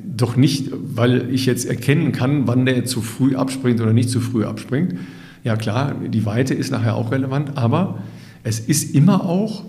[0.04, 4.20] doch nicht, weil ich jetzt erkennen kann, wann der zu früh abspringt oder nicht zu
[4.20, 4.94] früh abspringt.
[5.42, 8.02] Ja klar, die Weite ist nachher auch relevant, aber
[8.42, 9.64] es ist immer auch,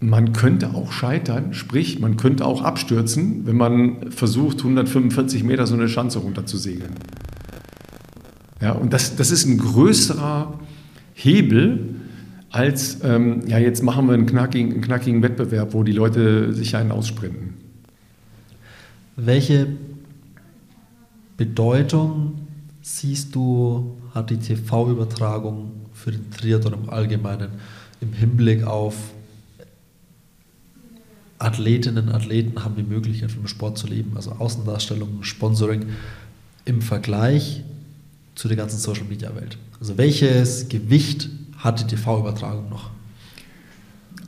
[0.00, 5.74] man könnte auch scheitern, sprich, man könnte auch abstürzen, wenn man versucht, 145 Meter so
[5.74, 6.94] eine Schanze runterzusegeln.
[8.60, 10.58] Ja, und das, das ist ein größerer
[11.14, 11.96] Hebel
[12.50, 16.76] als, ähm, ja, jetzt machen wir einen knackigen, einen knackigen Wettbewerb, wo die Leute sich
[16.76, 17.47] einen aussprinten.
[19.20, 19.66] Welche
[21.36, 22.38] Bedeutung
[22.82, 27.50] siehst du, hat die TV-Übertragung für den Triathlon im Allgemeinen
[28.00, 28.94] im Hinblick auf
[31.40, 35.86] Athletinnen und Athleten haben die Möglichkeit, vom Sport zu leben, also Außendarstellung, Sponsoring
[36.64, 37.64] im Vergleich
[38.36, 39.58] zu der ganzen Social Media Welt?
[39.80, 42.90] Also welches Gewicht hat die TV-Übertragung noch?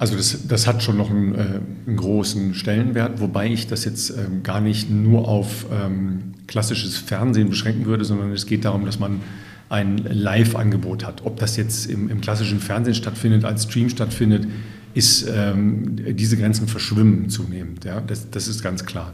[0.01, 4.09] Also das, das, hat schon noch einen, äh, einen, großen Stellenwert, wobei ich das jetzt
[4.09, 8.98] ähm, gar nicht nur auf ähm, klassisches Fernsehen beschränken würde, sondern es geht darum, dass
[8.98, 9.20] man
[9.68, 11.27] ein Live-Angebot hat.
[11.27, 14.48] Ob das jetzt im, im, klassischen Fernsehen stattfindet, als Stream stattfindet,
[14.94, 17.85] ist ähm, diese Grenzen verschwimmen zunehmend.
[17.85, 18.01] Ja?
[18.01, 19.12] Das, das ist ganz klar.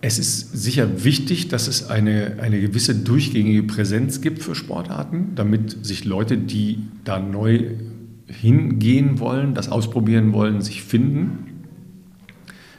[0.00, 5.84] Es ist sicher wichtig, dass es eine, eine gewisse durchgängige Präsenz gibt für Sportarten, damit
[5.84, 7.74] sich Leute, die da neu
[8.28, 11.64] hingehen wollen, das ausprobieren wollen, sich finden.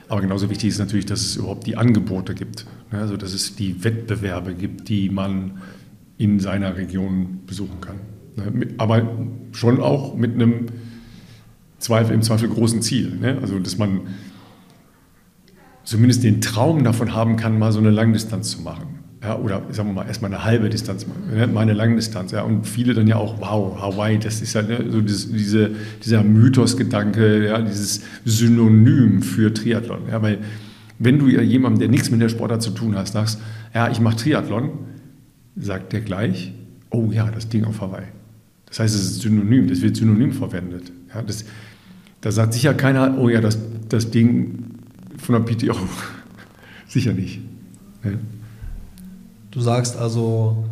[0.07, 2.65] Aber genauso wichtig ist natürlich, dass es überhaupt die Angebote gibt.
[2.91, 5.59] Also dass es die Wettbewerbe gibt, die man
[6.17, 7.97] in seiner Region besuchen kann.
[8.77, 9.07] Aber
[9.51, 10.67] schon auch mit einem
[11.77, 13.19] Zweifel, im Zweifel großen Ziel.
[13.41, 14.01] Also dass man
[15.83, 18.98] zumindest den Traum davon haben kann, mal so eine Langdistanz zu machen.
[19.21, 22.31] Ja, oder sagen wir mal erstmal eine halbe Distanz, mal eine Langdistanz.
[22.31, 25.71] Ja, und viele dann ja auch, wow, Hawaii, das ist ja ne, so dieses, diese,
[26.03, 30.03] dieser Mythos-Gedanke, ja, dieses Synonym für Triathlon.
[30.09, 30.39] Ja, weil
[30.99, 33.41] wenn du ja jemandem, der nichts mit der Sportart zu tun hast, sagst,
[33.73, 34.71] ja, ich mache Triathlon,
[35.57, 36.53] sagt der gleich,
[36.89, 38.07] oh ja, das Ding auf Hawaii.
[38.67, 40.93] Das heißt, es ist Synonym, das wird synonym verwendet.
[41.13, 41.43] Ja, das,
[42.21, 43.57] da sagt sicher keiner, oh ja, das,
[43.89, 44.63] das Ding
[45.17, 45.75] von der PTO.
[46.87, 47.41] Sicher nicht.
[48.03, 48.11] Ja.
[49.51, 50.63] Du sagst also,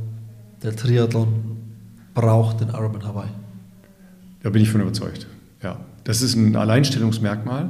[0.62, 1.28] der Triathlon
[2.14, 3.30] braucht den Ironman Hawaii.
[4.44, 5.28] Da bin ich von überzeugt.
[5.64, 7.70] Ja, das ist ein Alleinstellungsmerkmal,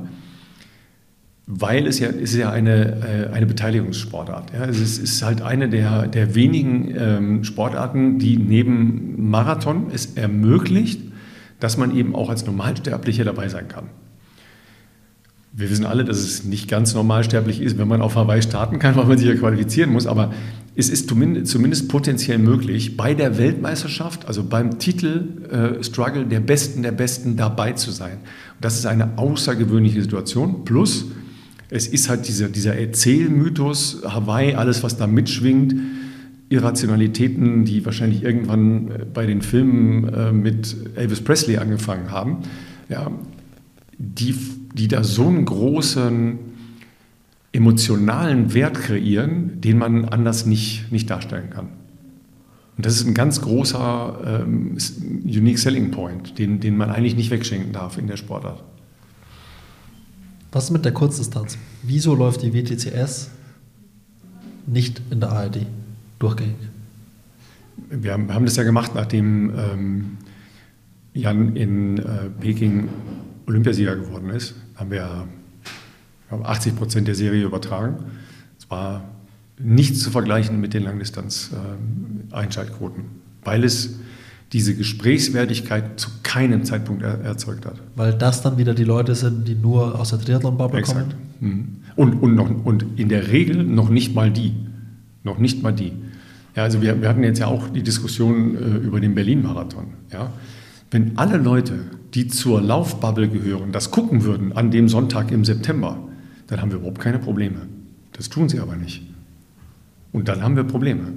[1.45, 4.51] weil es ja, es ist ja eine, äh, eine Beteiligungssportart.
[4.53, 10.17] Ja, es ist, ist halt eine der, der wenigen ähm, Sportarten, die neben Marathon es
[10.17, 11.01] ermöglicht,
[11.61, 13.85] dass man eben auch als Normalsterblicher dabei sein kann.
[15.53, 18.95] Wir wissen alle, dass es nicht ganz normalsterblich ist, wenn man auf Hawaii starten kann,
[18.95, 20.05] weil man sich ja qualifizieren muss.
[20.05, 20.31] Aber
[20.79, 26.91] es ist zumindest potenziell möglich, bei der Weltmeisterschaft, also beim Titel-Struggle äh, der Besten der
[26.91, 28.17] Besten dabei zu sein.
[28.17, 30.65] Und das ist eine außergewöhnliche Situation.
[30.65, 31.05] Plus,
[31.69, 35.75] Es ist halt dieser, dieser Erzählmythos, Hawaii, alles, was da mitschwingt,
[36.49, 42.43] Irrationalitäten, die wahrscheinlich irgendwann äh, bei den Filmen äh, mit Elvis Presley angefangen haben,
[42.87, 43.11] ja,
[43.97, 44.35] die,
[44.75, 46.39] die da so einen großen
[47.57, 51.69] emotionalen Wert kreieren, den man anders nicht, nicht darstellen kann.
[52.77, 54.77] Und das ist ein ganz großer ähm,
[55.25, 58.63] Unique Selling Point, den, den man eigentlich nicht wegschenken darf in der Sportart.
[60.51, 61.57] Was ist mit der Kurzdistanz?
[61.81, 63.31] Wieso läuft die WTCS
[64.67, 65.65] nicht in der ARD
[66.19, 66.55] durchgängig?
[67.89, 70.17] Wir haben, haben das ja gemacht, nachdem ähm,
[71.13, 72.88] Jan in äh, Peking
[73.47, 74.53] Olympiasieger geworden ist.
[74.75, 75.27] Haben wir
[76.29, 78.03] 80 Prozent der Serie übertragen.
[78.59, 79.05] Es war
[79.59, 83.03] nicht zu vergleichen mit den Langdistanz-Einschaltquoten,
[83.43, 83.95] weil es
[84.53, 87.75] diese Gesprächswertigkeit zu keinem Zeitpunkt er erzeugt hat.
[87.95, 91.13] Weil das dann wieder die Leute sind, die nur aus der Triathlon-Bubble kommen?
[91.39, 91.77] Mhm.
[91.95, 94.53] Und, und, noch, und in der Regel noch nicht mal die.
[95.23, 95.93] Noch nicht mal die.
[96.55, 99.85] Ja, also wir, wir hatten jetzt ja auch die Diskussion äh, über den Berlin-Marathon.
[100.11, 100.31] Ja?
[100.91, 101.79] Wenn alle Leute,
[102.13, 106.06] die zur Laufbubble gehören, das gucken würden an dem Sonntag im September,
[106.47, 107.61] dann haben wir überhaupt keine Probleme.
[108.13, 109.03] Das tun sie aber nicht.
[110.11, 111.13] Und dann haben wir Probleme.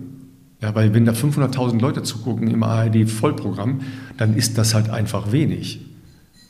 [0.61, 3.81] Ja, weil wenn da 500.000 Leute zugucken im ARD-Vollprogramm,
[4.19, 5.81] dann ist das halt einfach wenig.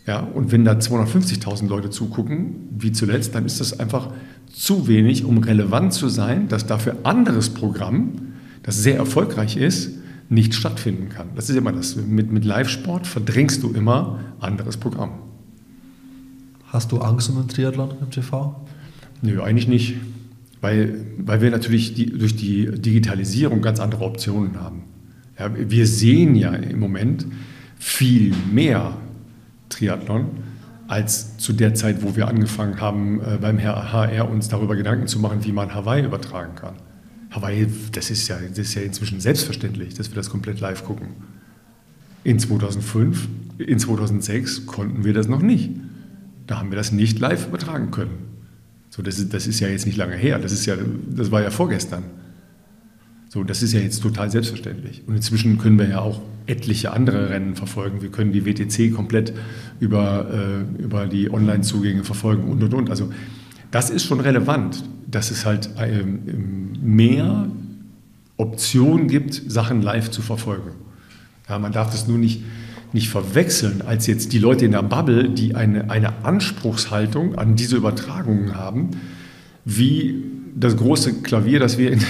[0.07, 4.09] Ja, und wenn da 250.000 Leute zugucken, wie zuletzt, dann ist das einfach
[4.53, 8.33] zu wenig, um relevant zu sein, dass dafür anderes Programm,
[8.63, 9.91] das sehr erfolgreich ist,
[10.29, 11.29] nicht stattfinden kann.
[11.37, 11.97] Das ist immer das.
[11.97, 15.11] Mit, mit Live-Sport verdrängst du immer anderes Programm.
[16.69, 18.55] Hast du Angst um den Triathlon im TV?
[19.23, 19.97] Nö, eigentlich nicht.
[20.61, 24.83] Weil, weil wir natürlich die, durch die Digitalisierung ganz andere Optionen haben.
[25.39, 27.27] Ja, wir sehen ja im Moment
[27.79, 28.99] viel mehr
[29.71, 30.27] Triathlon
[30.87, 35.19] als zu der Zeit, wo wir angefangen haben, äh, beim HR uns darüber Gedanken zu
[35.19, 36.75] machen, wie man Hawaii übertragen kann.
[37.31, 41.09] Hawaii, das ist ja, das ist ja inzwischen selbstverständlich, dass wir das komplett live gucken.
[42.25, 43.29] In 2005,
[43.59, 45.71] in 2006 konnten wir das noch nicht.
[46.47, 48.30] Da haben wir das nicht live übertragen können.
[49.01, 50.77] So, das, ist, das ist ja jetzt nicht lange her, das, ist ja,
[51.09, 52.03] das war ja vorgestern.
[53.31, 55.05] So, das ist ja jetzt total selbstverständlich.
[55.07, 58.03] Und inzwischen können wir ja auch etliche andere Rennen verfolgen.
[58.03, 59.33] Wir können die WTC komplett
[59.79, 62.91] über, äh, über die Online-Zugänge verfolgen und und und.
[62.91, 63.11] Also
[63.71, 67.49] das ist schon relevant, dass es halt äh, mehr
[68.37, 70.73] Optionen gibt, Sachen live zu verfolgen.
[71.49, 72.43] Ja, man darf das nur nicht
[72.93, 77.77] nicht verwechseln als jetzt die Leute in der Bubble, die eine, eine Anspruchshaltung an diese
[77.77, 78.91] Übertragungen haben,
[79.65, 82.01] wie das große Klavier, das wir in,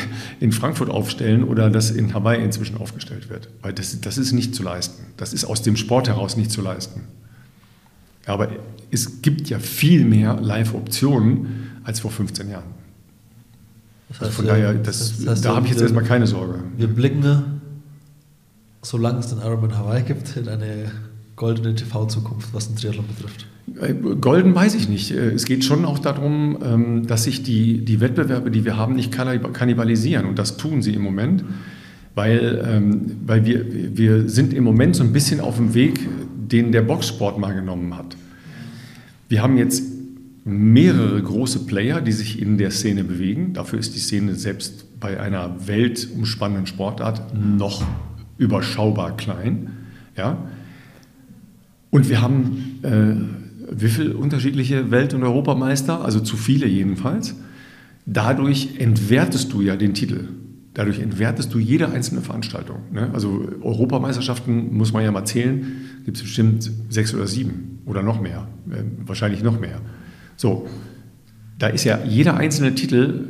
[0.40, 3.48] in Frankfurt aufstellen oder das in Hawaii inzwischen aufgestellt wird.
[3.62, 5.04] Weil das, das ist nicht zu leisten.
[5.16, 7.02] Das ist aus dem Sport heraus nicht zu leisten.
[8.26, 8.48] Aber
[8.90, 12.80] es gibt ja viel mehr Live-Optionen als vor 15 Jahren.
[14.08, 16.62] Das heißt, also von daher, das, das heißt, da habe ich jetzt erstmal keine Sorge.
[16.76, 17.59] Wir blicken
[18.82, 20.90] solange es den Ironman Hawaii gibt, in eine
[21.36, 23.46] goldene TV-Zukunft, was den Triathlon betrifft?
[23.80, 25.10] Äh, golden weiß ich nicht.
[25.10, 28.94] Äh, es geht schon auch darum, ähm, dass sich die, die Wettbewerbe, die wir haben,
[28.94, 30.26] nicht kannibalisieren.
[30.26, 31.44] Und das tun sie im Moment,
[32.14, 33.64] weil, ähm, weil wir,
[33.96, 36.00] wir sind im Moment so ein bisschen auf dem Weg,
[36.50, 38.16] den der Boxsport mal genommen hat.
[39.28, 39.84] Wir haben jetzt
[40.44, 43.52] mehrere große Player, die sich in der Szene bewegen.
[43.52, 47.84] Dafür ist die Szene selbst bei einer weltumspannenden Sportart noch
[48.40, 49.70] überschaubar klein.
[50.16, 50.38] Ja?
[51.90, 57.36] Und wir haben äh, wie viele unterschiedliche Welt- und Europameister, also zu viele jedenfalls.
[58.06, 60.28] Dadurch entwertest du ja den Titel.
[60.72, 62.78] Dadurch entwertest du jede einzelne Veranstaltung.
[62.92, 63.10] Ne?
[63.12, 65.66] Also Europameisterschaften muss man ja mal zählen,
[66.04, 69.80] gibt es bestimmt sechs oder sieben oder noch mehr, äh, wahrscheinlich noch mehr.
[70.36, 70.66] So,
[71.58, 73.26] da ist ja jeder einzelne Titel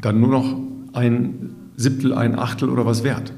[0.00, 0.56] dann nur noch
[0.92, 3.32] ein Siebtel, ein Achtel oder was wert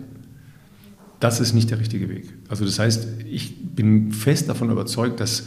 [1.21, 2.33] das ist nicht der richtige Weg.
[2.49, 5.47] Also das heißt, ich bin fest davon überzeugt, dass,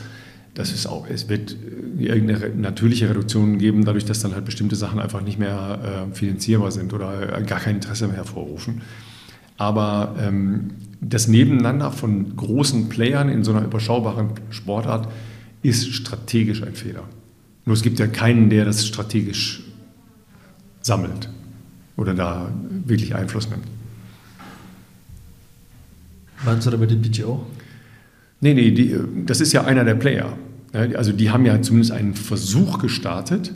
[0.53, 1.55] dass es auch, es wird
[1.99, 6.15] äh, irgendeine natürliche Reduktion geben, dadurch, dass dann halt bestimmte Sachen einfach nicht mehr äh,
[6.15, 8.81] finanzierbar sind oder äh, gar kein Interesse mehr hervorrufen.
[9.57, 10.71] Aber ähm,
[11.01, 15.09] das Nebeneinander von großen Playern in so einer überschaubaren Sportart
[15.61, 17.03] ist strategisch ein Fehler.
[17.65, 19.63] Nur es gibt ja keinen, der das strategisch
[20.81, 21.29] sammelt
[21.97, 22.49] oder da
[22.85, 23.65] wirklich Einfluss nimmt.
[26.45, 27.45] Meinst du damit den PGO?
[28.41, 28.95] Nee, nee, die,
[29.25, 30.37] das ist ja einer der Player.
[30.73, 33.53] Also die haben ja zumindest einen Versuch gestartet,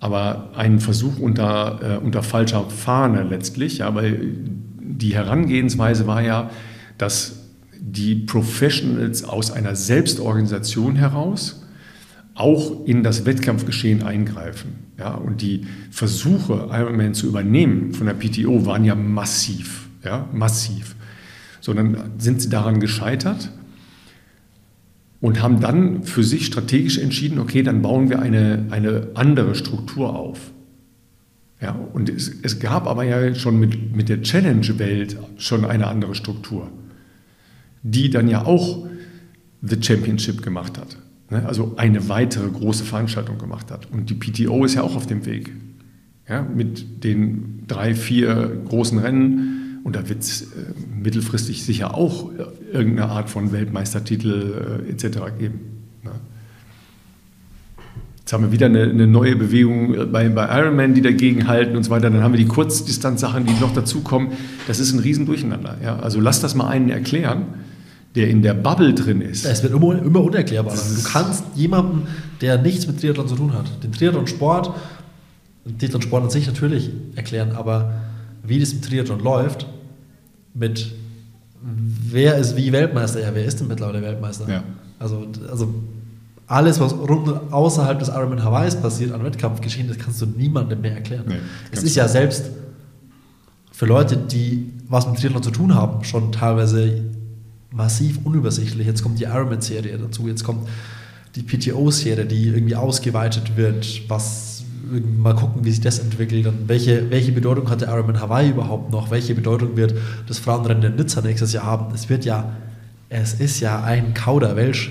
[0.00, 4.34] aber einen Versuch unter, äh, unter falscher Fahne letztlich, ja, weil
[4.80, 6.50] die Herangehensweise war ja,
[6.98, 7.42] dass
[7.78, 11.64] die Professionals aus einer Selbstorganisation heraus
[12.34, 14.82] auch in das Wettkampfgeschehen eingreifen.
[14.98, 20.96] Ja, und die Versuche, Ironman zu übernehmen von der PTO waren ja massiv, ja, massiv.
[21.62, 23.50] Sondern sind sie daran gescheitert
[25.22, 30.14] und haben dann für sich strategisch entschieden, okay, dann bauen wir eine, eine andere Struktur
[30.14, 30.50] auf.
[31.60, 36.16] Ja, und es, es gab aber ja schon mit, mit der Challenge-Welt schon eine andere
[36.16, 36.68] Struktur,
[37.84, 38.84] die dann ja auch
[39.62, 40.98] The Championship gemacht hat.
[41.30, 41.46] Ne?
[41.46, 43.88] Also eine weitere große Veranstaltung gemacht hat.
[43.92, 45.52] Und die PTO ist ja auch auf dem Weg.
[46.28, 49.61] Ja, mit den drei, vier großen Rennen.
[49.84, 50.46] Und da wird es äh,
[51.02, 52.30] mittelfristig sicher auch
[52.72, 55.18] irgendeine Art von Weltmeistertitel äh, etc.
[55.38, 55.60] geben.
[56.04, 56.12] Ne?
[58.20, 61.82] Jetzt haben wir wieder eine, eine neue Bewegung bei, bei Ironman, die dagegen halten und
[61.82, 62.10] so weiter.
[62.10, 64.28] Dann haben wir die Kurzdistanzsachen, die noch dazukommen.
[64.68, 65.78] Das ist ein Riesendurcheinander.
[65.82, 65.98] Ja?
[65.98, 67.46] Also lass das mal einen erklären
[68.14, 69.44] der in der Bubble drin ist.
[69.44, 70.76] Es wird immer, immer unerklärbarer.
[70.76, 72.02] Du kannst jemandem,
[72.40, 74.74] der nichts mit Triathlon zu tun hat, den Triathlon-Sport,
[75.64, 77.94] den Triathlon-Sport an sich natürlich erklären, aber
[78.42, 79.66] wie das im Triathlon läuft,
[80.54, 80.92] mit
[81.62, 84.48] wer ist wie Weltmeister, ja, wer ist denn mittlerweile Weltmeister?
[84.48, 84.64] Ja.
[84.98, 85.74] Also, also
[86.46, 90.94] alles, was rund außerhalb des Ironman Hawaiis passiert an Wettkampfgeschehen, das kannst du niemandem mehr
[90.94, 91.24] erklären.
[91.28, 91.36] Nee,
[91.70, 92.44] es ist ja selbst
[93.72, 97.04] für Leute, die was mit Triathlon zu tun haben, schon teilweise
[97.70, 98.86] massiv unübersichtlich.
[98.86, 100.68] Jetzt kommt die Ironman-Serie dazu, jetzt kommt
[101.34, 104.51] die PTO-Serie, die irgendwie ausgeweitet wird, was
[105.18, 108.90] mal gucken, wie sich das entwickelt und welche, welche Bedeutung hat der Ironman Hawaii überhaupt
[108.90, 109.94] noch, welche Bedeutung wird
[110.26, 111.94] das Frauenrennen in Nizza nächstes Jahr haben.
[111.94, 112.56] Es wird ja,
[113.08, 114.90] es ist ja ein Kauderwelsch.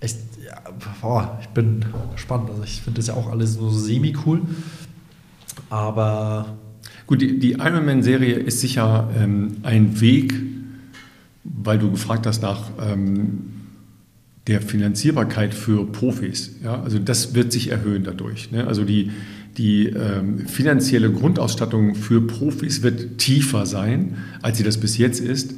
[0.00, 0.14] Ich,
[0.44, 0.60] ja,
[1.00, 1.84] boah, ich bin
[2.14, 2.50] gespannt.
[2.50, 4.42] Also ich finde das ja auch alles so semi-cool,
[5.70, 6.56] aber...
[7.06, 10.34] Gut, die, die Ironman-Serie ist sicher ähm, ein Weg,
[11.42, 13.57] weil du gefragt hast nach ähm,
[14.48, 16.56] der Finanzierbarkeit für Profis.
[16.64, 16.82] Ja?
[16.82, 18.50] Also das wird sich erhöhen dadurch.
[18.50, 18.66] Ne?
[18.66, 19.12] Also die,
[19.56, 25.54] die ähm, finanzielle Grundausstattung für Profis wird tiefer sein, als sie das bis jetzt ist,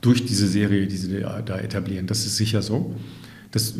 [0.00, 2.06] durch diese Serie, die sie da etablieren.
[2.06, 2.94] Das ist sicher so.
[3.52, 3.74] Das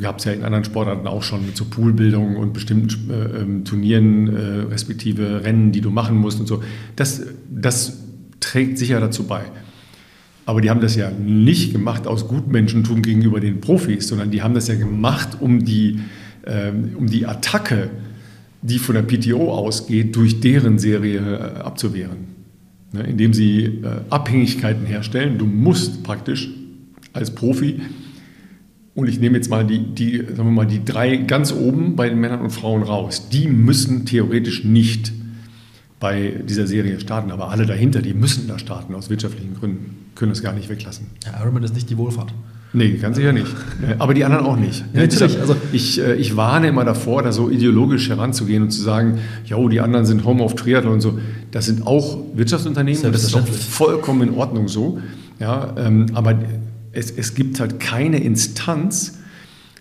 [0.00, 3.64] gab es ja in anderen Sportarten auch schon mit so Poolbildungen und bestimmten äh, ähm,
[3.64, 4.40] Turnieren, äh,
[4.70, 6.62] respektive Rennen, die du machen musst und so.
[6.96, 7.98] Das, das
[8.40, 9.42] trägt sicher dazu bei.
[10.48, 14.54] Aber die haben das ja nicht gemacht aus Gutmenschentum gegenüber den Profis, sondern die haben
[14.54, 16.00] das ja gemacht, um die,
[16.46, 17.90] ähm, um die Attacke,
[18.62, 22.28] die von der PTO ausgeht, durch deren Serie äh, abzuwehren.
[22.92, 25.36] Ne, indem sie äh, Abhängigkeiten herstellen.
[25.36, 26.48] Du musst praktisch
[27.12, 27.82] als Profi,
[28.94, 32.08] und ich nehme jetzt mal die, die, sagen wir mal, die drei ganz oben bei
[32.08, 35.12] den Männern und Frauen raus, die müssen theoretisch nicht
[36.00, 37.32] bei dieser Serie starten.
[37.32, 41.06] Aber alle dahinter, die müssen da starten aus wirtschaftlichen Gründen, können es gar nicht weglassen.
[41.24, 42.34] Ja, Ironman ist nicht die Wohlfahrt.
[42.72, 43.46] Nee, ganz sicher nicht.
[43.98, 44.84] Aber die anderen auch nicht.
[44.92, 45.40] Ja, natürlich.
[45.40, 49.68] Also ich, äh, ich warne immer davor, da so ideologisch heranzugehen und zu sagen, jo,
[49.68, 51.18] die anderen sind Home of Triathlon und so.
[51.50, 55.00] Das sind auch Wirtschaftsunternehmen und das ist auch vollkommen in Ordnung so.
[55.40, 56.38] Ja, ähm, aber
[56.92, 59.18] es, es gibt halt keine Instanz,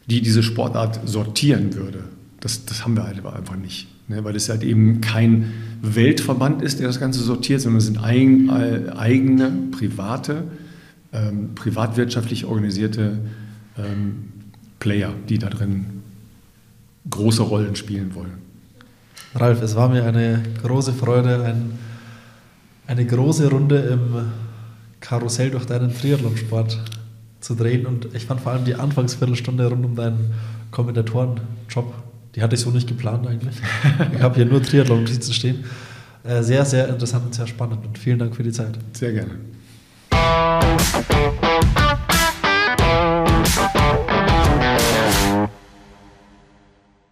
[0.06, 2.04] die diese Sportart sortieren würde.
[2.40, 3.88] Das, das haben wir halt einfach nicht.
[4.08, 4.24] Ne?
[4.24, 5.52] Weil es halt eben kein
[5.82, 10.44] Weltverband ist, der das Ganze sortiert, sondern es sind eigen, äh, eigene, private,
[11.14, 13.20] ähm, privatwirtschaftlich organisierte
[13.78, 14.30] ähm,
[14.80, 15.86] Player, die da drin
[17.10, 18.38] große Rollen spielen wollen.
[19.36, 21.72] Ralf, es war mir eine große Freude, ein,
[22.88, 24.02] eine große Runde im
[25.00, 26.80] Karussell durch deinen Triathlonsport
[27.40, 30.34] zu drehen und ich fand vor allem die Anfangsviertelstunde rund um deinen
[30.72, 31.94] Kommentatorenjob
[32.38, 33.56] die hatte ich so nicht geplant eigentlich.
[34.14, 35.66] Ich habe hier nur Triathlon-Notizen stehen.
[36.24, 38.78] Äh, sehr, sehr interessant und sehr spannend und vielen Dank für die Zeit.
[38.94, 39.40] Sehr gerne.